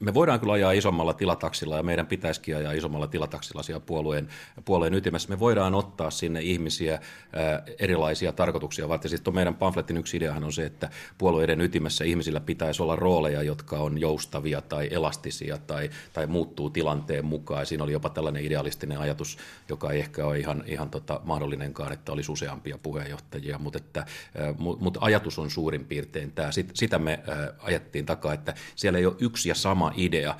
me 0.00 0.14
voidaan 0.14 0.40
kyllä 0.40 0.52
ajaa 0.52 0.72
isommalla 0.72 1.14
tilataksilla 1.14 1.76
ja 1.76 1.82
meidän 1.82 2.06
pitäisikin 2.06 2.56
ajaa 2.56 2.72
isommalla 2.72 3.06
tilataksilla 3.06 3.62
siellä 3.62 3.80
puolueen, 3.80 4.28
puolueen 4.64 4.94
ytimessä. 4.94 5.28
Me 5.28 5.38
voidaan 5.38 5.74
ottaa 5.74 6.10
sinne 6.10 6.40
ihmisiä 6.40 6.92
ää, 7.32 7.62
erilaisia 7.78 8.32
tarkoituksia 8.32 8.88
varten. 8.88 9.10
Sitten 9.10 9.34
meidän 9.34 9.54
pamfletin 9.54 9.96
yksi 9.96 10.16
ideahan 10.16 10.44
on 10.44 10.52
se, 10.52 10.66
että 10.66 10.90
puolueiden 11.18 11.60
ytimessä 11.60 12.04
ihmisillä 12.04 12.40
pitäisi 12.40 12.82
olla 12.82 12.96
rooleja, 12.96 13.42
jotka 13.42 13.78
on 13.78 13.98
joustavia 13.98 14.60
tai 14.60 14.88
elastisia 14.90 15.58
tai, 15.58 15.90
tai 16.12 16.26
muuttuu 16.26 16.70
tilanteen 16.70 17.24
mukaan. 17.24 17.60
Ja 17.60 17.64
siinä 17.66 17.84
oli 17.84 17.92
jopa 17.92 18.08
tällainen 18.08 18.44
idealistinen 18.44 18.98
ajatus, 18.98 19.38
joka 19.68 19.90
ei 19.90 19.98
ehkä 19.98 20.26
ole 20.26 20.38
ihan, 20.38 20.64
ihan 20.66 20.90
tota 20.90 21.20
mahdollinenkaan, 21.24 21.92
että 21.92 22.12
olisi 22.12 22.32
useampia 22.32 22.78
puheenjohtajia, 22.78 23.58
mutta, 23.58 23.78
että, 23.78 24.06
ää, 24.38 24.54
mutta 24.58 25.00
ajatus 25.02 25.38
on 25.38 25.50
suurin 25.50 25.84
piirtein 25.84 26.32
tämä. 26.32 26.50
Sitä 26.74 26.98
me 26.98 27.20
ää, 27.26 27.52
ajettiin 27.58 28.06
takaa, 28.06 28.32
että 28.32 28.54
siellä 28.74 28.98
ei 28.98 29.06
ole 29.06 29.16
yksi 29.20 29.48
ja 29.48 29.54
sama 29.54 29.85
sama 29.86 29.94
idea, 29.96 30.34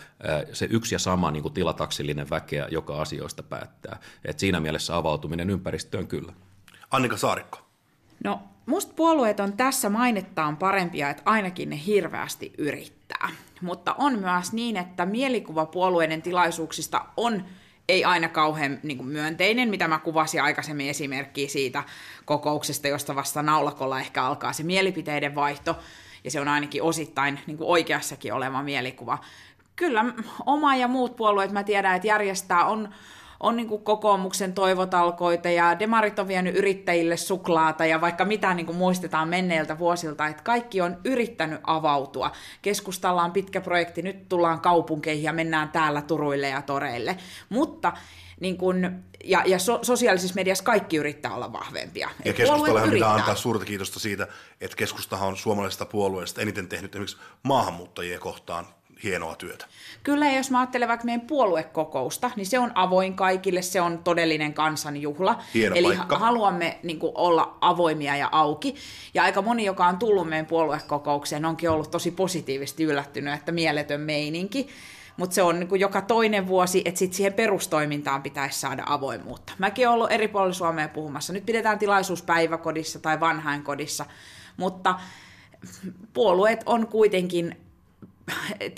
se 0.52 0.66
yksi 0.70 0.94
ja 0.94 0.98
sama 0.98 1.30
niin 1.30 1.42
kuin 1.42 1.54
tilataksillinen 1.54 2.30
väkeä, 2.30 2.68
joka 2.70 3.02
asioista 3.02 3.42
päättää. 3.42 4.00
Et 4.24 4.38
siinä 4.38 4.60
mielessä 4.60 4.96
avautuminen 4.96 5.50
ympäristöön 5.50 6.06
kyllä. 6.06 6.32
Annika 6.90 7.16
Saarikko. 7.16 7.58
No, 8.24 8.40
musta 8.66 8.92
puolueet 8.96 9.40
on 9.40 9.56
tässä 9.56 9.90
mainettaan 9.90 10.56
parempia, 10.56 11.10
että 11.10 11.22
ainakin 11.26 11.70
ne 11.70 11.80
hirveästi 11.86 12.52
yrittää. 12.58 13.28
Mutta 13.60 13.94
on 13.98 14.18
myös 14.18 14.52
niin, 14.52 14.76
että 14.76 15.06
mielikuva 15.06 15.66
puolueiden 15.66 16.22
tilaisuuksista 16.22 17.04
on 17.16 17.44
ei 17.88 18.04
aina 18.04 18.28
kauhean 18.28 18.78
niin 18.82 18.96
kuin 18.96 19.08
myönteinen, 19.08 19.68
mitä 19.68 19.88
mä 19.88 19.98
kuvasin 19.98 20.42
aikaisemmin 20.42 20.90
esimerkkiä 20.90 21.48
siitä 21.48 21.84
kokouksesta, 22.24 22.88
josta 22.88 23.14
vasta 23.14 23.42
naulakolla 23.42 24.00
ehkä 24.00 24.24
alkaa 24.24 24.52
se 24.52 24.62
mielipiteiden 24.62 25.34
vaihto 25.34 25.76
ja 26.26 26.30
se 26.30 26.40
on 26.40 26.48
ainakin 26.48 26.82
osittain 26.82 27.40
niin 27.46 27.56
kuin 27.56 27.68
oikeassakin 27.68 28.34
oleva 28.34 28.62
mielikuva. 28.62 29.18
Kyllä 29.76 30.04
oma 30.46 30.76
ja 30.76 30.88
muut 30.88 31.16
puolueet, 31.16 31.52
mä 31.52 31.64
tiedän, 31.64 31.96
että 31.96 32.08
järjestää 32.08 32.64
on, 32.64 32.88
on 33.40 33.56
niin 33.56 33.68
kuin 33.68 33.82
kokoomuksen 33.82 34.52
toivotalkoita 34.52 35.48
ja 35.48 35.78
demarit 35.78 36.18
on 36.18 36.28
vienyt 36.28 36.56
yrittäjille 36.56 37.16
suklaata 37.16 37.86
ja 37.86 38.00
vaikka 38.00 38.24
mitä 38.24 38.54
niin 38.54 38.66
kuin 38.66 38.78
muistetaan 38.78 39.28
menneiltä 39.28 39.78
vuosilta, 39.78 40.26
että 40.26 40.42
kaikki 40.42 40.80
on 40.80 40.96
yrittänyt 41.04 41.60
avautua. 41.66 42.30
Keskustalla 42.62 43.22
on 43.22 43.32
pitkä 43.32 43.60
projekti, 43.60 44.02
nyt 44.02 44.28
tullaan 44.28 44.60
kaupunkeihin 44.60 45.24
ja 45.24 45.32
mennään 45.32 45.68
täällä 45.68 46.02
turuille 46.02 46.48
ja 46.48 46.62
toreille. 46.62 47.16
Mutta 47.48 47.92
niin 48.40 48.56
kun, 48.56 49.02
ja, 49.24 49.42
ja 49.46 49.58
so, 49.58 49.78
sosiaalisessa 49.82 50.34
mediassa 50.34 50.64
kaikki 50.64 50.96
yrittää 50.96 51.34
olla 51.34 51.52
vahvempia. 51.52 52.10
Ja 52.24 52.32
keskustallahan 52.32 52.90
pitää 52.90 53.14
antaa 53.14 53.34
suurta 53.34 53.64
kiitosta 53.64 54.00
siitä, 54.00 54.28
että 54.60 54.76
keskustahan 54.76 55.28
on 55.28 55.36
suomalaisesta 55.36 55.86
puolueesta 55.86 56.40
eniten 56.40 56.68
tehnyt 56.68 56.94
esimerkiksi 56.94 57.16
maahanmuuttajien 57.42 58.20
kohtaan 58.20 58.66
hienoa 59.02 59.34
työtä. 59.34 59.66
Kyllä, 60.02 60.32
jos 60.32 60.50
mä 60.50 60.60
ajattelen 60.60 60.88
vaikka 60.88 61.04
meidän 61.04 61.26
puoluekokousta, 61.26 62.30
niin 62.36 62.46
se 62.46 62.58
on 62.58 62.72
avoin 62.74 63.14
kaikille, 63.14 63.62
se 63.62 63.80
on 63.80 63.98
todellinen 63.98 64.54
kansanjuhla. 64.54 65.42
Hieno 65.54 65.76
Eli 65.76 65.96
paikka. 65.96 66.18
haluamme 66.18 66.78
niin 66.82 66.98
kuin, 66.98 67.12
olla 67.14 67.58
avoimia 67.60 68.16
ja 68.16 68.28
auki. 68.32 68.74
Ja 69.14 69.22
aika 69.22 69.42
moni, 69.42 69.64
joka 69.64 69.86
on 69.86 69.96
tullut 69.96 70.28
meidän 70.28 70.46
puoluekokoukseen, 70.46 71.44
onkin 71.44 71.70
ollut 71.70 71.90
tosi 71.90 72.10
positiivisesti 72.10 72.84
yllättynyt, 72.84 73.34
että 73.34 73.52
mieletön 73.52 74.00
meininki 74.00 74.68
mutta 75.16 75.34
se 75.34 75.42
on 75.42 75.60
niin 75.60 75.68
kuin 75.68 75.80
joka 75.80 76.02
toinen 76.02 76.46
vuosi, 76.46 76.82
että 76.84 76.98
sit 76.98 77.12
siihen 77.12 77.32
perustoimintaan 77.32 78.22
pitäisi 78.22 78.60
saada 78.60 78.82
avoimuutta. 78.86 79.52
Mäkin 79.58 79.88
olen 79.88 79.94
ollut 79.94 80.12
eri 80.12 80.28
puolilla 80.28 80.54
Suomea 80.54 80.88
puhumassa. 80.88 81.32
Nyt 81.32 81.46
pidetään 81.46 81.78
tilaisuus 81.78 82.22
päiväkodissa 82.22 82.98
tai 82.98 83.20
vanhainkodissa, 83.20 84.06
mutta 84.56 85.00
puolueet 86.12 86.62
on 86.66 86.86
kuitenkin 86.86 87.65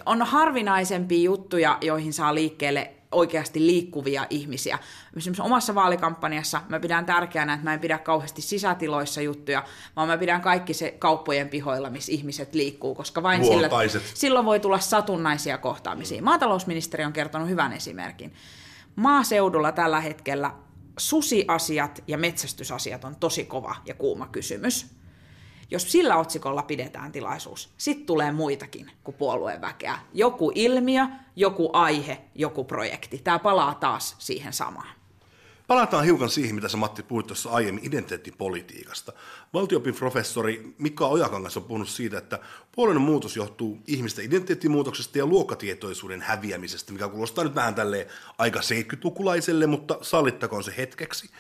on 0.07 0.23
harvinaisempia 0.23 1.23
juttuja, 1.23 1.79
joihin 1.81 2.13
saa 2.13 2.35
liikkeelle 2.35 2.93
oikeasti 3.13 3.67
liikkuvia 3.67 4.27
ihmisiä. 4.31 4.79
Esimerkiksi 5.17 5.43
omassa 5.43 5.75
vaalikampanjassa 5.75 6.63
mä 6.69 6.81
pidän 6.81 7.07
tärkeänä, 7.07 7.55
että 7.55 7.65
mä 7.65 7.75
en 7.75 7.81
pidä 7.81 7.99
kauheasti 7.99 8.43
sisätiloissa 8.43 9.21
juttuja, 9.21 9.65
vaan 9.97 10.09
mä 10.09 10.19
pidän 10.19 10.41
kaikki 10.41 10.75
se 10.75 10.91
kauppojen 10.99 11.49
pihoilla, 11.49 11.91
missä 11.91 12.13
ihmiset 12.13 12.55
liikkuu, 12.55 12.95
koska 12.95 13.23
vain 13.23 13.45
sillä, 13.45 13.69
silloin 14.15 14.47
voi 14.47 14.61
tulla 14.61 14.79
satunnaisia 14.79 15.59
kohtaamisia. 15.59 16.23
Maatalousministeri 16.23 17.05
on 17.05 17.13
kertonut 17.13 17.49
hyvän 17.49 17.73
esimerkin. 17.73 18.33
Maaseudulla 18.97 19.73
tällä 19.73 20.01
hetkellä 20.01 20.51
susiasiat 20.99 22.05
ja 22.07 22.19
metsästysasiat 22.19 23.05
on 23.05 23.17
tosi 23.17 23.45
kova 23.45 23.77
ja 23.87 23.95
kuuma 23.95 24.27
kysymys 24.27 24.98
jos 25.71 25.93
sillä 25.93 26.17
otsikolla 26.17 26.63
pidetään 26.63 27.13
tilaisuus, 27.13 27.71
sitten 27.79 28.07
tulee 28.07 28.33
muitakin 28.33 28.91
kuin 29.05 29.15
puolueen 29.15 29.61
väkeä. 29.61 29.99
Joku 30.15 30.53
ilmiö, 30.55 31.07
joku 31.37 31.71
aihe, 31.73 32.21
joku 32.35 32.65
projekti. 32.65 33.19
Tämä 33.19 33.39
palaa 33.39 33.75
taas 33.75 34.17
siihen 34.19 34.53
samaan. 34.53 34.99
Palataan 35.67 36.05
hiukan 36.05 36.31
siihen, 36.31 36.55
mitä 36.55 36.69
sä 36.69 36.77
Matti 36.77 37.03
puhuit 37.03 37.27
tuossa 37.27 37.51
aiemmin 37.51 37.85
identiteettipolitiikasta. 37.85 39.13
Valtiopin 39.55 39.95
professori 39.95 40.75
Mika 40.79 41.07
Ojakangas 41.07 41.57
on 41.57 41.65
puhunut 41.65 41.89
siitä, 41.89 42.19
että 42.19 42.39
puolueen 42.73 43.01
muutos 43.01 43.37
johtuu 43.37 43.79
ihmisten 43.87 44.25
identiteettimuutoksesta 44.25 45.19
ja 45.19 45.27
luokkatietoisuuden 45.27 46.23
häviämisestä, 46.23 46.93
mikä 46.93 47.09
kuulostaa 47.09 47.45
nyt 47.45 47.55
vähän 47.55 47.75
tälleen 47.75 48.07
aika 48.39 48.61
70-lukulaiselle, 48.61 49.67
mutta 49.67 49.99
sallittakoon 50.03 50.65
se 50.65 50.75
hetkeksi. 50.77 51.31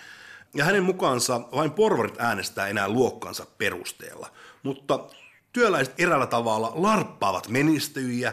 Ja 0.54 0.64
hänen 0.64 0.82
mukaansa 0.82 1.40
vain 1.40 1.70
porvarit 1.70 2.20
äänestää 2.20 2.68
enää 2.68 2.88
luokkansa 2.88 3.46
perusteella. 3.58 4.30
Mutta 4.62 4.98
työläiset 5.52 5.94
erällä 6.00 6.26
tavalla 6.26 6.72
larppaavat 6.74 7.48
menestyjiä 7.48 8.32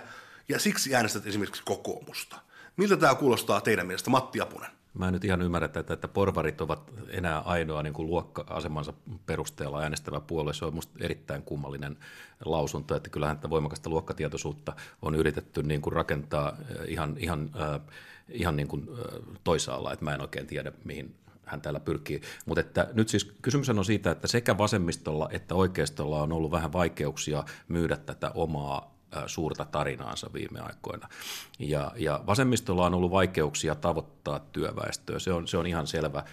ja 0.50 0.60
siksi 0.60 0.96
äänestät 0.96 1.28
esimerkiksi 1.28 1.64
kokoomusta. 1.66 2.40
Miltä 2.78 2.98
tämä 2.98 3.16
kuulostaa 3.16 3.62
teidän 3.62 3.88
mielestä, 3.88 4.10
Matti 4.10 4.42
Apunen? 4.42 4.72
Mä 4.94 5.08
en 5.08 5.14
nyt 5.14 5.26
ihan 5.26 5.42
ymmärrä 5.42 5.68
tätä, 5.68 5.94
että 5.94 6.08
porvarit 6.08 6.62
ovat 6.62 6.92
enää 7.10 7.40
ainoa 7.40 7.84
niin 7.84 7.94
kuin 7.94 8.08
luokka-asemansa 8.08 8.94
perusteella 9.26 9.80
äänestävä 9.82 10.20
puolue. 10.20 10.54
Se 10.54 10.66
on 10.66 10.74
minusta 10.74 10.94
erittäin 11.02 11.44
kummallinen 11.44 11.98
lausunto, 12.46 12.96
että 12.96 13.10
kyllähän 13.10 13.38
tätä 13.38 13.50
voimakasta 13.50 13.90
luokkatietoisuutta 13.90 14.74
on 15.02 15.16
yritetty 15.16 15.64
niin 15.64 15.82
kuin 15.82 15.94
rakentaa 15.94 16.58
ihan, 16.88 17.16
ihan, 17.18 17.52
äh, 17.62 17.82
ihan 18.30 18.56
niin 18.56 18.68
kuin, 18.68 18.90
äh, 18.90 19.38
toisaalla, 19.44 19.94
että 19.94 20.06
mä 20.06 20.14
en 20.14 20.22
oikein 20.22 20.48
tiedä, 20.48 20.72
mihin 20.84 21.16
hän 21.46 21.62
täällä 21.62 21.80
pyrkii. 21.80 22.22
Mutta 22.46 22.62
että 22.62 22.88
nyt 22.94 23.10
siis 23.10 23.26
kysymys 23.42 23.70
on 23.70 23.86
siitä, 23.86 24.12
että 24.12 24.28
sekä 24.28 24.58
vasemmistolla 24.58 25.30
että 25.32 25.56
oikeistolla 25.56 26.22
on 26.22 26.32
ollut 26.32 26.52
vähän 26.52 26.74
vaikeuksia 26.74 27.44
myydä 27.68 27.98
tätä 27.98 28.32
omaa 28.36 28.95
suurta 29.28 29.66
tarinaansa 29.66 30.30
viime 30.34 30.60
aikoina. 30.60 31.10
Ja, 31.60 31.92
ja 31.96 32.24
vasemmistolla 32.28 32.86
on 32.86 32.94
ollut 32.94 33.12
vaikeuksia 33.12 33.76
tavoittaa 33.76 34.40
työväestöä, 34.40 35.20
se 35.20 35.34
on, 35.34 35.48
se 35.48 35.58
on 35.58 35.68
ihan 35.68 35.88
selvä. 35.88 36.24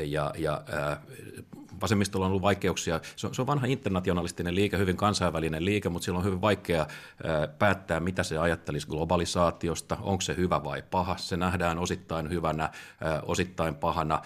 Ja, 0.00 0.32
ja 0.38 0.62
vasemmistolla 1.80 2.26
on 2.26 2.30
ollut 2.30 2.42
vaikeuksia, 2.42 3.00
se 3.16 3.26
on, 3.26 3.34
se 3.34 3.42
on 3.42 3.46
vanha 3.46 3.66
internationalistinen 3.66 4.54
liike, 4.54 4.78
hyvin 4.78 4.96
kansainvälinen 4.96 5.64
liike, 5.64 5.88
mutta 5.88 6.04
sillä 6.04 6.18
on 6.18 6.24
hyvin 6.24 6.40
vaikea 6.40 6.86
päättää, 7.58 8.00
mitä 8.00 8.22
se 8.22 8.38
ajattelisi 8.38 8.86
globalisaatiosta, 8.86 9.96
onko 10.00 10.20
se 10.20 10.36
hyvä 10.36 10.64
vai 10.64 10.82
paha. 10.90 11.16
Se 11.16 11.36
nähdään 11.36 11.78
osittain 11.78 12.30
hyvänä, 12.30 12.70
osittain 13.22 13.74
pahana. 13.74 14.22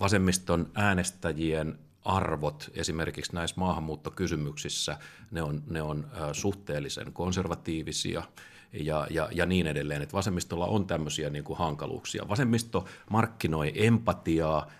Vasemmiston 0.00 0.70
äänestäjien 0.74 1.78
arvot 2.04 2.70
esimerkiksi 2.74 3.34
näissä 3.34 3.56
maahanmuuttokysymyksissä, 3.58 4.98
ne 5.30 5.42
on, 5.42 5.62
ne 5.70 5.82
on 5.82 6.06
suhteellisen 6.32 7.12
konservatiivisia 7.12 8.22
ja, 8.72 9.06
ja, 9.10 9.28
ja 9.32 9.46
niin 9.46 9.66
edelleen. 9.66 10.02
Että 10.02 10.16
vasemmistolla 10.16 10.66
on 10.66 10.86
tämmöisiä 10.86 11.30
niin 11.30 11.44
kuin 11.44 11.58
hankaluuksia. 11.58 12.28
Vasemmisto 12.28 12.84
markkinoi 13.10 13.72
empatiaa, 13.74 14.70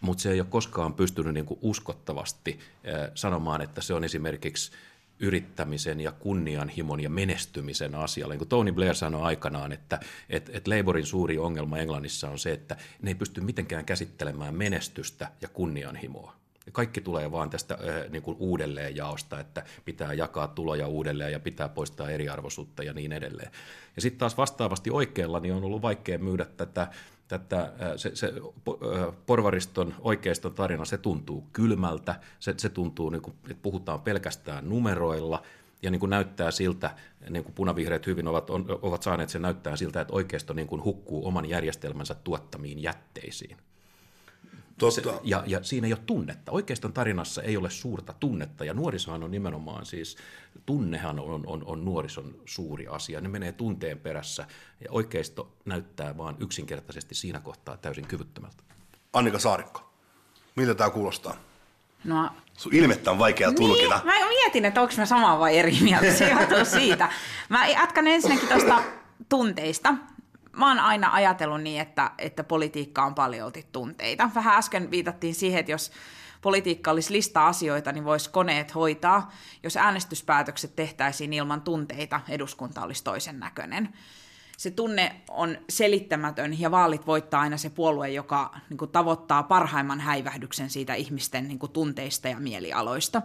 mutta 0.00 0.22
se 0.22 0.30
ei 0.32 0.40
ole 0.40 0.48
koskaan 0.50 0.94
pystynyt 0.94 1.34
niin 1.34 1.46
kuin 1.46 1.58
uskottavasti 1.62 2.58
sanomaan, 3.14 3.60
että 3.60 3.80
se 3.80 3.94
on 3.94 4.04
esimerkiksi 4.04 4.72
yrittämisen 5.20 6.00
ja 6.00 6.12
kunnianhimon 6.12 7.00
ja 7.00 7.10
menestymisen 7.10 7.94
asialla. 7.94 8.32
Niin 8.32 8.38
kuin 8.38 8.48
Tony 8.48 8.72
Blair 8.72 8.94
sanoi 8.94 9.22
aikanaan, 9.22 9.72
että, 9.72 10.00
että, 10.30 10.52
että 10.54 10.70
Labourin 10.70 11.06
suuri 11.06 11.38
ongelma 11.38 11.78
Englannissa 11.78 12.30
on 12.30 12.38
se, 12.38 12.52
että 12.52 12.76
ne 13.02 13.10
ei 13.10 13.14
pysty 13.14 13.40
mitenkään 13.40 13.84
käsittelemään 13.84 14.54
menestystä 14.54 15.30
ja 15.40 15.48
kunnianhimoa. 15.48 16.36
Kaikki 16.72 17.00
tulee 17.00 17.32
vaan 17.32 17.50
tästä 17.50 17.78
niin 18.08 18.22
kuin 18.22 18.36
uudelleenjaosta, 18.40 19.40
että 19.40 19.64
pitää 19.84 20.12
jakaa 20.12 20.48
tuloja 20.48 20.86
uudelleen 20.86 21.32
ja 21.32 21.40
pitää 21.40 21.68
poistaa 21.68 22.10
eriarvoisuutta 22.10 22.82
ja 22.82 22.92
niin 22.92 23.12
edelleen. 23.12 23.50
Ja 23.96 24.02
sitten 24.02 24.18
taas 24.18 24.36
vastaavasti 24.36 24.90
oikealla 24.90 25.40
niin 25.40 25.54
on 25.54 25.64
ollut 25.64 25.82
vaikea 25.82 26.18
myydä 26.18 26.44
tätä 26.44 26.86
tätä, 27.28 27.72
se, 27.96 28.16
se 28.16 28.32
porvariston 29.26 29.94
oikeiston 30.00 30.54
tarina, 30.54 30.84
se 30.84 30.98
tuntuu 30.98 31.46
kylmältä, 31.52 32.20
se, 32.40 32.54
se 32.56 32.68
tuntuu, 32.68 33.10
niin 33.10 33.22
kuin, 33.22 33.34
että 33.42 33.62
puhutaan 33.62 34.00
pelkästään 34.00 34.68
numeroilla, 34.68 35.42
ja 35.82 35.90
niin 35.90 36.00
kuin 36.00 36.10
näyttää 36.10 36.50
siltä, 36.50 36.90
niin 37.30 37.44
kuin 37.44 37.54
punavihreät 37.54 38.06
hyvin 38.06 38.28
ovat, 38.28 38.50
on, 38.50 38.66
ovat 38.82 39.02
saaneet 39.02 39.28
sen 39.28 39.42
näyttää 39.42 39.76
siltä, 39.76 40.00
että 40.00 40.14
oikeisto 40.14 40.52
niin 40.52 40.68
kuin 40.68 40.84
hukkuu 40.84 41.26
oman 41.26 41.48
järjestelmänsä 41.48 42.14
tuottamiin 42.14 42.82
jätteisiin. 42.82 43.56
Totta. 44.78 45.02
Se, 45.02 45.20
ja, 45.22 45.42
ja 45.46 45.62
siinä 45.62 45.86
ei 45.86 45.92
ole 45.92 46.02
tunnetta. 46.06 46.52
Oikeastaan 46.52 46.92
tarinassa 46.92 47.42
ei 47.42 47.56
ole 47.56 47.70
suurta 47.70 48.14
tunnetta, 48.20 48.64
ja 48.64 48.74
nuorisohan 48.74 49.22
on 49.22 49.30
nimenomaan 49.30 49.86
siis, 49.86 50.16
tunnehan 50.66 51.20
on, 51.20 51.46
on, 51.46 51.62
on 51.64 51.84
nuorison 51.84 52.34
suuri 52.44 52.86
asia. 52.86 53.20
Ne 53.20 53.28
menee 53.28 53.52
tunteen 53.52 53.98
perässä, 53.98 54.46
ja 54.84 54.86
oikeisto 54.90 55.52
näyttää 55.64 56.16
vaan 56.16 56.36
yksinkertaisesti 56.40 57.14
siinä 57.14 57.40
kohtaa 57.40 57.76
täysin 57.76 58.06
kyvyttömältä. 58.06 58.62
Annika 59.12 59.38
Saarikko, 59.38 59.90
miltä 60.56 60.74
tämä 60.74 60.90
kuulostaa? 60.90 61.36
No, 62.04 62.30
Sun 62.58 62.74
ilmettä 62.74 63.10
on 63.10 63.18
vaikea 63.18 63.52
tulkita. 63.52 63.96
Niin, 63.96 64.06
mä 64.06 64.28
mietin, 64.28 64.64
että 64.64 64.80
onko 64.80 64.94
mä 64.98 65.06
samaa 65.06 65.38
vai 65.38 65.58
eri 65.58 65.76
mieltä. 65.80 66.12
Se 66.14 66.28
johtuu 66.28 66.64
siitä. 66.64 67.08
Mä 67.48 67.68
jatkan 67.68 68.06
ensinnäkin 68.06 68.48
tuosta 68.48 68.82
tunteista 69.28 69.94
mä 70.52 70.68
oon 70.68 70.78
aina 70.78 71.12
ajatellut 71.12 71.62
niin, 71.62 71.80
että, 71.80 72.10
että 72.18 72.44
politiikka 72.44 73.04
on 73.04 73.14
paljolti 73.14 73.66
tunteita. 73.72 74.30
Vähän 74.34 74.58
äsken 74.58 74.90
viitattiin 74.90 75.34
siihen, 75.34 75.60
että 75.60 75.72
jos 75.72 75.90
politiikka 76.42 76.90
olisi 76.90 77.12
lista 77.12 77.46
asioita, 77.46 77.92
niin 77.92 78.04
voisi 78.04 78.30
koneet 78.30 78.74
hoitaa. 78.74 79.32
Jos 79.62 79.76
äänestyspäätökset 79.76 80.76
tehtäisiin 80.76 81.32
ilman 81.32 81.60
tunteita, 81.60 82.20
eduskunta 82.28 82.82
olisi 82.82 83.04
toisen 83.04 83.40
näköinen. 83.40 83.88
Se 84.56 84.70
tunne 84.70 85.20
on 85.28 85.58
selittämätön 85.68 86.60
ja 86.60 86.70
vaalit 86.70 87.06
voittaa 87.06 87.40
aina 87.40 87.56
se 87.56 87.70
puolue, 87.70 88.10
joka 88.10 88.56
niin 88.70 88.78
kuin, 88.78 88.90
tavoittaa 88.90 89.42
parhaimman 89.42 90.00
häivähdyksen 90.00 90.70
siitä 90.70 90.94
ihmisten 90.94 91.48
niin 91.48 91.58
kuin, 91.58 91.72
tunteista 91.72 92.28
ja 92.28 92.40
mielialoista 92.40 93.22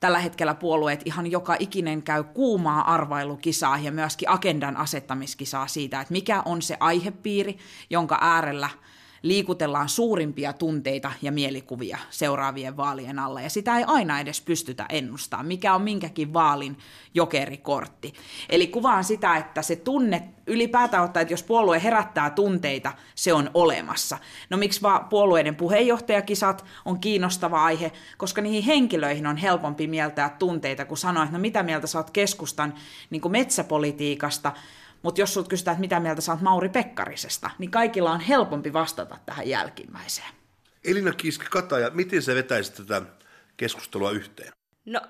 tällä 0.00 0.18
hetkellä 0.18 0.54
puolueet 0.54 1.02
ihan 1.04 1.30
joka 1.30 1.56
ikinen 1.58 2.02
käy 2.02 2.24
kuumaa 2.24 2.94
arvailukisaa 2.94 3.78
ja 3.78 3.92
myöskin 3.92 4.30
agendan 4.30 4.76
asettamiskisaa 4.76 5.66
siitä, 5.66 6.00
että 6.00 6.12
mikä 6.12 6.42
on 6.44 6.62
se 6.62 6.76
aihepiiri, 6.80 7.58
jonka 7.90 8.18
äärellä– 8.20 8.70
liikutellaan 9.22 9.88
suurimpia 9.88 10.52
tunteita 10.52 11.12
ja 11.22 11.32
mielikuvia 11.32 11.98
seuraavien 12.10 12.76
vaalien 12.76 13.18
alla, 13.18 13.40
ja 13.40 13.50
sitä 13.50 13.78
ei 13.78 13.84
aina 13.86 14.20
edes 14.20 14.40
pystytä 14.40 14.86
ennustamaan, 14.88 15.46
mikä 15.46 15.74
on 15.74 15.82
minkäkin 15.82 16.32
vaalin 16.32 16.78
jokerikortti. 17.14 18.12
Eli 18.48 18.66
kuvaan 18.66 19.04
sitä, 19.04 19.36
että 19.36 19.62
se 19.62 19.76
tunne 19.76 20.28
ylipäätään 20.46 21.04
ottaa, 21.04 21.20
että 21.20 21.32
jos 21.32 21.42
puolue 21.42 21.82
herättää 21.82 22.30
tunteita, 22.30 22.92
se 23.14 23.32
on 23.32 23.50
olemassa. 23.54 24.18
No 24.50 24.56
miksi 24.56 24.82
vaan 24.82 25.04
puolueiden 25.04 25.54
puheenjohtajakisat 25.54 26.64
on 26.84 27.00
kiinnostava 27.00 27.64
aihe, 27.64 27.92
koska 28.18 28.40
niihin 28.40 28.62
henkilöihin 28.62 29.26
on 29.26 29.36
helpompi 29.36 29.86
mieltää 29.86 30.36
tunteita, 30.38 30.84
kun 30.84 30.96
sanoa, 30.96 31.22
että 31.22 31.36
no 31.36 31.40
mitä 31.40 31.62
mieltä 31.62 31.86
sä 31.86 31.98
oot 31.98 32.10
keskustan 32.10 32.74
niin 33.10 33.30
metsäpolitiikasta, 33.30 34.52
mutta 35.02 35.20
jos 35.20 35.32
sinulta 35.32 35.50
kysytään, 35.50 35.72
että 35.74 35.80
mitä 35.80 36.00
mieltä 36.00 36.32
oot 36.32 36.40
Mauri 36.40 36.68
Pekkarisesta, 36.68 37.50
niin 37.58 37.70
kaikilla 37.70 38.12
on 38.12 38.20
helpompi 38.20 38.72
vastata 38.72 39.18
tähän 39.26 39.48
jälkimmäiseen. 39.48 40.28
Elina 40.84 41.12
Kiiski-Kataja, 41.12 41.90
miten 41.90 42.22
sä 42.22 42.34
vetäisit 42.34 42.74
tätä 42.74 43.02
keskustelua 43.56 44.10
yhteen? 44.10 44.52
No, 44.84 45.00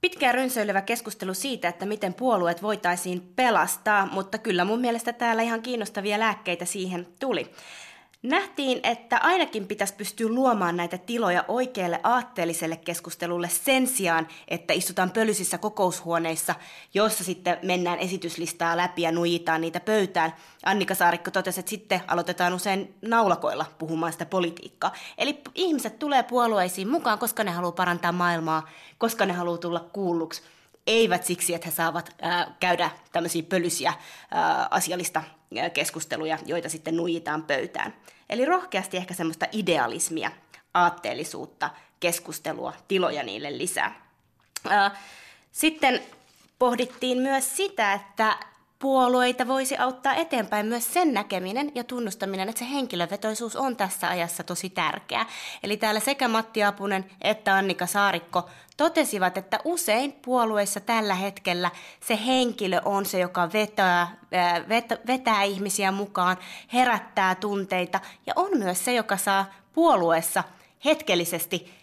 pitkään 0.00 0.34
rönsyilevä 0.34 0.80
keskustelu 0.80 1.34
siitä, 1.34 1.68
että 1.68 1.86
miten 1.86 2.14
puolueet 2.14 2.62
voitaisiin 2.62 3.32
pelastaa, 3.36 4.06
mutta 4.06 4.38
kyllä 4.38 4.64
mun 4.64 4.80
mielestä 4.80 5.12
täällä 5.12 5.42
ihan 5.42 5.62
kiinnostavia 5.62 6.18
lääkkeitä 6.18 6.64
siihen 6.64 7.08
tuli. 7.20 7.52
Nähtiin, 8.22 8.80
että 8.82 9.18
ainakin 9.18 9.66
pitäisi 9.66 9.94
pystyä 9.94 10.28
luomaan 10.28 10.76
näitä 10.76 10.98
tiloja 10.98 11.44
oikealle 11.48 12.00
aatteelliselle 12.02 12.76
keskustelulle 12.76 13.48
sen 13.48 13.86
sijaan, 13.86 14.28
että 14.48 14.72
istutaan 14.72 15.10
pölyisissä 15.10 15.58
kokoushuoneissa, 15.58 16.54
joissa 16.94 17.24
sitten 17.24 17.58
mennään 17.62 17.98
esityslistaa 17.98 18.76
läpi 18.76 19.02
ja 19.02 19.12
nujitaan 19.12 19.60
niitä 19.60 19.80
pöytään. 19.80 20.34
Annika 20.64 20.94
Saarikko 20.94 21.30
totesi, 21.30 21.60
että 21.60 21.70
sitten 21.70 22.00
aloitetaan 22.06 22.54
usein 22.54 22.94
naulakoilla 23.02 23.66
puhumaan 23.78 24.12
sitä 24.12 24.26
politiikkaa. 24.26 24.94
Eli 25.18 25.40
ihmiset 25.54 25.98
tulee 25.98 26.22
puolueisiin 26.22 26.88
mukaan, 26.88 27.18
koska 27.18 27.44
ne 27.44 27.50
haluaa 27.50 27.72
parantaa 27.72 28.12
maailmaa, 28.12 28.68
koska 28.98 29.26
ne 29.26 29.32
haluaa 29.32 29.58
tulla 29.58 29.88
kuulluksi 29.92 30.42
eivät 30.88 31.24
siksi, 31.24 31.54
että 31.54 31.68
he 31.68 31.74
saavat 31.74 32.16
käydä 32.60 32.90
tämmöisiä 33.12 33.42
pölyisiä 33.42 33.94
ää, 34.30 34.68
asiallista 34.70 35.22
keskusteluja, 35.74 36.38
joita 36.46 36.68
sitten 36.68 36.96
nuijitaan 36.96 37.42
pöytään. 37.42 37.94
Eli 38.30 38.44
rohkeasti 38.44 38.96
ehkä 38.96 39.14
semmoista 39.14 39.46
idealismia, 39.52 40.30
aatteellisuutta, 40.74 41.70
keskustelua, 42.00 42.72
tiloja 42.88 43.22
niille 43.22 43.58
lisää. 43.58 44.08
Sitten 45.52 46.02
pohdittiin 46.58 47.18
myös 47.18 47.56
sitä, 47.56 47.92
että 47.92 48.36
puolueita 48.78 49.48
voisi 49.48 49.76
auttaa 49.76 50.14
eteenpäin 50.14 50.66
myös 50.66 50.94
sen 50.94 51.14
näkeminen 51.14 51.72
ja 51.74 51.84
tunnustaminen, 51.84 52.48
että 52.48 52.58
se 52.58 52.70
henkilövetoisuus 52.70 53.56
on 53.56 53.76
tässä 53.76 54.08
ajassa 54.08 54.42
tosi 54.42 54.70
tärkeä. 54.70 55.26
Eli 55.62 55.76
täällä 55.76 56.00
sekä 56.00 56.28
Matti 56.28 56.64
Apunen 56.64 57.10
että 57.20 57.56
Annika 57.56 57.86
Saarikko 57.86 58.50
totesivat, 58.76 59.38
että 59.38 59.58
usein 59.64 60.12
puolueissa 60.12 60.80
tällä 60.80 61.14
hetkellä 61.14 61.70
se 62.06 62.18
henkilö 62.26 62.80
on 62.84 63.06
se, 63.06 63.18
joka 63.18 63.52
vetää, 63.52 64.16
vetää, 64.68 64.98
vetää 65.06 65.42
ihmisiä 65.42 65.92
mukaan, 65.92 66.36
herättää 66.72 67.34
tunteita 67.34 68.00
ja 68.26 68.32
on 68.36 68.58
myös 68.58 68.84
se, 68.84 68.94
joka 68.94 69.16
saa 69.16 69.52
puolueessa 69.72 70.44
hetkellisesti 70.84 71.77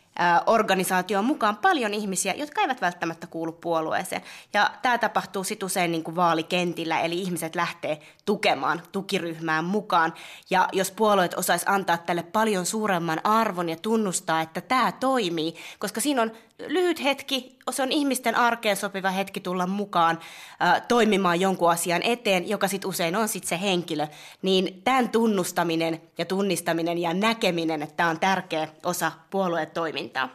organisaatioon 0.45 1.25
mukaan 1.25 1.57
paljon 1.57 1.93
ihmisiä, 1.93 2.33
jotka 2.33 2.61
eivät 2.61 2.81
välttämättä 2.81 3.27
kuulu 3.27 3.51
puolueeseen. 3.51 4.21
Ja 4.53 4.71
tämä 4.81 4.97
tapahtuu 4.97 5.43
sitten 5.43 5.65
usein 5.65 5.91
niin 5.91 6.03
kuin 6.03 6.15
vaalikentillä, 6.15 6.99
eli 6.99 7.21
ihmiset 7.21 7.55
lähtee 7.55 8.01
tukemaan 8.25 8.81
tukiryhmään 8.91 9.65
mukaan. 9.65 10.13
Ja 10.49 10.67
jos 10.71 10.91
puolueet 10.91 11.33
osais 11.33 11.63
antaa 11.65 11.97
tälle 11.97 12.23
paljon 12.23 12.65
suuremman 12.65 13.21
arvon 13.23 13.69
ja 13.69 13.75
tunnustaa, 13.75 14.41
että 14.41 14.61
tämä 14.61 14.91
toimii, 14.91 15.55
koska 15.79 16.01
siinä 16.01 16.21
on 16.21 16.31
lyhyt 16.59 17.03
hetki, 17.03 17.57
se 17.71 17.83
on 17.83 17.91
ihmisten 17.91 18.35
arkeen 18.35 18.77
sopiva 18.77 19.11
hetki 19.11 19.39
tulla 19.39 19.67
mukaan 19.67 20.19
ä, 20.61 20.81
toimimaan 20.81 21.39
jonkun 21.39 21.71
asian 21.71 22.01
eteen, 22.03 22.49
joka 22.49 22.67
sitten 22.67 22.89
usein 22.89 23.15
on 23.15 23.27
sitten 23.27 23.49
se 23.49 23.61
henkilö, 23.61 24.07
niin 24.41 24.81
tämän 24.83 25.09
tunnustaminen 25.09 26.01
ja 26.17 26.25
tunnistaminen 26.25 26.97
ja 26.97 27.13
näkeminen, 27.13 27.81
että 27.81 27.95
tämä 27.95 28.09
on 28.09 28.19
tärkeä 28.19 28.67
osa 28.83 29.11
puolueen 29.29 29.71
toimintaa. 29.71 30.29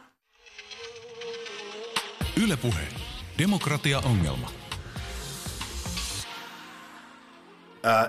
Ylepuhe. 2.43 2.81
Demokratia-ongelma. 3.37 4.51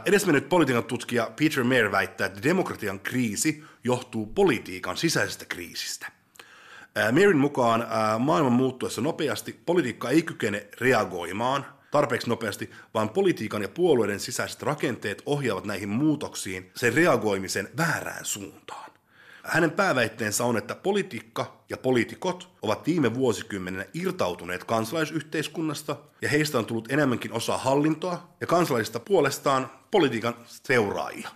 edesmennyt 0.04 0.48
politiikan 0.48 0.84
tutkija 0.84 1.30
Peter 1.38 1.64
Mayer 1.64 1.92
väittää, 1.92 2.26
että 2.26 2.42
demokratian 2.42 3.00
kriisi 3.00 3.64
johtuu 3.84 4.26
politiikan 4.26 4.96
sisäisestä 4.96 5.44
kriisistä– 5.44 6.12
Mirin 7.10 7.38
mukaan 7.38 7.86
maailman 8.18 8.52
muuttuessa 8.52 9.00
nopeasti 9.00 9.60
politiikka 9.66 10.10
ei 10.10 10.22
kykene 10.22 10.66
reagoimaan 10.80 11.66
tarpeeksi 11.90 12.28
nopeasti, 12.28 12.70
vaan 12.94 13.08
politiikan 13.10 13.62
ja 13.62 13.68
puolueiden 13.68 14.20
sisäiset 14.20 14.62
rakenteet 14.62 15.22
ohjaavat 15.26 15.64
näihin 15.64 15.88
muutoksiin 15.88 16.70
sen 16.76 16.94
reagoimisen 16.94 17.68
väärään 17.76 18.24
suuntaan. 18.24 18.90
Hänen 19.42 19.70
pääväitteensä 19.70 20.44
on, 20.44 20.56
että 20.56 20.74
politiikka 20.74 21.62
ja 21.68 21.76
poliitikot 21.76 22.48
ovat 22.62 22.86
viime 22.86 23.14
vuosikymmeninä 23.14 23.84
irtautuneet 23.94 24.64
kansalaisyhteiskunnasta 24.64 25.96
ja 26.22 26.28
heistä 26.28 26.58
on 26.58 26.66
tullut 26.66 26.92
enemmänkin 26.92 27.32
osa 27.32 27.58
hallintoa 27.58 28.28
ja 28.40 28.46
kansalaisista 28.46 29.00
puolestaan 29.00 29.70
politiikan 29.90 30.34
seuraajia. 30.46 31.28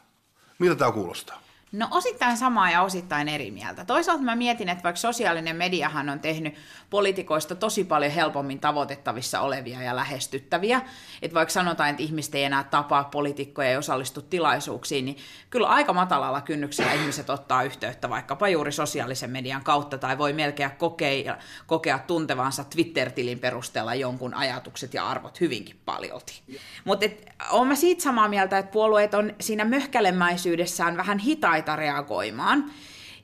Mitä 0.59 0.74
tämä 0.74 0.92
kuulostaa? 0.92 1.45
No 1.76 1.88
osittain 1.90 2.36
samaa 2.36 2.70
ja 2.70 2.82
osittain 2.82 3.28
eri 3.28 3.50
mieltä. 3.50 3.84
Toisaalta 3.84 4.22
mä 4.22 4.36
mietin, 4.36 4.68
että 4.68 4.84
vaikka 4.84 5.00
sosiaalinen 5.00 5.56
mediahan 5.56 6.08
on 6.08 6.20
tehnyt 6.20 6.54
poliitikoista 6.90 7.54
tosi 7.54 7.84
paljon 7.84 8.12
helpommin 8.12 8.60
tavoitettavissa 8.60 9.40
olevia 9.40 9.82
ja 9.82 9.96
lähestyttäviä, 9.96 10.80
että 11.22 11.34
vaikka 11.34 11.52
sanotaan, 11.52 11.90
että 11.90 12.02
ihmiset 12.02 12.34
ei 12.34 12.44
enää 12.44 12.64
tapaa 12.64 13.04
poliitikkoja 13.04 13.70
ja 13.70 13.78
osallistu 13.78 14.22
tilaisuuksiin, 14.22 15.04
niin 15.04 15.16
kyllä 15.50 15.66
aika 15.66 15.92
matalalla 15.92 16.40
kynnyksellä 16.40 16.92
ihmiset 16.92 17.30
ottaa 17.30 17.62
yhteyttä 17.62 18.10
vaikkapa 18.10 18.48
juuri 18.48 18.72
sosiaalisen 18.72 19.30
median 19.30 19.64
kautta 19.64 19.98
tai 19.98 20.18
voi 20.18 20.32
melkein 20.32 20.70
kokea, 20.70 21.36
kokea 21.66 21.98
tuntevansa 21.98 22.64
Twitter-tilin 22.64 23.38
perusteella 23.38 23.94
jonkun 23.94 24.34
ajatukset 24.34 24.94
ja 24.94 25.08
arvot 25.08 25.40
hyvinkin 25.40 25.80
paljolti. 25.84 26.42
Mutta 26.84 27.06
olen 27.50 27.68
mä 27.68 27.74
siitä 27.74 28.02
samaa 28.02 28.28
mieltä, 28.28 28.58
että 28.58 28.72
puolueet 28.72 29.14
on 29.14 29.34
siinä 29.40 29.64
möhkälemäisyydessään 29.64 30.96
vähän 30.96 31.18
hitaita 31.18 31.65
reagoimaan. 31.74 32.70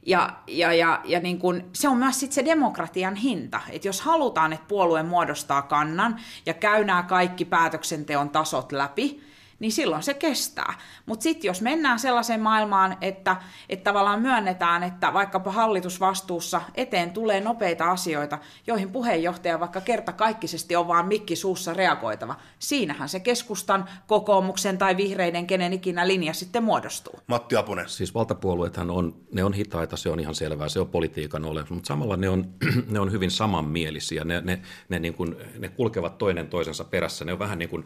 Ja, 0.07 0.33
ja, 0.47 0.73
ja, 0.73 1.01
ja 1.05 1.21
niin 1.21 1.39
kun, 1.39 1.65
se 1.73 1.89
on 1.89 1.97
myös 1.97 2.21
sit 2.21 2.33
se 2.33 2.45
demokratian 2.45 3.15
hinta. 3.15 3.61
Että 3.71 3.89
jos 3.89 4.01
halutaan, 4.01 4.53
että 4.53 4.67
puolue 4.69 5.03
muodostaa 5.03 5.63
kannan 5.63 6.21
ja 6.47 6.55
käy 6.55 6.85
nämä 6.85 7.03
kaikki 7.03 7.45
päätöksenteon 7.45 8.31
tasot 8.31 8.73
läpi, 8.73 9.22
niin 9.63 9.73
silloin 9.73 10.03
se 10.03 10.15
kestää. 10.15 10.75
Mutta 11.07 11.23
sitten 11.23 11.49
jos 11.49 11.63
mennään 11.63 11.99
sellaiseen 11.99 12.41
maailmaan, 12.41 12.97
että, 13.01 13.37
että 13.69 13.85
tavallaan 13.85 14.23
myönnetään, 14.23 14.83
että 14.83 15.13
vaikkapa 15.13 15.51
hallitusvastuussa 15.53 16.61
eteen 16.75 17.11
tulee 17.11 17.41
nopeita 17.41 17.91
asioita, 17.91 18.39
joihin 18.67 18.91
puheenjohtaja 18.91 19.61
vaikka 19.61 19.81
kertakaikkisesti 19.81 20.77
on 20.77 20.89
vaan 20.89 21.07
mikki 21.07 21.37
suussa 21.37 21.75
reagoitava, 21.75 22.35
siinähän 22.59 23.09
se 23.09 23.21
keskustan, 23.21 23.89
kokoomuksen 24.07 24.79
tai 24.79 24.97
vihreiden, 24.97 25.47
kenen 25.47 25.73
ikinä 25.73 26.09
linja 26.09 26.33
sitten 26.33 26.65
muodostuu. 26.65 27.21
Matti 27.27 27.57
Apunen. 27.57 27.89
Siis 27.89 28.15
valtapuolueethan 28.15 28.91
on, 28.91 29.15
ne 29.33 29.45
on 29.45 29.53
hitaita, 29.53 29.97
se 29.97 30.09
on 30.09 30.21
ihan 30.21 30.35
selvää, 30.35 30.69
se 30.69 30.81
on 30.81 30.89
politiikan 30.89 31.45
olemus, 31.45 31.71
mutta 31.71 31.89
samalla 31.89 32.17
ne 32.17 32.29
on, 32.29 32.45
ne 32.91 33.01
on 33.01 33.13
hyvin 33.13 33.31
samanmielisiä, 33.31 34.25
ne, 34.25 34.41
ne, 34.41 34.63
ne, 34.89 34.99
niin 34.99 35.15
kuin, 35.15 35.37
ne 35.59 35.69
kulkevat 35.69 36.19
toinen 36.19 36.49
toisensa 36.49 36.85
perässä, 36.85 37.25
ne 37.25 37.33
on 37.33 37.39
vähän 37.39 37.59
niin 37.59 37.69
kuin 37.69 37.85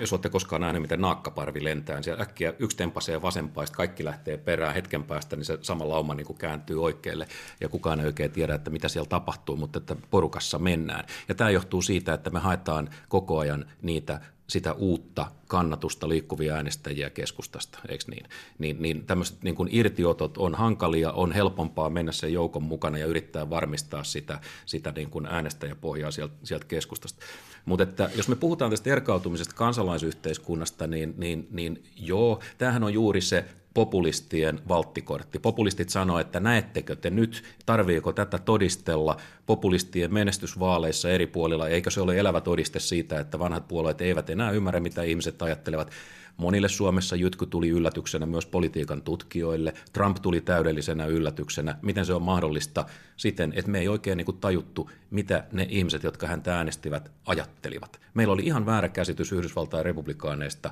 jos 0.00 0.12
olette 0.12 0.28
koskaan 0.28 0.60
nähneet, 0.60 0.82
miten 0.82 1.00
naakkaparvi 1.00 1.64
lentää, 1.64 1.96
niin 1.96 2.04
siellä 2.04 2.22
äkkiä 2.22 2.54
yksi 2.58 2.76
tempasee 2.76 3.22
vasempaista, 3.22 3.76
kaikki 3.76 4.04
lähtee 4.04 4.36
perään 4.36 4.74
hetken 4.74 5.04
päästä, 5.04 5.36
niin 5.36 5.44
se 5.44 5.58
sama 5.62 5.88
lauma 5.88 6.14
niin 6.14 6.26
kuin 6.26 6.38
kääntyy 6.38 6.82
oikealle 6.82 7.28
ja 7.60 7.68
kukaan 7.68 8.00
ei 8.00 8.06
oikein 8.06 8.30
tiedä, 8.30 8.54
että 8.54 8.70
mitä 8.70 8.88
siellä 8.88 9.08
tapahtuu, 9.08 9.56
mutta 9.56 9.78
että 9.78 9.96
porukassa 10.10 10.58
mennään. 10.58 11.04
Ja 11.28 11.34
tämä 11.34 11.50
johtuu 11.50 11.82
siitä, 11.82 12.14
että 12.14 12.30
me 12.30 12.38
haetaan 12.38 12.88
koko 13.08 13.38
ajan 13.38 13.66
niitä 13.82 14.20
sitä 14.50 14.72
uutta 14.72 15.26
kannatusta 15.46 16.08
liikkuvia 16.08 16.54
äänestäjiä 16.54 17.10
keskustasta, 17.10 17.78
eikö 17.88 18.04
niin? 18.10 18.26
Niin, 18.58 18.82
niin 18.82 19.06
tämmöiset 19.06 19.42
niin 19.42 19.54
kuin 19.54 19.68
irtiotot 19.72 20.38
on 20.38 20.54
hankalia, 20.54 21.12
on 21.12 21.32
helpompaa 21.32 21.90
mennä 21.90 22.12
sen 22.12 22.32
joukon 22.32 22.62
mukana 22.62 22.98
ja 22.98 23.06
yrittää 23.06 23.50
varmistaa 23.50 24.04
sitä, 24.04 24.40
sitä 24.66 24.92
niin 24.96 25.10
kuin 25.10 25.26
äänestäjäpohjaa 25.26 26.10
sieltä, 26.10 26.34
sieltä 26.44 26.66
keskustasta. 26.66 27.24
Mutta 27.64 27.82
että 27.82 28.10
jos 28.16 28.28
me 28.28 28.36
puhutaan 28.36 28.70
tästä 28.70 28.90
erkautumisesta 28.90 29.54
kansalaisyhteiskunnasta, 29.54 30.86
niin, 30.86 31.14
niin, 31.16 31.48
niin 31.50 31.82
joo, 31.96 32.40
tämähän 32.58 32.84
on 32.84 32.92
juuri 32.92 33.20
se 33.20 33.44
populistien 33.74 34.60
valttikortti. 34.68 35.38
Populistit 35.38 35.88
sanoo, 35.88 36.18
että 36.18 36.40
näettekö 36.40 36.96
te 36.96 37.10
nyt, 37.10 37.44
tarviiko 37.66 38.12
tätä 38.12 38.38
todistella 38.38 39.16
populistien 39.46 40.14
menestysvaaleissa 40.14 41.10
eri 41.10 41.26
puolilla, 41.26 41.68
eikö 41.68 41.90
se 41.90 42.00
ole 42.00 42.18
elävä 42.18 42.40
todiste 42.40 42.78
siitä, 42.78 43.20
että 43.20 43.38
vanhat 43.38 43.68
puolueet 43.68 44.00
eivät 44.00 44.30
enää 44.30 44.50
ymmärrä, 44.50 44.80
mitä 44.80 45.02
ihmiset 45.02 45.42
ajattelevat. 45.42 45.90
Monille 46.36 46.68
Suomessa 46.68 47.16
jytky 47.16 47.46
tuli 47.46 47.68
yllätyksenä 47.68 48.26
myös 48.26 48.46
politiikan 48.46 49.02
tutkijoille. 49.02 49.74
Trump 49.92 50.16
tuli 50.22 50.40
täydellisenä 50.40 51.06
yllätyksenä. 51.06 51.78
Miten 51.82 52.06
se 52.06 52.14
on 52.14 52.22
mahdollista 52.22 52.84
siten, 53.16 53.52
että 53.56 53.70
me 53.70 53.78
ei 53.78 53.88
oikein 53.88 54.16
niin 54.16 54.24
kuin 54.24 54.38
tajuttu, 54.38 54.90
mitä 55.10 55.44
ne 55.52 55.66
ihmiset, 55.70 56.02
jotka 56.02 56.26
häntä 56.26 56.56
äänestivät, 56.56 57.12
ajattelivat. 57.26 58.00
Meillä 58.14 58.32
oli 58.32 58.42
ihan 58.42 58.66
väärä 58.66 58.88
käsitys 58.88 59.32
Yhdysvaltain 59.32 59.84
republikaaneista, 59.84 60.70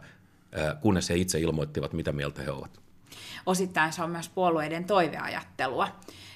kunnes 0.81 1.09
he 1.11 1.17
itse 1.17 1.41
ilmoittivat, 1.41 1.93
mitä 1.93 2.13
mieltä 2.13 2.43
he 2.43 2.51
ovat 2.51 2.88
osittain 3.49 3.93
se 3.93 4.03
on 4.03 4.11
myös 4.11 4.29
puolueiden 4.29 4.85
toiveajattelua. 4.85 5.89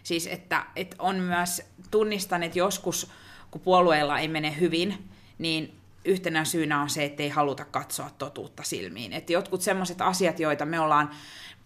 Siis 0.02 0.26
että, 0.26 0.66
että 0.76 0.96
on 0.98 1.16
myös, 1.16 1.62
tunnistan, 1.90 2.42
että 2.42 2.58
joskus 2.58 3.10
kun 3.50 3.60
puolueilla 3.60 4.18
ei 4.18 4.28
mene 4.28 4.56
hyvin, 4.60 5.08
niin 5.38 5.76
yhtenä 6.04 6.44
syynä 6.44 6.82
on 6.82 6.90
se, 6.90 7.04
että 7.04 7.22
ei 7.22 7.28
haluta 7.28 7.64
katsoa 7.64 8.10
totuutta 8.18 8.62
silmiin. 8.62 9.12
Että 9.12 9.32
jotkut 9.32 9.62
sellaiset 9.62 10.00
asiat, 10.00 10.40
joita 10.40 10.64
me 10.64 10.80
ollaan 10.80 11.10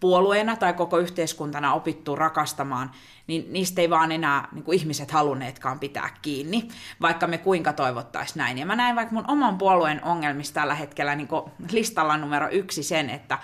puolueena 0.00 0.56
tai 0.56 0.72
koko 0.72 0.98
yhteiskuntana 0.98 1.74
opittu 1.74 2.16
rakastamaan, 2.16 2.90
niin 3.26 3.52
niistä 3.52 3.80
ei 3.80 3.90
vaan 3.90 4.12
enää 4.12 4.48
niin 4.52 4.64
kuin 4.64 4.78
ihmiset 4.78 5.10
halunneetkaan 5.10 5.80
pitää 5.80 6.10
kiinni, 6.22 6.68
vaikka 7.00 7.26
me 7.26 7.38
kuinka 7.38 7.72
toivottaisiin 7.72 8.38
näin. 8.38 8.58
Ja 8.58 8.66
mä 8.66 8.76
näen 8.76 8.96
vaikka 8.96 9.14
mun 9.14 9.30
oman 9.30 9.58
puolueen 9.58 10.04
ongelmista 10.04 10.54
tällä 10.54 10.74
hetkellä 10.74 11.14
niin 11.14 11.28
listalla 11.72 12.16
numero 12.16 12.48
yksi 12.50 12.82
sen, 12.82 13.10
että 13.10 13.38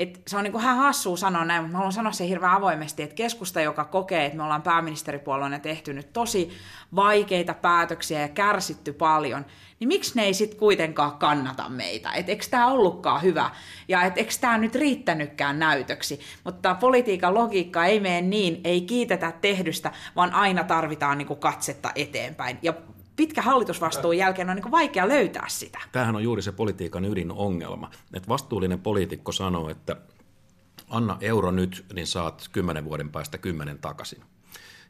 et 0.00 0.22
se 0.26 0.36
on 0.36 0.44
niin 0.44 0.52
kuin 0.52 0.64
hassua 0.64 1.16
sanoa 1.16 1.44
näin, 1.44 1.62
mutta 1.62 1.72
mä 1.72 1.78
haluan 1.78 1.92
sanoa 1.92 2.12
se 2.12 2.28
hirveän 2.28 2.52
avoimesti, 2.52 3.02
että 3.02 3.14
keskusta, 3.14 3.60
joka 3.60 3.84
kokee, 3.84 4.24
että 4.24 4.36
me 4.36 4.42
ollaan 4.42 4.62
pääministeripuolueena 4.62 5.58
tehty 5.58 5.92
nyt 5.92 6.12
tosi 6.12 6.50
vaikeita 6.94 7.54
päätöksiä 7.54 8.20
ja 8.20 8.28
kärsitty 8.28 8.92
paljon, 8.92 9.46
niin 9.80 9.88
miksi 9.88 10.12
ne 10.14 10.22
ei 10.22 10.34
sitten 10.34 10.58
kuitenkaan 10.58 11.18
kannata 11.18 11.68
meitä? 11.68 12.12
Et 12.12 12.28
eikö 12.28 12.44
tämä 12.50 12.66
ollutkaan 12.66 13.22
hyvä? 13.22 13.50
Ja 13.88 14.02
et 14.02 14.18
eikö 14.18 14.32
tämä 14.40 14.58
nyt 14.58 14.74
riittänytkään 14.74 15.58
näytöksi? 15.58 16.20
Mutta 16.44 16.74
politiikan 16.74 17.34
logiikka 17.34 17.84
ei 17.84 18.00
mene 18.00 18.20
niin, 18.20 18.60
ei 18.64 18.80
kiitetä 18.80 19.32
tehdystä, 19.40 19.92
vaan 20.16 20.32
aina 20.32 20.64
tarvitaan 20.64 21.18
niin 21.18 21.28
kuin 21.28 21.40
katsetta 21.40 21.90
eteenpäin. 21.94 22.58
Ja 22.62 22.74
pitkä 23.20 23.42
hallitusvastuun 23.42 24.16
jälkeen 24.16 24.50
on 24.50 24.56
niin 24.56 24.70
vaikea 24.70 25.08
löytää 25.08 25.48
sitä. 25.48 25.78
Tämähän 25.92 26.16
on 26.16 26.22
juuri 26.22 26.42
se 26.42 26.52
politiikan 26.52 27.04
ydinongelma. 27.04 27.90
Että 28.14 28.28
vastuullinen 28.28 28.80
poliitikko 28.80 29.32
sanoo, 29.32 29.70
että 29.70 29.96
anna 30.88 31.16
euro 31.20 31.50
nyt, 31.50 31.84
niin 31.94 32.06
saat 32.06 32.48
kymmenen 32.52 32.84
vuoden 32.84 33.10
päästä 33.10 33.38
kymmenen 33.38 33.78
takaisin. 33.78 34.22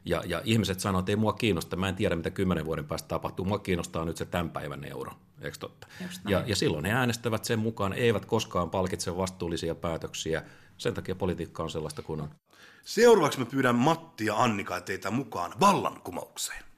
Ja, 0.05 0.23
ja 0.25 0.41
ihmiset 0.43 0.79
sanoo, 0.79 0.99
että 0.99 1.11
ei 1.11 1.15
mua 1.15 1.33
kiinnosta, 1.33 1.75
mä 1.75 1.89
en 1.89 1.95
tiedä 1.95 2.15
mitä 2.15 2.29
kymmenen 2.29 2.65
vuoden 2.65 2.85
päästä 2.85 3.07
tapahtuu, 3.07 3.45
mua 3.45 3.59
kiinnostaa 3.59 4.05
nyt 4.05 4.17
se 4.17 4.25
tämän 4.25 4.49
päivän 4.49 4.83
euro, 4.83 5.11
eikö 5.41 5.57
totta? 5.57 5.87
Ja, 6.27 6.43
ja 6.45 6.55
silloin 6.55 6.85
he 6.85 6.91
äänestävät 6.91 7.45
sen 7.45 7.59
mukaan, 7.59 7.93
eivät 7.93 8.25
koskaan 8.25 8.69
palkitse 8.69 9.17
vastuullisia 9.17 9.75
päätöksiä, 9.75 10.43
sen 10.77 10.93
takia 10.93 11.15
politiikka 11.15 11.63
on 11.63 11.69
sellaista 11.69 12.01
kuin 12.01 12.21
on. 12.21 12.29
Seuraavaksi 12.85 13.39
mä 13.39 13.45
pyydän 13.45 13.75
Matti 13.75 14.25
ja 14.25 14.35
Annika 14.35 14.81
teitä 14.81 15.11
mukaan 15.11 15.53
vallankumoukseen. 15.59 16.70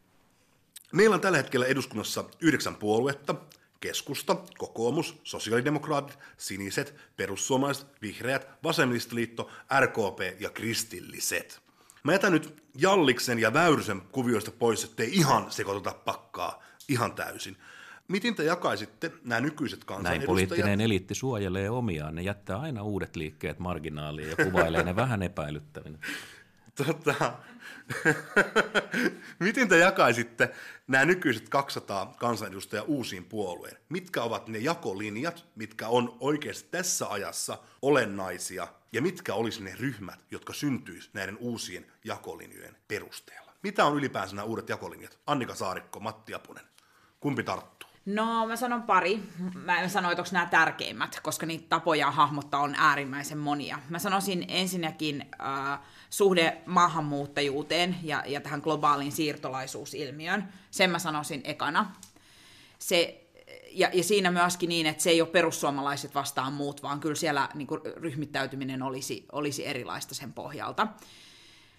Meillä 0.94 1.14
on 1.14 1.22
tällä 1.22 1.38
hetkellä 1.38 1.66
eduskunnassa 1.66 2.24
yhdeksän 2.42 2.76
puoluetta, 2.76 3.36
keskusta, 3.80 4.36
kokoomus, 4.58 5.22
sosiaalidemokraatit, 5.24 6.20
siniset, 6.38 6.96
perussuomalaiset, 7.18 7.88
vihreät, 8.02 8.48
vasemmistoliitto, 8.64 9.50
RKP 9.80 10.42
ja 10.42 10.50
kristilliset. 10.50 11.62
Mä 12.04 12.12
jätän 12.12 12.32
nyt 12.32 12.64
Jalliksen 12.76 13.40
ja 13.40 13.54
Väyrysen 13.54 14.02
kuvioista 14.02 14.52
pois, 14.52 14.84
ettei 14.84 15.10
ihan 15.14 15.52
sekoiteta 15.52 15.96
pakkaa 16.06 16.64
ihan 16.90 17.14
täysin. 17.14 17.58
Miten 18.08 18.36
te 18.36 18.44
jakaisitte 18.44 19.12
nämä 19.24 19.42
nykyiset 19.42 19.84
kansanedustajat? 19.84 20.20
Näin 20.20 20.28
poliittinen 20.28 20.82
eliitti 20.82 21.16
suojelee 21.16 21.70
omiaan. 21.70 22.16
Ne 22.16 22.22
jättää 22.22 22.58
aina 22.58 22.84
uudet 22.84 23.16
liikkeet 23.16 23.60
marginaaliin 23.60 24.30
ja 24.30 24.46
kuvailee 24.46 24.84
ne 24.84 24.96
vähän 24.96 25.24
epäilyttävinä. 25.24 25.98
Tota, 26.76 27.34
miten 29.40 29.70
te 29.70 29.78
jakaisitte 29.78 30.54
nämä 30.88 31.06
nykyiset 31.06 31.50
200 31.50 32.14
kansanedustajaa 32.18 32.86
uusiin 32.86 33.26
puolueen? 33.26 33.78
Mitkä 33.90 34.24
ovat 34.24 34.48
ne 34.48 34.58
jakolinjat, 34.58 35.46
mitkä 35.56 35.88
on 35.88 36.18
oikeasti 36.20 36.70
tässä 36.72 37.08
ajassa 37.08 37.58
olennaisia, 37.82 38.68
ja 38.94 39.02
mitkä 39.02 39.34
olisi 39.34 39.64
ne 39.64 39.76
ryhmät, 39.80 40.26
jotka 40.32 40.54
syntyisivät 40.54 41.14
näiden 41.14 41.38
uusien 41.38 41.86
jakolinjojen 42.04 42.78
perusteella? 42.88 43.54
Mitä 43.64 43.86
on 43.86 43.98
ylipäänsä 43.98 44.36
nämä 44.36 44.46
uudet 44.46 44.70
jakolinjat? 44.70 45.20
Annika 45.28 45.56
Saarikko, 45.56 46.00
Matti 46.00 46.34
Apunen. 46.34 46.66
Kumpi 47.20 47.44
tarttuu? 47.44 47.90
No 48.06 48.48
mä 48.48 48.56
sanon 48.56 48.84
pari. 48.84 49.24
Mä 49.54 49.80
en 49.80 49.90
sano, 49.90 50.12
että 50.12 50.24
nämä 50.32 50.46
tärkeimmät, 50.46 51.20
koska 51.24 51.46
niitä 51.46 51.66
tapoja 51.70 52.12
hahmottaa 52.12 52.62
on 52.62 52.76
äärimmäisen 52.78 53.38
monia. 53.38 53.80
Mä 53.90 54.00
sanoisin 54.00 54.46
ensinnäkin 54.48 55.26
äh, 55.42 55.80
suhde 56.14 56.62
maahanmuuttajuuteen 56.66 57.96
ja, 58.04 58.24
ja 58.28 58.42
tähän 58.42 58.60
globaaliin 58.64 59.12
siirtolaisuusilmiön. 59.12 60.54
Sen 60.72 60.90
mä 60.90 61.00
sanoisin 61.00 61.42
ekana. 61.44 61.96
Se, 62.80 63.28
ja, 63.72 63.90
ja 63.94 64.04
siinä 64.04 64.32
myöskin 64.32 64.70
niin, 64.70 64.86
että 64.86 65.04
se 65.04 65.10
ei 65.10 65.22
ole 65.22 65.30
perussuomalaiset 65.30 66.16
vastaan 66.16 66.54
muut, 66.54 66.84
vaan 66.84 67.00
kyllä 67.00 67.16
siellä 67.16 67.50
niin 67.54 67.68
kuin, 67.68 67.82
ryhmittäytyminen 67.86 68.84
olisi, 68.84 69.26
olisi 69.32 69.68
erilaista 69.68 70.16
sen 70.16 70.34
pohjalta. 70.34 70.88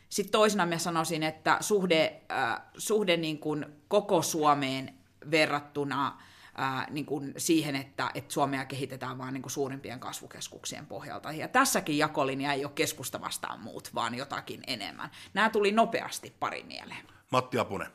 Sitten 0.08 0.32
toisena 0.32 0.66
mä 0.66 0.78
sanoisin, 0.78 1.22
että 1.22 1.58
suhde, 1.60 2.20
äh, 2.32 2.60
suhde 2.78 3.16
niin 3.16 3.38
kuin 3.38 3.66
koko 3.88 4.22
Suomeen 4.22 4.94
verrattuna 5.30 6.22
ää, 6.54 6.86
niin 6.90 7.06
kuin 7.06 7.34
siihen, 7.36 7.76
että, 7.76 8.10
että 8.14 8.32
Suomea 8.34 8.64
kehitetään 8.64 9.18
vain 9.18 9.34
niin 9.34 9.42
kuin 9.42 9.50
suurimpien 9.50 10.00
kasvukeskuksien 10.00 10.86
pohjalta. 10.86 11.32
Ja 11.32 11.48
tässäkin 11.48 11.98
jakolinja 11.98 12.52
ei 12.52 12.64
ole 12.64 12.72
keskusta 12.74 13.20
vastaan 13.20 13.60
muut, 13.60 13.90
vaan 13.94 14.14
jotakin 14.14 14.62
enemmän. 14.66 15.10
Nämä 15.34 15.50
tuli 15.50 15.72
nopeasti 15.72 16.34
pari 16.40 16.62
mieleen. 16.62 17.06
Matti 17.30 17.58
Apunen. 17.58 17.88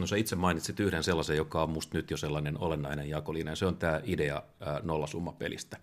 No 0.00 0.06
sä 0.06 0.16
itse 0.16 0.36
mainitsit 0.36 0.80
yhden 0.80 1.02
sellaisen, 1.02 1.36
joka 1.36 1.62
on 1.62 1.70
musta 1.70 1.98
nyt 1.98 2.10
jo 2.10 2.16
sellainen 2.16 2.58
olennainen 2.58 3.08
jakolinja, 3.08 3.56
se 3.56 3.66
on 3.66 3.76
tämä 3.76 4.00
idea 4.04 4.42
nollasummapelistä. 4.82 5.76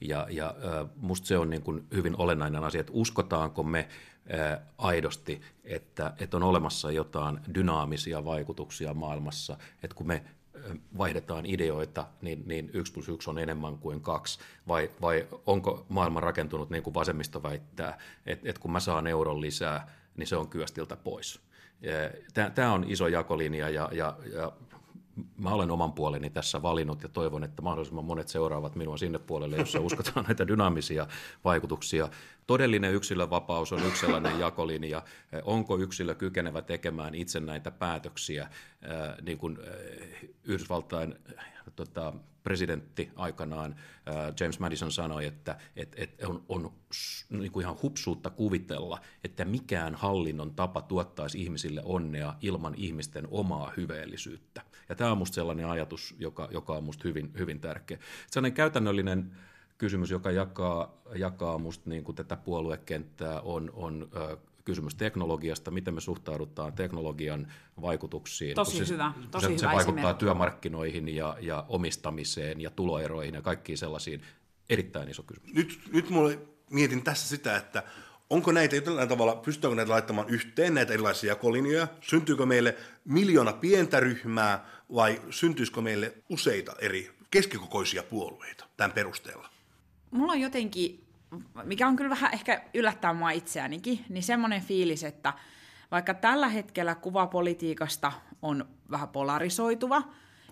Ja, 0.00 0.26
ja 0.30 0.54
musta 0.96 1.26
se 1.26 1.38
on 1.38 1.50
niin 1.50 1.62
kuin 1.62 1.86
hyvin 1.94 2.14
olennainen 2.16 2.64
asia, 2.64 2.80
että 2.80 2.92
uskotaanko 2.94 3.62
me 3.62 3.88
aidosti, 4.78 5.40
että, 5.64 6.14
että 6.18 6.36
on 6.36 6.42
olemassa 6.42 6.90
jotain 6.90 7.40
dynaamisia 7.54 8.24
vaikutuksia 8.24 8.94
maailmassa, 8.94 9.58
että 9.82 9.94
kun 9.94 10.06
me 10.06 10.24
vaihdetaan 10.98 11.46
ideoita, 11.46 12.06
niin, 12.22 12.42
niin 12.46 12.70
yksi 12.72 12.92
plus 12.92 13.08
yksi 13.08 13.30
on 13.30 13.38
enemmän 13.38 13.78
kuin 13.78 14.00
kaksi, 14.00 14.38
vai, 14.68 14.90
vai 15.00 15.26
onko 15.46 15.86
maailma 15.88 16.20
rakentunut 16.20 16.70
niin 16.70 16.82
kuin 16.82 16.94
vasemmisto 16.94 17.42
väittää, 17.42 17.98
että, 18.26 18.48
että 18.48 18.60
kun 18.60 18.72
mä 18.72 18.80
saan 18.80 19.06
euron 19.06 19.40
lisää, 19.40 19.92
niin 20.16 20.26
se 20.26 20.36
on 20.36 20.48
kyöstiltä 20.48 20.96
pois. 20.96 21.40
Tämä 22.54 22.72
on 22.72 22.84
iso 22.88 23.08
jakolinja 23.08 23.70
ja, 23.70 23.88
ja, 23.92 24.16
ja 24.32 24.52
mä 25.36 25.50
olen 25.50 25.70
oman 25.70 25.92
puoleni 25.92 26.30
tässä 26.30 26.62
valinnut 26.62 27.02
ja 27.02 27.08
toivon, 27.08 27.44
että 27.44 27.62
mahdollisimman 27.62 28.04
monet 28.04 28.28
seuraavat 28.28 28.76
minua 28.76 28.96
sinne 28.96 29.18
puolelle, 29.18 29.56
jossa 29.56 29.80
uskotaan 29.88 30.26
näitä 30.26 30.48
dynaamisia 30.48 31.06
vaikutuksia. 31.44 32.08
Todellinen 32.46 32.94
yksilövapaus 32.94 33.72
on 33.72 33.86
yksi 33.86 34.00
sellainen 34.00 34.38
jakolinja. 34.38 35.02
Onko 35.44 35.78
yksilö 35.78 36.14
kykenevä 36.14 36.62
tekemään 36.62 37.14
itse 37.14 37.40
näitä 37.40 37.70
päätöksiä, 37.70 38.50
niin 39.22 39.38
kuin 39.38 39.58
Yhdysvaltain 40.44 41.14
tota, 41.76 42.12
presidentti 42.42 43.10
aikanaan 43.16 43.76
James 44.40 44.58
Madison 44.60 44.92
sanoi, 44.92 45.26
että 45.26 45.58
et, 45.76 45.94
et 45.96 46.24
on, 46.24 46.44
on 46.48 46.72
niin 47.30 47.52
kuin 47.52 47.64
ihan 47.64 47.76
hupsuutta 47.82 48.30
kuvitella, 48.30 49.00
että 49.24 49.44
mikään 49.44 49.94
hallinnon 49.94 50.54
tapa 50.54 50.82
tuottaisi 50.82 51.42
ihmisille 51.42 51.82
onnea 51.84 52.34
ilman 52.40 52.74
ihmisten 52.76 53.28
omaa 53.30 53.72
hyveellisyyttä. 53.76 54.62
Ja 54.88 54.94
tämä 54.94 55.10
on 55.10 55.18
minusta 55.18 55.34
sellainen 55.34 55.66
ajatus, 55.66 56.14
joka, 56.18 56.48
joka 56.50 56.72
on 56.72 56.82
minusta 56.82 57.08
hyvin, 57.08 57.30
hyvin 57.38 57.60
tärkeä. 57.60 57.98
Sellainen 58.30 58.54
käytännöllinen 58.54 59.30
kysymys, 59.78 60.10
joka 60.10 60.30
jakaa, 60.30 61.02
jakaa 61.14 61.58
musta 61.58 61.90
niin 61.90 62.04
kuin 62.04 62.16
tätä 62.16 62.36
puoluekenttää, 62.36 63.40
on, 63.40 63.70
on 63.74 64.08
kysymys 64.64 64.94
teknologiasta, 64.94 65.70
miten 65.70 65.94
me 65.94 66.00
suhtaudutaan 66.00 66.72
teknologian 66.72 67.52
vaikutuksiin. 67.80 68.54
Tosi 68.54 68.84
se, 68.84 68.92
hyvä, 68.94 69.12
tosi 69.30 69.46
se, 69.46 69.52
hyvä 69.52 69.58
se 69.58 69.66
vaikuttaa 69.66 69.92
esimerkki. 69.92 70.20
työmarkkinoihin 70.20 71.08
ja, 71.08 71.36
ja 71.40 71.64
omistamiseen 71.68 72.60
ja 72.60 72.70
tuloeroihin 72.70 73.34
ja 73.34 73.42
kaikkiin 73.42 73.78
sellaisiin. 73.78 74.22
Erittäin 74.70 75.08
iso 75.08 75.22
kysymys. 75.22 75.54
Nyt, 75.54 75.80
nyt 75.92 76.10
mulle 76.10 76.38
mietin 76.70 77.04
tässä 77.04 77.28
sitä, 77.28 77.56
että 77.56 77.82
onko 78.30 78.52
näitä 78.52 78.76
jollain 78.76 79.08
tavalla, 79.08 79.36
pystytäänkö 79.36 79.76
näitä 79.76 79.92
laittamaan 79.92 80.28
yhteen, 80.28 80.74
näitä 80.74 80.92
erilaisia 80.92 81.28
jakolinjoja? 81.28 81.88
Syntyykö 82.00 82.46
meille 82.46 82.76
miljoona 83.04 83.52
pientä 83.52 84.00
ryhmää 84.00 84.66
vai 84.94 85.22
syntyisikö 85.30 85.80
meille 85.80 86.14
useita 86.28 86.72
eri 86.78 87.16
keskikokoisia 87.30 88.02
puolueita 88.02 88.64
tämän 88.76 88.92
perusteella? 88.92 89.48
Mulla 90.10 90.32
on 90.32 90.40
jotenkin 90.40 91.08
mikä 91.64 91.88
on 91.88 91.96
kyllä 91.96 92.10
vähän 92.10 92.34
ehkä 92.34 92.62
yllättää 92.74 93.14
mua 93.14 93.30
itseänikin, 93.30 94.04
niin 94.08 94.22
semmoinen 94.22 94.62
fiilis, 94.62 95.04
että 95.04 95.32
vaikka 95.90 96.14
tällä 96.14 96.48
hetkellä 96.48 96.94
kuva 96.94 97.26
politiikasta 97.26 98.12
on 98.42 98.68
vähän 98.90 99.08
polarisoituva, 99.08 100.02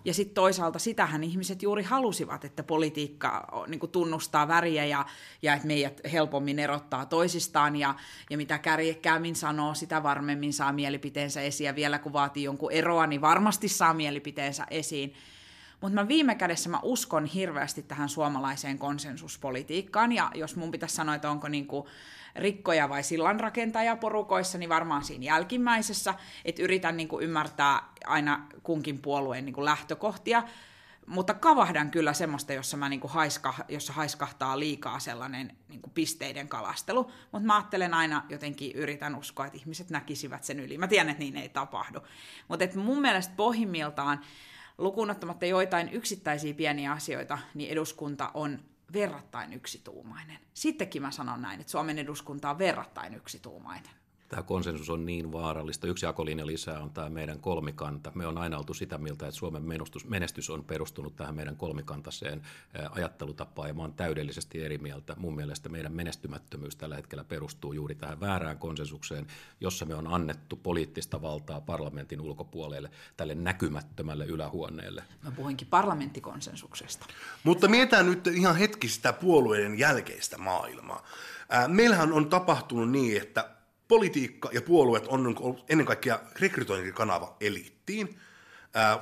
ja 0.07 0.13
sitten 0.13 0.35
toisaalta 0.35 0.79
sitähän 0.79 1.23
ihmiset 1.23 1.63
juuri 1.63 1.83
halusivat, 1.83 2.45
että 2.45 2.63
politiikka 2.63 3.47
niin 3.67 3.79
tunnustaa 3.91 4.47
väriä 4.47 4.85
ja, 4.85 5.05
ja 5.41 5.53
että 5.53 5.67
meidät 5.67 6.01
helpommin 6.11 6.59
erottaa 6.59 7.05
toisistaan. 7.05 7.75
Ja, 7.75 7.95
ja 8.29 8.37
mitä 8.37 8.59
kärjekkäämmin 8.59 9.35
sanoo, 9.35 9.73
sitä 9.73 10.03
varmemmin 10.03 10.53
saa 10.53 10.73
mielipiteensä 10.73 11.41
esiin. 11.41 11.65
Ja 11.65 11.75
vielä 11.75 11.99
kun 11.99 12.13
vaatii 12.13 12.43
jonkun 12.43 12.71
eroa, 12.71 13.07
niin 13.07 13.21
varmasti 13.21 13.67
saa 13.67 13.93
mielipiteensä 13.93 14.65
esiin. 14.71 15.13
Mutta 15.81 15.95
mä 15.95 16.07
viime 16.07 16.35
kädessä 16.35 16.69
mä 16.69 16.79
uskon 16.83 17.25
hirveästi 17.25 17.83
tähän 17.83 18.09
suomalaiseen 18.09 18.77
konsensuspolitiikkaan, 18.77 20.11
ja 20.11 20.31
jos 20.35 20.55
mun 20.55 20.71
pitäisi 20.71 20.95
sanoa, 20.95 21.15
että 21.15 21.31
onko 21.31 21.47
niinku 21.47 21.87
rikkoja 22.37 22.89
vai 22.89 23.03
sillanrakentaja 23.03 23.95
porukoissa, 23.95 24.57
niin 24.57 24.69
varmaan 24.69 25.03
siinä 25.03 25.25
jälkimmäisessä, 25.25 26.13
että 26.45 26.61
yritän 26.61 26.97
niinku 26.97 27.19
ymmärtää 27.19 27.83
aina 28.05 28.47
kunkin 28.63 28.99
puolueen 28.99 29.45
niinku 29.45 29.65
lähtökohtia, 29.65 30.43
mutta 31.07 31.33
kavahdan 31.33 31.91
kyllä 31.91 32.13
semmoista, 32.13 32.53
jossa, 32.53 32.77
mä 32.77 32.89
niinku 32.89 33.07
haiska, 33.07 33.53
jossa 33.67 33.93
haiskahtaa 33.93 34.59
liikaa 34.59 34.99
sellainen 34.99 35.57
niinku 35.69 35.89
pisteiden 35.89 36.47
kalastelu, 36.47 37.11
mutta 37.31 37.47
mä 37.47 37.55
ajattelen 37.55 37.93
aina 37.93 38.23
jotenkin, 38.29 38.71
yritän 38.71 39.15
uskoa, 39.15 39.45
että 39.45 39.57
ihmiset 39.57 39.89
näkisivät 39.89 40.43
sen 40.43 40.59
yli. 40.59 40.77
Mä 40.77 40.87
tiedän, 40.87 41.09
että 41.09 41.23
niin 41.23 41.37
ei 41.37 41.49
tapahdu. 41.49 41.99
Mutta 42.47 42.65
mun 42.75 43.01
mielestä 43.01 43.33
pohjimmiltaan 43.37 44.21
lukunottamatta 44.77 45.45
joitain 45.45 45.89
yksittäisiä 45.89 46.53
pieniä 46.53 46.91
asioita, 46.91 47.37
niin 47.53 47.69
eduskunta 47.71 48.31
on 48.33 48.59
verrattain 48.93 49.53
yksituumainen. 49.53 50.37
Sittenkin 50.53 51.01
mä 51.01 51.11
sanon 51.11 51.41
näin, 51.41 51.61
että 51.61 51.71
Suomen 51.71 51.99
eduskunta 51.99 52.49
on 52.49 52.59
verrattain 52.59 53.13
yksituumainen 53.13 53.96
tämä 54.27 54.43
konsensus 54.43 54.89
on 54.89 55.05
niin 55.05 55.31
vaarallista. 55.31 55.87
Yksi 55.87 56.05
jakolinja 56.05 56.47
lisää 56.47 56.79
on 56.79 56.89
tämä 56.89 57.09
meidän 57.09 57.39
kolmikanta. 57.39 58.11
Me 58.15 58.27
on 58.27 58.37
aina 58.37 58.57
oltu 58.57 58.73
sitä 58.73 58.97
mieltä, 58.97 59.27
että 59.27 59.37
Suomen 59.37 59.63
menestys, 59.63 60.05
menestys 60.07 60.49
on 60.49 60.63
perustunut 60.63 61.15
tähän 61.15 61.35
meidän 61.35 61.55
kolmikantaiseen 61.55 62.41
ajattelutapaan, 62.89 63.67
ja 63.67 63.73
mä 63.73 63.81
olen 63.81 63.93
täydellisesti 63.93 64.63
eri 64.63 64.77
mieltä. 64.77 65.15
Mun 65.17 65.35
mielestä 65.35 65.69
meidän 65.69 65.93
menestymättömyys 65.93 66.75
tällä 66.75 66.95
hetkellä 66.95 67.23
perustuu 67.23 67.73
juuri 67.73 67.95
tähän 67.95 68.19
väärään 68.19 68.57
konsensukseen, 68.57 69.27
jossa 69.61 69.85
me 69.85 69.95
on 69.95 70.07
annettu 70.07 70.55
poliittista 70.55 71.21
valtaa 71.21 71.61
parlamentin 71.61 72.21
ulkopuolelle, 72.21 72.91
tälle 73.17 73.35
näkymättömälle 73.35 74.25
ylähuoneelle. 74.25 75.03
Mä 75.23 75.31
puhuinkin 75.31 75.67
parlamenttikosensuksesta. 75.67 77.05
Mutta 77.43 77.67
mietitään 77.67 78.05
nyt 78.05 78.27
ihan 78.27 78.55
hetki 78.55 78.87
sitä 78.87 79.13
puolueiden 79.13 79.79
jälkeistä 79.79 80.37
maailmaa. 80.37 81.03
Meillähän 81.67 82.13
on 82.13 82.29
tapahtunut 82.29 82.91
niin, 82.91 83.21
että 83.21 83.56
politiikka 83.87 84.49
ja 84.53 84.61
puolueet 84.61 85.07
on 85.07 85.35
ollut 85.39 85.65
ennen 85.69 85.85
kaikkea 85.85 86.19
rekrytointikanava 86.39 87.37
eliittiin. 87.41 88.19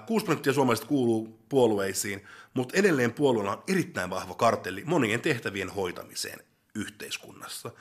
6 0.08 0.26
prosenttia 0.26 0.54
suomalaisista 0.54 0.88
kuuluu 0.88 1.40
puolueisiin, 1.50 2.24
mutta 2.54 2.78
edelleen 2.78 3.14
puolueella 3.14 3.52
on 3.52 3.64
erittäin 3.68 4.10
vahva 4.10 4.34
kartelli 4.34 4.84
monien 4.86 5.22
tehtävien 5.22 5.70
hoitamiseen 5.70 6.40
yhteiskunnassa. 6.76 7.72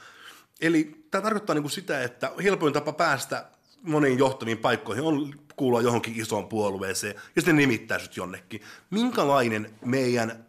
Eli 0.61 1.07
tämä 1.11 1.23
tarkoittaa 1.23 1.55
niin 1.55 1.71
sitä, 1.71 2.03
että 2.03 2.33
helpoin 2.43 2.73
tapa 2.73 2.93
päästä 2.93 3.51
moniin 3.83 4.19
johtaviin 4.19 4.59
paikkoihin 4.59 5.05
on 5.05 5.35
kuulua 5.57 5.83
johonkin 5.83 6.21
isoon 6.21 6.49
puolueeseen 6.49 7.15
ja 7.15 7.43
sitten 7.43 7.57
nimittää 7.57 7.99
sut 7.99 8.17
jonnekin. 8.17 8.61
Minkälainen 8.91 9.75
meidän 9.85 10.47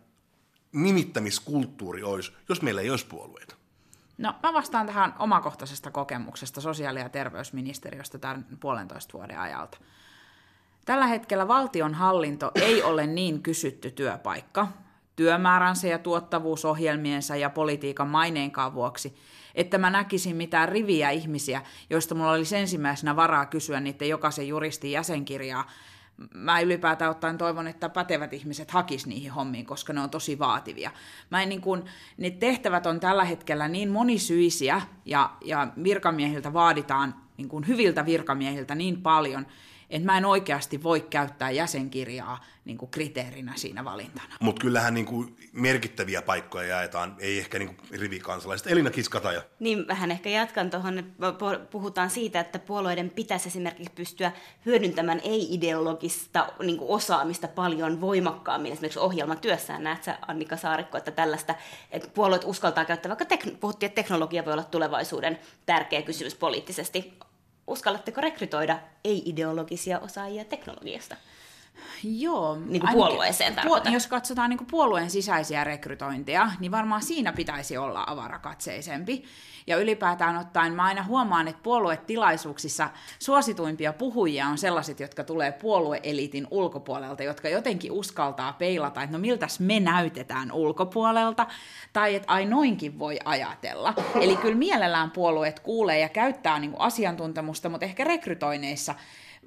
nimittämiskulttuuri 0.71 2.03
olisi, 2.03 2.31
jos 2.49 2.61
meillä 2.61 2.81
ei 2.81 2.89
olisi 2.89 3.05
puolueita? 3.05 3.55
No 4.17 4.33
mä 4.43 4.53
vastaan 4.53 4.85
tähän 4.85 5.13
omakohtaisesta 5.19 5.91
kokemuksesta 5.91 6.61
sosiaali- 6.61 6.99
ja 6.99 7.09
terveysministeriöstä 7.09 8.17
tämän 8.17 8.45
puolentoista 8.59 9.13
vuoden 9.13 9.39
ajalta. 9.39 9.77
Tällä 10.85 11.07
hetkellä 11.07 11.47
valtion 11.47 11.93
hallinto 11.93 12.51
ei 12.55 12.83
ole 12.83 13.07
niin 13.07 13.43
kysytty 13.43 13.91
työpaikka 13.91 14.67
työmääränsä 15.15 15.87
ja 15.87 15.99
tuottavuusohjelmiensa 15.99 17.35
ja 17.35 17.49
politiikan 17.49 18.07
maineenkaan 18.07 18.73
vuoksi, 18.73 19.15
että 19.55 19.77
mä 19.77 19.89
näkisin 19.89 20.35
mitään 20.35 20.69
riviä 20.69 21.09
ihmisiä, 21.09 21.61
joista 21.89 22.15
mulla 22.15 22.31
olisi 22.31 22.57
ensimmäisenä 22.57 23.15
varaa 23.15 23.45
kysyä 23.45 23.79
niiden 23.79 24.09
jokaisen 24.09 24.47
juristin 24.47 24.91
jäsenkirjaa 24.91 25.69
mä 26.33 26.59
ylipäätään 26.59 27.11
ottaen 27.11 27.37
toivon, 27.37 27.67
että 27.67 27.89
pätevät 27.89 28.33
ihmiset 28.33 28.71
hakis 28.71 29.07
niihin 29.07 29.31
hommiin, 29.31 29.65
koska 29.65 29.93
ne 29.93 30.01
on 30.01 30.09
tosi 30.09 30.39
vaativia. 30.39 30.91
Mä 31.29 31.43
en 31.43 31.49
niin 31.49 31.61
kuin, 31.61 31.83
ne 32.17 32.29
tehtävät 32.29 32.85
on 32.85 32.99
tällä 32.99 33.23
hetkellä 33.23 33.67
niin 33.67 33.89
monisyisiä 33.89 34.81
ja, 35.05 35.29
ja 35.45 35.67
virkamiehiltä 35.83 36.53
vaaditaan 36.53 37.15
niin 37.37 37.49
kuin 37.49 37.67
hyviltä 37.67 38.05
virkamiehiltä 38.05 38.75
niin 38.75 39.01
paljon, 39.01 39.45
että 39.89 40.05
mä 40.05 40.17
en 40.17 40.25
oikeasti 40.25 40.83
voi 40.83 41.01
käyttää 41.01 41.51
jäsenkirjaa 41.51 42.43
niin 42.65 42.77
kuin 42.77 42.91
kriteerinä 42.91 43.53
siinä 43.55 43.85
valintana. 43.85 44.33
Mutta 44.39 44.61
kyllähän 44.61 44.93
niin 44.93 45.05
kuin 45.05 45.37
merkittäviä 45.53 46.21
paikkoja 46.21 46.67
jaetaan, 46.67 47.15
ei 47.19 47.39
ehkä 47.39 47.59
niin 47.59 47.75
kuin 47.75 47.99
rivikansalaiset. 47.99 48.67
Elina 48.67 48.89
Kiskataja. 48.89 49.41
Niin, 49.59 49.87
vähän 49.87 50.11
ehkä 50.11 50.29
jatkan 50.29 50.69
tuohon, 50.69 50.99
että 50.99 51.33
puhutaan 51.71 52.09
siitä, 52.09 52.39
että 52.39 52.59
puolueiden 52.59 53.09
pitäisi 53.09 53.47
esimerkiksi 53.47 53.91
pystyä 53.95 54.31
hyödyntämään 54.65 55.21
ei-ideologista 55.23 56.47
niin 56.63 56.77
kuin 56.77 56.89
osaamista 56.89 57.47
paljon 57.47 58.01
voimakkaammin 58.01 58.71
esimerkiksi 58.71 58.99
ohjelmatyössään. 58.99 59.83
Näet 59.83 60.03
sä, 60.03 60.17
Annika 60.27 60.57
Saarikko, 60.57 60.97
että 60.97 61.11
tällaista, 61.11 61.55
että 61.91 62.07
puolueet 62.13 62.43
uskaltaa 62.45 62.85
käyttää, 62.85 63.09
vaikka 63.09 63.35
tek- 63.35 63.57
puhuttiin, 63.59 63.87
että 63.87 64.01
teknologia 64.01 64.45
voi 64.45 64.53
olla 64.53 64.63
tulevaisuuden 64.63 65.39
tärkeä 65.65 66.01
kysymys 66.01 66.35
poliittisesti 66.35 67.13
uskallatteko 67.67 68.21
rekrytoida 68.21 68.79
ei-ideologisia 69.03 69.99
osaajia 69.99 70.45
teknologiasta? 70.45 71.15
Joo. 72.03 72.57
Niin 72.65 72.81
kuin 72.81 72.93
puolueeseen 72.93 73.55
tarkoitan. 73.55 73.93
Jos 73.93 74.07
katsotaan 74.07 74.49
niin 74.49 74.57
kuin 74.57 74.67
puolueen 74.71 75.09
sisäisiä 75.09 75.63
rekrytointeja, 75.63 76.51
niin 76.59 76.71
varmaan 76.71 77.01
siinä 77.01 77.33
pitäisi 77.33 77.77
olla 77.77 78.03
avarakatseisempi. 78.07 79.23
Ja 79.67 79.77
ylipäätään 79.77 80.37
ottaen 80.37 80.73
mä 80.73 80.83
aina 80.83 81.03
huomaan, 81.03 81.47
että 81.47 81.63
puoluetilaisuuksissa 81.63 82.89
suosituimpia 83.19 83.93
puhujia 83.93 84.47
on 84.47 84.57
sellaiset, 84.57 84.99
jotka 84.99 85.23
tulee 85.23 85.51
puolueelitin 85.51 86.47
ulkopuolelta, 86.51 87.23
jotka 87.23 87.49
jotenkin 87.49 87.91
uskaltaa 87.91 88.53
peilata, 88.53 89.03
että 89.03 89.17
no 89.17 89.21
miltäs 89.21 89.59
me 89.59 89.79
näytetään 89.79 90.51
ulkopuolelta, 90.51 91.47
tai 91.93 92.15
että 92.15 92.33
ai 92.33 92.45
noinkin 92.45 92.99
voi 92.99 93.19
ajatella. 93.25 93.93
Eli 94.21 94.35
kyllä 94.35 94.57
mielellään 94.57 95.11
puolueet 95.11 95.59
kuulee 95.59 95.99
ja 95.99 96.09
käyttää 96.09 96.59
niin 96.59 96.71
kuin 96.71 96.81
asiantuntemusta, 96.81 97.69
mutta 97.69 97.85
ehkä 97.85 98.03
rekrytoineissa 98.03 98.95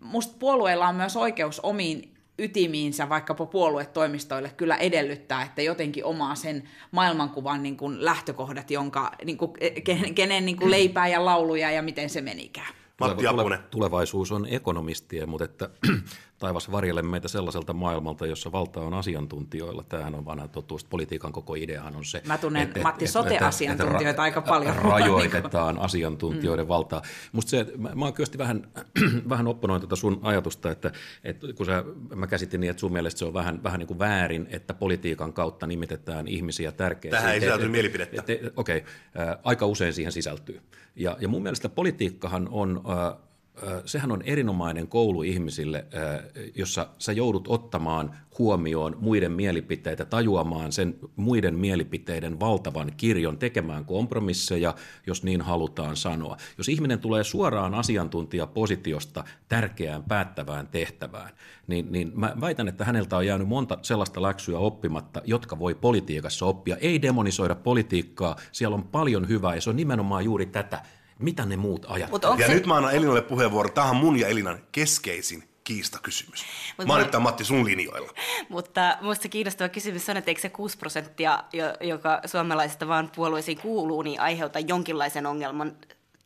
musta 0.01 0.37
puolueilla 0.39 0.89
on 0.89 0.95
myös 0.95 1.17
oikeus 1.17 1.61
omiin 1.61 2.18
ytimiinsä 2.39 3.09
vaikkapa 3.09 3.47
puoluetoimistoille 3.47 4.51
kyllä 4.57 4.77
edellyttää, 4.77 5.43
että 5.43 5.63
jotenkin 5.63 6.05
omaa 6.05 6.35
sen 6.35 6.69
maailmankuvan 6.91 7.63
niin 7.63 7.77
kuin 7.77 8.05
lähtökohdat, 8.05 8.71
jonka, 8.71 9.13
niin 9.25 9.39
kuin, 9.39 9.53
kenen, 9.85 10.15
kenen 10.15 10.47
niin 10.47 10.57
kuin 10.57 10.71
leipää 10.71 11.09
ja 11.09 11.25
lauluja 11.25 11.71
ja 11.71 11.83
miten 11.83 12.11
se 12.11 12.21
menikään. 12.21 12.75
Matti 13.01 13.27
Apunen. 13.27 13.59
Tulevaisuus 13.71 14.33
on 14.33 14.47
ekonomistia, 14.51 15.27
mutta 15.27 15.45
että 15.45 15.71
taivas 16.39 16.73
varjelle 16.73 17.03
meitä 17.03 17.29
sellaiselta 17.29 17.73
maailmalta, 17.73 18.27
jossa 18.27 18.53
valta 18.53 18.81
on 18.81 18.95
asiantuntijoilla. 18.95 19.85
Tämähän 19.89 20.15
on 20.15 20.25
vanha 20.25 20.49
totuus. 20.49 20.85
Politiikan 20.85 21.33
koko 21.33 21.55
ideahan 21.55 21.97
on 21.97 22.05
se, 22.05 22.23
Mä 22.27 22.39
tunnen 22.39 22.63
että, 22.63 22.81
Matti 22.81 23.07
sote-asiantuntijoita 23.07 24.11
että, 24.11 24.23
aika 24.23 24.41
paljon. 24.41 24.77
Rajoitetaan 24.77 25.79
asiantuntijoiden 25.89 26.65
mm. 26.65 26.69
valtaa. 26.69 27.03
Musta 27.33 27.51
se, 27.51 27.67
mä, 27.77 27.95
mä 27.95 28.05
oon 28.05 28.15
kyllä 28.15 28.39
vähän, 28.39 28.67
vähän 29.29 29.47
opponoin 29.47 29.81
tuota 29.81 29.97
sun 29.97 30.21
ajatusta, 30.23 30.71
että, 30.71 30.93
että 31.25 31.47
kun 31.57 31.67
sä, 31.67 31.85
mä 32.15 32.27
käsitin 32.27 32.61
niin, 32.61 32.71
että 32.71 32.81
sun 32.81 32.93
mielestä 32.93 33.19
se 33.19 33.25
on 33.25 33.35
vähän, 33.35 33.63
vähän 33.63 33.79
niin 33.79 33.89
kuin 33.89 33.99
väärin, 33.99 34.47
että 34.51 34.75
politiikan 34.75 35.33
kautta 35.33 35.67
nimitetään 35.67 36.29
ihmisiä 36.29 36.73
tärkeisiin. 36.73 37.21
Tähän 37.21 37.35
ei 37.35 37.41
sisälty 37.41 37.69
mielipidettä. 37.69 38.23
Okei, 38.57 38.77
okay, 38.77 39.37
aika 39.45 39.67
usein 39.67 39.93
siihen 39.93 40.13
sisältyy. 40.13 40.61
Ja, 40.97 41.17
ja 41.21 41.29
mun 41.29 41.43
mielestä 41.43 41.69
politiikkahan 41.69 42.49
on 42.51 42.83
sehän 43.85 44.13
on 44.13 44.23
erinomainen 44.23 44.89
koulu 44.89 45.23
ihmisille, 45.23 45.87
jossa 46.55 46.89
sä 46.99 47.13
joudut 47.13 47.49
ottamaan 47.49 48.17
huomioon 48.39 48.97
muiden 49.01 49.33
mielipiteitä, 49.33 50.05
tajuamaan 50.05 50.73
sen 50.73 50.99
muiden 51.17 51.55
mielipiteiden 51.55 52.41
valtavan 52.41 52.93
kirjon, 52.97 53.39
tekemään 53.39 53.85
kompromisseja, 53.85 54.75
jos 55.07 55.23
niin 55.23 55.41
halutaan 55.41 55.97
sanoa. 55.97 56.37
Jos 56.59 56.69
ihminen 56.69 56.99
tulee 56.99 57.25
suoraan 57.25 57.75
asiantuntijapositiosta 57.75 59.25
tärkeään 59.49 60.03
päättävään 60.03 60.67
tehtävään, 60.67 61.31
niin, 61.67 61.93
niin 61.93 62.13
mä 62.15 62.37
väitän, 62.41 62.69
että 62.69 62.85
häneltä 62.85 63.17
on 63.17 63.27
jäänyt 63.27 63.49
monta 63.49 63.79
sellaista 63.83 64.23
läksyä 64.23 64.59
oppimatta, 64.59 65.23
jotka 65.25 65.59
voi 65.59 65.75
politiikassa 65.75 66.47
oppia. 66.47 66.77
Ei 66.77 67.03
demonisoida 67.03 67.55
politiikkaa, 67.55 68.37
siellä 68.53 68.75
on 68.75 68.85
paljon 68.85 69.29
hyvää 69.29 69.55
ja 69.55 69.61
se 69.61 69.71
on 69.71 69.77
nimenomaan 69.77 70.25
juuri 70.25 70.47
tätä, 70.47 70.83
mitä 71.19 71.47
ne 71.47 71.57
muut 71.57 71.87
ajattelevat. 71.89 72.41
Ja 72.41 72.47
se... 72.47 72.55
nyt 72.55 72.67
mä 72.67 72.75
annan 72.75 72.95
Elinalle 72.95 73.23
puheenvuoron. 73.23 73.73
Tämä 73.73 73.91
on 73.91 73.97
mun 73.97 74.21
ja 74.21 74.29
Elinan 74.29 74.59
keskeisin 74.73 75.49
kiistakysymys. 75.65 76.45
Mut 76.79 76.87
mä 76.87 76.95
olen 76.95 77.23
Matti 77.23 77.45
sun 77.45 77.65
linjoilla. 77.65 78.13
Mutta 78.49 78.97
minusta 79.01 79.29
kiinnostava 79.29 79.69
kysymys 79.69 80.09
on, 80.09 80.17
että 80.17 80.31
eikö 80.31 80.41
se 80.41 80.49
6 80.49 80.79
prosenttia, 80.79 81.45
joka 81.81 82.21
suomalaisista 82.27 82.89
vaan 82.89 83.11
puolueisiin 83.17 83.59
kuuluu, 83.59 84.03
niin 84.03 84.21
aiheuta 84.21 84.59
jonkinlaisen 84.59 85.27
ongelman 85.27 85.77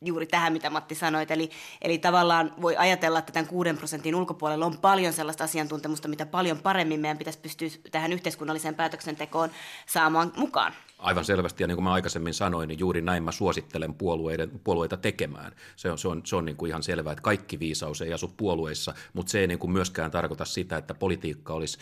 juuri 0.04 0.26
tähän, 0.26 0.52
mitä 0.52 0.70
Matti 0.70 0.94
sanoit. 0.94 1.30
Eli, 1.30 1.50
eli 1.82 1.98
tavallaan 1.98 2.54
voi 2.62 2.76
ajatella, 2.76 3.18
että 3.18 3.32
tämän 3.32 3.46
6 3.46 3.72
prosentin 3.72 4.14
ulkopuolella 4.14 4.66
on 4.66 4.78
paljon 4.78 5.12
sellaista 5.12 5.44
asiantuntemusta, 5.44 6.08
mitä 6.08 6.26
paljon 6.26 6.58
paremmin 6.58 7.00
meidän 7.00 7.18
pitäisi 7.18 7.38
pystyä 7.38 7.68
tähän 7.90 8.12
yhteiskunnalliseen 8.12 8.74
päätöksentekoon 8.74 9.50
saamaan 9.86 10.32
mukaan. 10.36 10.72
Aivan 10.98 11.24
selvästi, 11.24 11.62
ja 11.62 11.66
niin 11.66 11.76
kuin 11.76 11.84
mä 11.84 11.92
aikaisemmin 11.92 12.34
sanoin, 12.34 12.68
niin 12.68 12.78
juuri 12.78 13.00
näin 13.00 13.22
mä 13.22 13.32
suosittelen 13.32 13.94
puolueiden, 13.94 14.60
puolueita 14.64 14.96
tekemään. 14.96 15.52
Se 15.76 15.90
on, 15.90 15.98
se 15.98 16.08
on, 16.08 16.22
se 16.24 16.36
on 16.36 16.44
niin 16.44 16.56
kuin 16.56 16.68
ihan 16.68 16.82
selvää, 16.82 17.12
että 17.12 17.22
kaikki 17.22 17.58
viisaus 17.58 18.02
ei 18.02 18.12
asu 18.12 18.28
puolueissa, 18.28 18.94
mutta 19.12 19.30
se 19.30 19.40
ei 19.40 19.46
niin 19.46 19.58
kuin 19.58 19.70
myöskään 19.70 20.10
tarkoita 20.10 20.44
sitä, 20.44 20.76
että 20.76 20.94
politiikka 20.94 21.54
olisi 21.54 21.78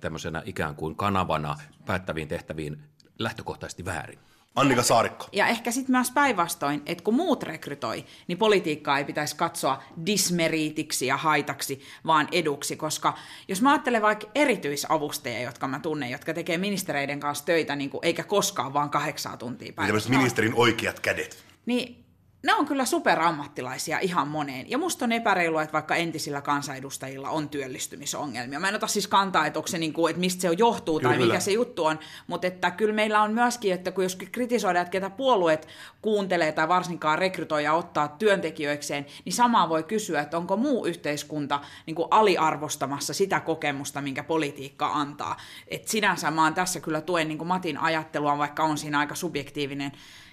tämmöisenä 0.00 0.42
ikään 0.44 0.76
kuin 0.76 0.96
kanavana 0.96 1.56
päättäviin 1.86 2.28
tehtäviin 2.28 2.82
lähtökohtaisesti 3.18 3.84
väärin. 3.84 4.18
Annika 4.56 4.82
Saarikko. 4.82 5.28
Ja 5.32 5.46
ehkä 5.46 5.70
sitten 5.70 5.92
myös 5.92 6.10
päinvastoin, 6.10 6.82
että 6.86 7.04
kun 7.04 7.14
muut 7.14 7.42
rekrytoi, 7.42 8.04
niin 8.28 8.38
politiikkaa 8.38 8.98
ei 8.98 9.04
pitäisi 9.04 9.36
katsoa 9.36 9.82
dismeriitiksi 10.06 11.06
ja 11.06 11.16
haitaksi, 11.16 11.82
vaan 12.06 12.28
eduksi, 12.32 12.76
koska 12.76 13.18
jos 13.48 13.62
mä 13.62 13.70
ajattelen 13.70 14.02
vaikka 14.02 14.26
erityisavustajia, 14.34 15.40
jotka 15.40 15.68
mä 15.68 15.80
tunnen, 15.80 16.10
jotka 16.10 16.34
tekee 16.34 16.58
ministereiden 16.58 17.20
kanssa 17.20 17.44
töitä, 17.44 17.76
niin 17.76 17.90
kuin, 17.90 18.00
eikä 18.04 18.22
koskaan 18.22 18.72
vaan 18.72 18.90
kahdeksaa 18.90 19.36
tuntia 19.36 19.72
päivässä. 19.72 20.10
ministerin 20.10 20.54
oikeat 20.54 21.00
kädet. 21.00 21.44
Niin 21.66 22.01
ne 22.42 22.54
on 22.54 22.66
kyllä 22.66 22.84
superammattilaisia 22.84 23.98
ihan 23.98 24.28
moneen. 24.28 24.70
Ja 24.70 24.78
musta 24.78 25.04
on 25.04 25.12
epäreilua, 25.12 25.62
että 25.62 25.72
vaikka 25.72 25.96
entisillä 25.96 26.40
kansanedustajilla 26.40 27.30
on 27.30 27.48
työllistymisongelmia. 27.48 28.60
Mä 28.60 28.68
en 28.68 28.74
ota 28.74 28.86
siis 28.86 29.06
kantaa, 29.06 29.46
että, 29.46 29.62
se 29.66 29.78
niin 29.78 29.92
kuin, 29.92 30.10
että 30.10 30.20
mistä 30.20 30.42
se 30.42 30.48
johtuu 30.58 30.98
kyllä. 30.98 31.14
tai 31.14 31.26
mikä 31.26 31.40
se 31.40 31.52
juttu 31.52 31.84
on, 31.84 31.98
mutta 32.26 32.46
että 32.46 32.70
kyllä 32.70 32.94
meillä 32.94 33.22
on 33.22 33.32
myöskin, 33.32 33.72
että 33.72 33.90
kun 33.90 34.04
jos 34.04 34.16
kritisoidaan, 34.16 34.82
että 34.82 34.92
ketä 34.92 35.10
puolueet 35.10 35.68
kuuntelee 36.02 36.52
tai 36.52 36.68
varsinkaan 36.68 37.18
rekrytoi 37.18 37.64
ja 37.64 37.72
ottaa 37.72 38.08
työntekijöikseen, 38.08 39.06
niin 39.24 39.32
samaa 39.32 39.68
voi 39.68 39.82
kysyä, 39.82 40.20
että 40.20 40.36
onko 40.36 40.56
muu 40.56 40.86
yhteiskunta 40.86 41.60
niin 41.86 41.94
kuin 41.94 42.08
aliarvostamassa 42.10 43.14
sitä 43.14 43.40
kokemusta, 43.40 44.00
minkä 44.00 44.22
politiikka 44.22 44.86
antaa. 44.86 45.36
Et 45.68 45.88
sinänsä 45.88 46.30
mä 46.30 46.44
oon 46.44 46.54
tässä 46.54 46.80
kyllä 46.80 47.00
tuen 47.00 47.28
niin 47.28 47.38
kuin 47.38 47.48
Matin 47.48 47.78
ajattelua, 47.78 48.38
vaikka 48.38 48.62
on 48.64 48.78
siinä 48.78 48.98
aika 48.98 49.14
subjektiivinen 49.14 49.92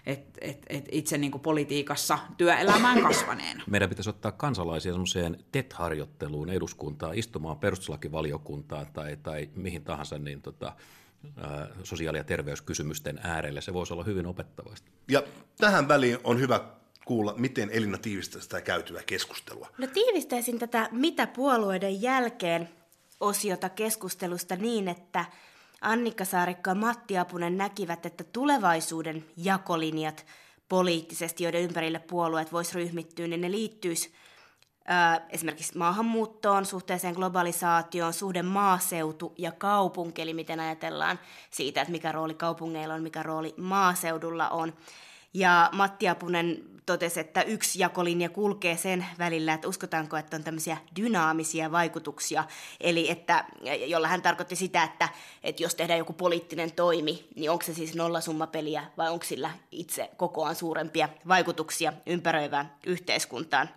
et, 0.09 0.37
et, 0.41 0.65
et 0.69 0.85
itse 0.91 1.17
niin 1.17 1.31
kuin 1.31 1.41
politiikassa 1.41 2.19
työelämään 2.37 3.03
kasvaneena. 3.07 3.63
Meidän 3.67 3.89
pitäisi 3.89 4.09
ottaa 4.09 4.31
kansalaisia 4.31 4.91
semmoiseen 4.91 5.43
TET-harjoitteluun 5.51 6.49
eduskuntaan, 6.49 7.17
istumaan 7.17 7.57
perustuslakivaliokuntaan 7.57 8.87
tai, 8.93 9.17
tai 9.23 9.49
mihin 9.55 9.83
tahansa 9.83 10.17
niin 10.17 10.41
tota, 10.41 10.73
sosiaali- 11.83 12.17
ja 12.17 12.23
terveyskysymysten 12.23 13.19
äärelle. 13.23 13.61
Se 13.61 13.73
voisi 13.73 13.93
olla 13.93 14.03
hyvin 14.03 14.25
opettavaista. 14.25 14.91
Ja 15.07 15.23
tähän 15.57 15.87
väliin 15.87 16.17
on 16.23 16.39
hyvä 16.39 16.63
kuulla, 17.05 17.33
miten 17.37 17.69
Elina 17.71 17.97
tiivistää 17.97 18.41
sitä 18.41 18.61
käytyä 18.61 19.01
keskustelua. 19.05 19.67
No 19.77 19.87
tiivistäisin 19.87 20.59
tätä 20.59 20.89
mitä 20.91 21.27
puolueiden 21.27 22.01
jälkeen 22.01 22.69
osiota 23.19 23.69
keskustelusta 23.69 24.55
niin, 24.55 24.87
että– 24.87 25.25
Annikka 25.81 26.25
Saarikko 26.25 26.69
ja 26.69 26.75
Matti 26.75 27.17
Apunen 27.17 27.57
näkivät, 27.57 28.05
että 28.05 28.23
tulevaisuuden 28.23 29.25
jakolinjat 29.37 30.25
poliittisesti, 30.69 31.43
joiden 31.43 31.61
ympärille 31.61 31.99
puolueet 31.99 32.51
voisi 32.51 32.75
ryhmittyä, 32.75 33.27
niin 33.27 33.41
ne 33.41 33.51
liittyisi 33.51 34.13
esimerkiksi 35.29 35.77
maahanmuuttoon, 35.77 36.65
suhteeseen 36.65 37.13
globalisaatioon, 37.13 38.13
suhde 38.13 38.41
maaseutu 38.43 39.33
ja 39.37 39.51
kaupunki, 39.51 40.21
eli 40.21 40.33
miten 40.33 40.59
ajatellaan 40.59 41.19
siitä, 41.51 41.81
että 41.81 41.91
mikä 41.91 42.11
rooli 42.11 42.33
kaupungeilla 42.33 42.93
on, 42.93 43.03
mikä 43.03 43.23
rooli 43.23 43.53
maaseudulla 43.57 44.49
on. 44.49 44.73
Ja 45.33 45.69
Matti 45.73 46.09
Apunen 46.09 46.69
totesi, 46.85 47.19
että 47.19 47.41
yksi 47.41 47.79
jakolinja 47.79 48.29
kulkee 48.29 48.77
sen 48.77 49.05
välillä, 49.19 49.53
että 49.53 49.67
uskotaanko, 49.67 50.17
että 50.17 50.35
on 50.35 50.43
tämmöisiä 50.43 50.77
dynaamisia 50.95 51.71
vaikutuksia, 51.71 52.43
eli 52.81 53.11
että, 53.11 53.45
jolla 53.87 54.07
hän 54.07 54.21
tarkoitti 54.21 54.55
sitä, 54.55 54.83
että, 54.83 55.09
että 55.43 55.63
jos 55.63 55.75
tehdään 55.75 55.99
joku 55.99 56.13
poliittinen 56.13 56.71
toimi, 56.71 57.27
niin 57.35 57.51
onko 57.51 57.63
se 57.65 57.73
siis 57.73 57.95
nollasummapeliä 57.95 58.83
vai 58.97 59.09
onko 59.09 59.25
sillä 59.25 59.51
itse 59.71 60.09
kokoaan 60.17 60.55
suurempia 60.55 61.09
vaikutuksia 61.27 61.93
ympäröivään 62.05 62.75
yhteiskuntaan. 62.85 63.69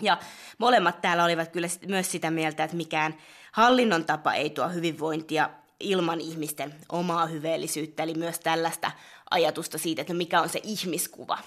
Ja 0.00 0.18
molemmat 0.58 1.00
täällä 1.00 1.24
olivat 1.24 1.48
kyllä 1.48 1.68
myös 1.86 2.12
sitä 2.12 2.30
mieltä, 2.30 2.64
että 2.64 2.76
mikään 2.76 3.14
hallinnon 3.52 4.04
tapa 4.04 4.34
ei 4.34 4.50
tuo 4.50 4.68
hyvinvointia 4.68 5.50
ilman 5.82 6.20
ihmisten 6.20 6.74
omaa 6.88 7.26
hyveellisyyttä, 7.26 8.02
eli 8.02 8.14
myös 8.14 8.38
tällaista 8.38 8.90
ajatusta 9.30 9.78
siitä, 9.78 10.02
että 10.02 10.12
no 10.12 10.16
mikä 10.16 10.40
on 10.40 10.48
se 10.48 10.60
ihmiskuva, 10.64 11.38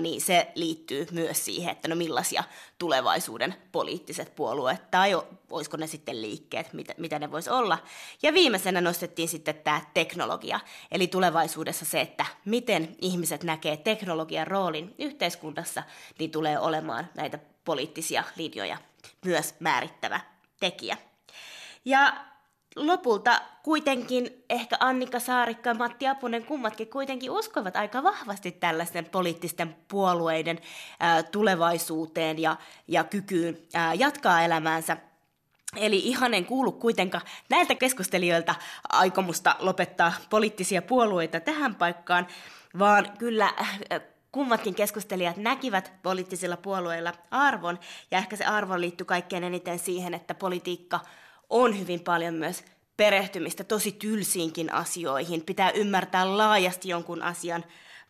niin 0.00 0.20
se 0.20 0.52
liittyy 0.54 1.06
myös 1.10 1.44
siihen, 1.44 1.72
että 1.72 1.88
no 1.88 1.96
millaisia 1.96 2.44
tulevaisuuden 2.78 3.54
poliittiset 3.72 4.36
puolueet 4.36 4.90
tai 4.90 5.12
olisiko 5.50 5.76
ne 5.76 5.86
sitten 5.86 6.22
liikkeet, 6.22 6.72
mitä, 6.72 6.94
mitä 6.96 7.18
ne 7.18 7.32
voisi 7.32 7.50
olla. 7.50 7.78
Ja 8.22 8.32
viimeisenä 8.34 8.80
nostettiin 8.80 9.28
sitten 9.28 9.54
tämä 9.54 9.80
teknologia, 9.94 10.60
eli 10.90 11.06
tulevaisuudessa 11.06 11.84
se, 11.84 12.00
että 12.00 12.26
miten 12.44 12.96
ihmiset 13.00 13.44
näkee 13.44 13.76
teknologian 13.76 14.46
roolin 14.46 14.94
yhteiskunnassa, 14.98 15.82
niin 16.18 16.30
tulee 16.30 16.58
olemaan 16.58 17.08
näitä 17.14 17.38
poliittisia 17.64 18.24
linjoja 18.36 18.78
myös 19.24 19.54
määrittävä 19.60 20.20
tekijä. 20.60 20.96
Ja 21.84 22.24
lopulta 22.76 23.40
kuitenkin 23.62 24.44
ehkä 24.50 24.76
Annika 24.80 25.20
Saarikka 25.20 25.70
ja 25.70 25.74
Matti 25.74 26.08
Apunen 26.08 26.44
kummatkin 26.44 26.88
kuitenkin 26.88 27.30
uskoivat 27.30 27.76
aika 27.76 28.02
vahvasti 28.02 28.52
tällaisten 28.52 29.04
poliittisten 29.04 29.76
puolueiden 29.88 30.60
ää, 31.00 31.22
tulevaisuuteen 31.22 32.38
ja, 32.38 32.56
ja 32.88 33.04
kykyyn 33.04 33.58
ää, 33.74 33.94
jatkaa 33.94 34.42
elämäänsä. 34.42 34.96
Eli 35.76 35.98
ihan 35.98 36.34
en 36.34 36.44
kuulu 36.44 36.72
kuitenkaan 36.72 37.24
näiltä 37.50 37.74
keskustelijoilta 37.74 38.54
aikomusta 38.88 39.56
lopettaa 39.58 40.12
poliittisia 40.30 40.82
puolueita 40.82 41.40
tähän 41.40 41.74
paikkaan, 41.74 42.26
vaan 42.78 43.12
kyllä 43.18 43.52
äh, 43.60 43.80
kummatkin 44.32 44.74
keskustelijat 44.74 45.36
näkivät 45.36 45.92
poliittisilla 46.02 46.56
puolueilla 46.56 47.12
arvon, 47.30 47.78
ja 48.10 48.18
ehkä 48.18 48.36
se 48.36 48.44
arvo 48.44 48.80
liittyy 48.80 49.04
kaikkein 49.04 49.44
eniten 49.44 49.78
siihen, 49.78 50.14
että 50.14 50.34
politiikka 50.34 51.00
on 51.50 51.78
hyvin 51.78 52.00
paljon 52.00 52.34
myös 52.34 52.64
perehtymistä 52.96 53.64
tosi 53.64 53.92
tylsiinkin 53.92 54.72
asioihin. 54.72 55.42
Pitää 55.42 55.70
ymmärtää 55.70 56.36
laajasti 56.36 56.88
jonkun 56.88 57.22
asian 57.22 57.64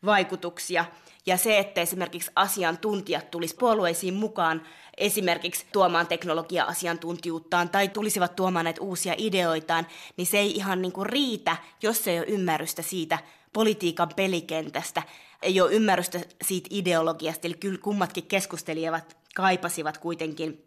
vaikutuksia. 0.05 0.85
Ja 1.27 1.37
se, 1.37 1.59
että 1.59 1.81
esimerkiksi 1.81 2.31
asiantuntijat 2.35 3.31
tulisi 3.31 3.57
puolueisiin 3.57 4.15
mukaan 4.15 4.63
esimerkiksi 4.97 5.67
tuomaan 5.73 6.07
teknologia-asiantuntijuuttaan 6.07 7.69
tai 7.69 7.89
tulisivat 7.89 8.37
tuomaan 8.37 8.65
näitä 8.65 8.81
uusia 8.81 9.15
ideoitaan, 9.19 9.87
niin 10.17 10.27
se 10.27 10.39
ei 10.39 10.51
ihan 10.51 10.83
niin 10.83 10.93
kuin 10.93 11.07
riitä, 11.07 11.57
jos 11.83 12.09
ei 12.09 12.19
ole 12.19 12.27
ymmärrystä 12.27 12.83
siitä 12.83 13.19
politiikan 13.53 14.09
pelikentästä, 14.17 15.03
ei 15.43 15.61
ole 15.61 15.73
ymmärrystä 15.73 16.21
siitä 16.43 16.69
ideologiasta, 16.71 17.47
eli 17.47 17.55
kyllä 17.55 17.79
kummatkin 17.79 18.27
keskustelijat 18.27 19.17
kaipasivat 19.35 19.99
kuitenkin 19.99 20.67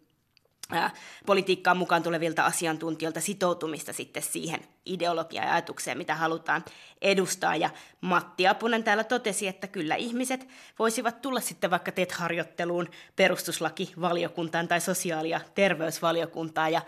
politiikkaan 1.26 1.78
mukaan 1.78 2.04
tulevilta 2.04 2.46
asiantuntijoilta 2.46 3.22
sitoutumista 3.22 3.94
sitten 3.94 4.24
siihen 4.24 4.60
ideologiaan 4.86 5.48
ja 5.48 5.54
ajatukseen, 5.54 5.98
mitä 5.98 6.16
halutaan 6.16 6.66
edustaa. 7.02 7.56
Ja 7.56 7.70
Matti 8.02 8.48
Apunen 8.48 8.84
täällä 8.84 9.04
totesi, 9.04 9.48
että 9.48 9.68
kyllä 9.68 9.96
ihmiset 9.96 10.48
voisivat 10.80 11.22
tulla 11.22 11.40
sitten 11.40 11.72
vaikka 11.72 11.92
TET-harjoitteluun 11.92 12.88
perustuslakivaliokuntaan 13.16 14.68
tai 14.68 14.82
sosiaali- 14.82 15.30
ja 15.30 15.42
terveysvaliokuntaan 15.56 16.72
ja 16.72 16.82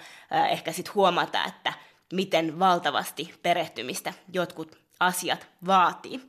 ehkä 0.49 0.71
sitten 0.71 0.95
huomata, 0.95 1.45
että 1.45 1.73
miten 2.13 2.59
valtavasti 2.59 3.33
perehtymistä 3.41 4.13
jotkut 4.33 4.80
asiat 5.01 5.47
vaatii. 5.65 6.21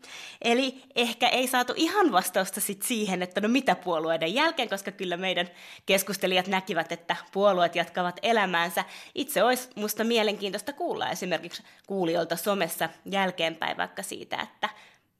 Eli 0.42 0.82
ehkä 0.96 1.28
ei 1.28 1.46
saatu 1.46 1.72
ihan 1.76 2.12
vastausta 2.12 2.60
sit 2.60 2.82
siihen, 2.82 3.22
että 3.22 3.40
no 3.40 3.48
mitä 3.48 3.74
puolueiden 3.74 4.34
jälkeen, 4.34 4.68
koska 4.68 4.90
kyllä 4.90 5.16
meidän 5.16 5.48
keskustelijat 5.86 6.46
näkivät, 6.46 6.92
että 6.92 7.16
puolueet 7.32 7.76
jatkavat 7.76 8.20
elämäänsä. 8.22 8.84
Itse 9.14 9.42
olisi 9.42 9.68
musta 9.76 10.04
mielenkiintoista 10.04 10.72
kuulla 10.72 11.10
esimerkiksi 11.10 11.62
kuulijoilta 11.86 12.36
somessa 12.36 12.88
jälkeenpäin 13.04 13.76
vaikka 13.76 14.02
siitä, 14.02 14.36
että 14.36 14.68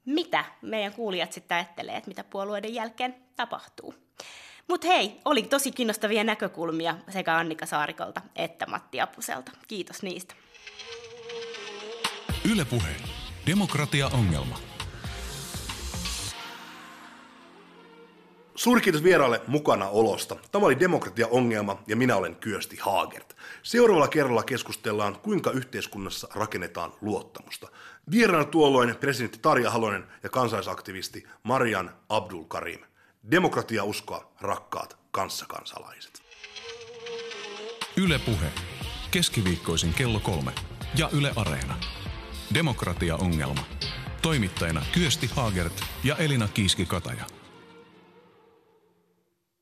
mitä 0.05 0.44
meidän 0.62 0.92
kuulijat 0.92 1.32
sitten 1.32 1.57
ajattelee, 1.57 1.96
että 1.96 2.09
mitä 2.09 2.24
puolueiden 2.24 2.74
jälkeen 2.74 3.16
tapahtuu. 3.36 3.94
Mutta 4.68 4.86
hei, 4.86 5.20
oli 5.24 5.42
tosi 5.42 5.72
kiinnostavia 5.72 6.24
näkökulmia 6.24 6.96
sekä 7.09 7.36
Annika 7.36 7.66
Saarikolta 7.66 8.22
että 8.36 8.66
Matti 8.66 9.00
Apuselta. 9.00 9.53
Kiitos 9.68 10.03
niistä. 10.03 10.34
Ylepuhe 12.53 12.96
Demokratia-ongelma. 13.47 14.59
Suuri 18.55 18.80
kiitos 18.80 19.03
vieraalle 19.03 19.40
mukana 19.47 19.88
olosta. 19.88 20.36
Tämä 20.53 20.66
oli 20.66 20.80
Demokratia-ongelma 20.80 21.82
ja 21.86 21.97
minä 21.97 22.16
olen 22.16 22.36
Kyösti 22.36 22.76
Haagert. 22.76 23.36
Seuraavalla 23.62 24.09
kerralla 24.09 24.43
keskustellaan, 24.43 25.18
kuinka 25.22 25.51
yhteiskunnassa 25.51 26.28
rakennetaan 26.34 26.93
luottamusta. 27.01 27.68
Vieraana 28.11 28.45
tuolloin 28.45 28.97
presidentti 28.97 29.38
Tarja 29.38 29.70
Halonen 29.70 30.05
ja 30.22 30.28
kansalaisaktivisti 30.28 31.26
Marian 31.43 31.95
Abdul 32.09 32.45
Karim. 32.45 32.80
Demokratia 33.30 33.84
uskoa, 33.84 34.32
rakkaat 34.40 34.97
kanssakansalaiset. 35.11 36.22
Ylepuhe. 37.97 38.53
Keskiviikkoisin 39.11 39.95
kello 39.95 40.20
kolme. 40.20 40.53
Ja 40.99 41.09
Yle 41.12 41.32
Areena. 41.36 42.01
Demokratia-ongelma. 42.55 43.64
Toimittajina 44.22 44.82
Kyösti 44.92 45.30
Haagert 45.34 45.84
ja 46.05 46.16
Elina 46.16 46.48
Kiiski-Kataja. 46.48 47.41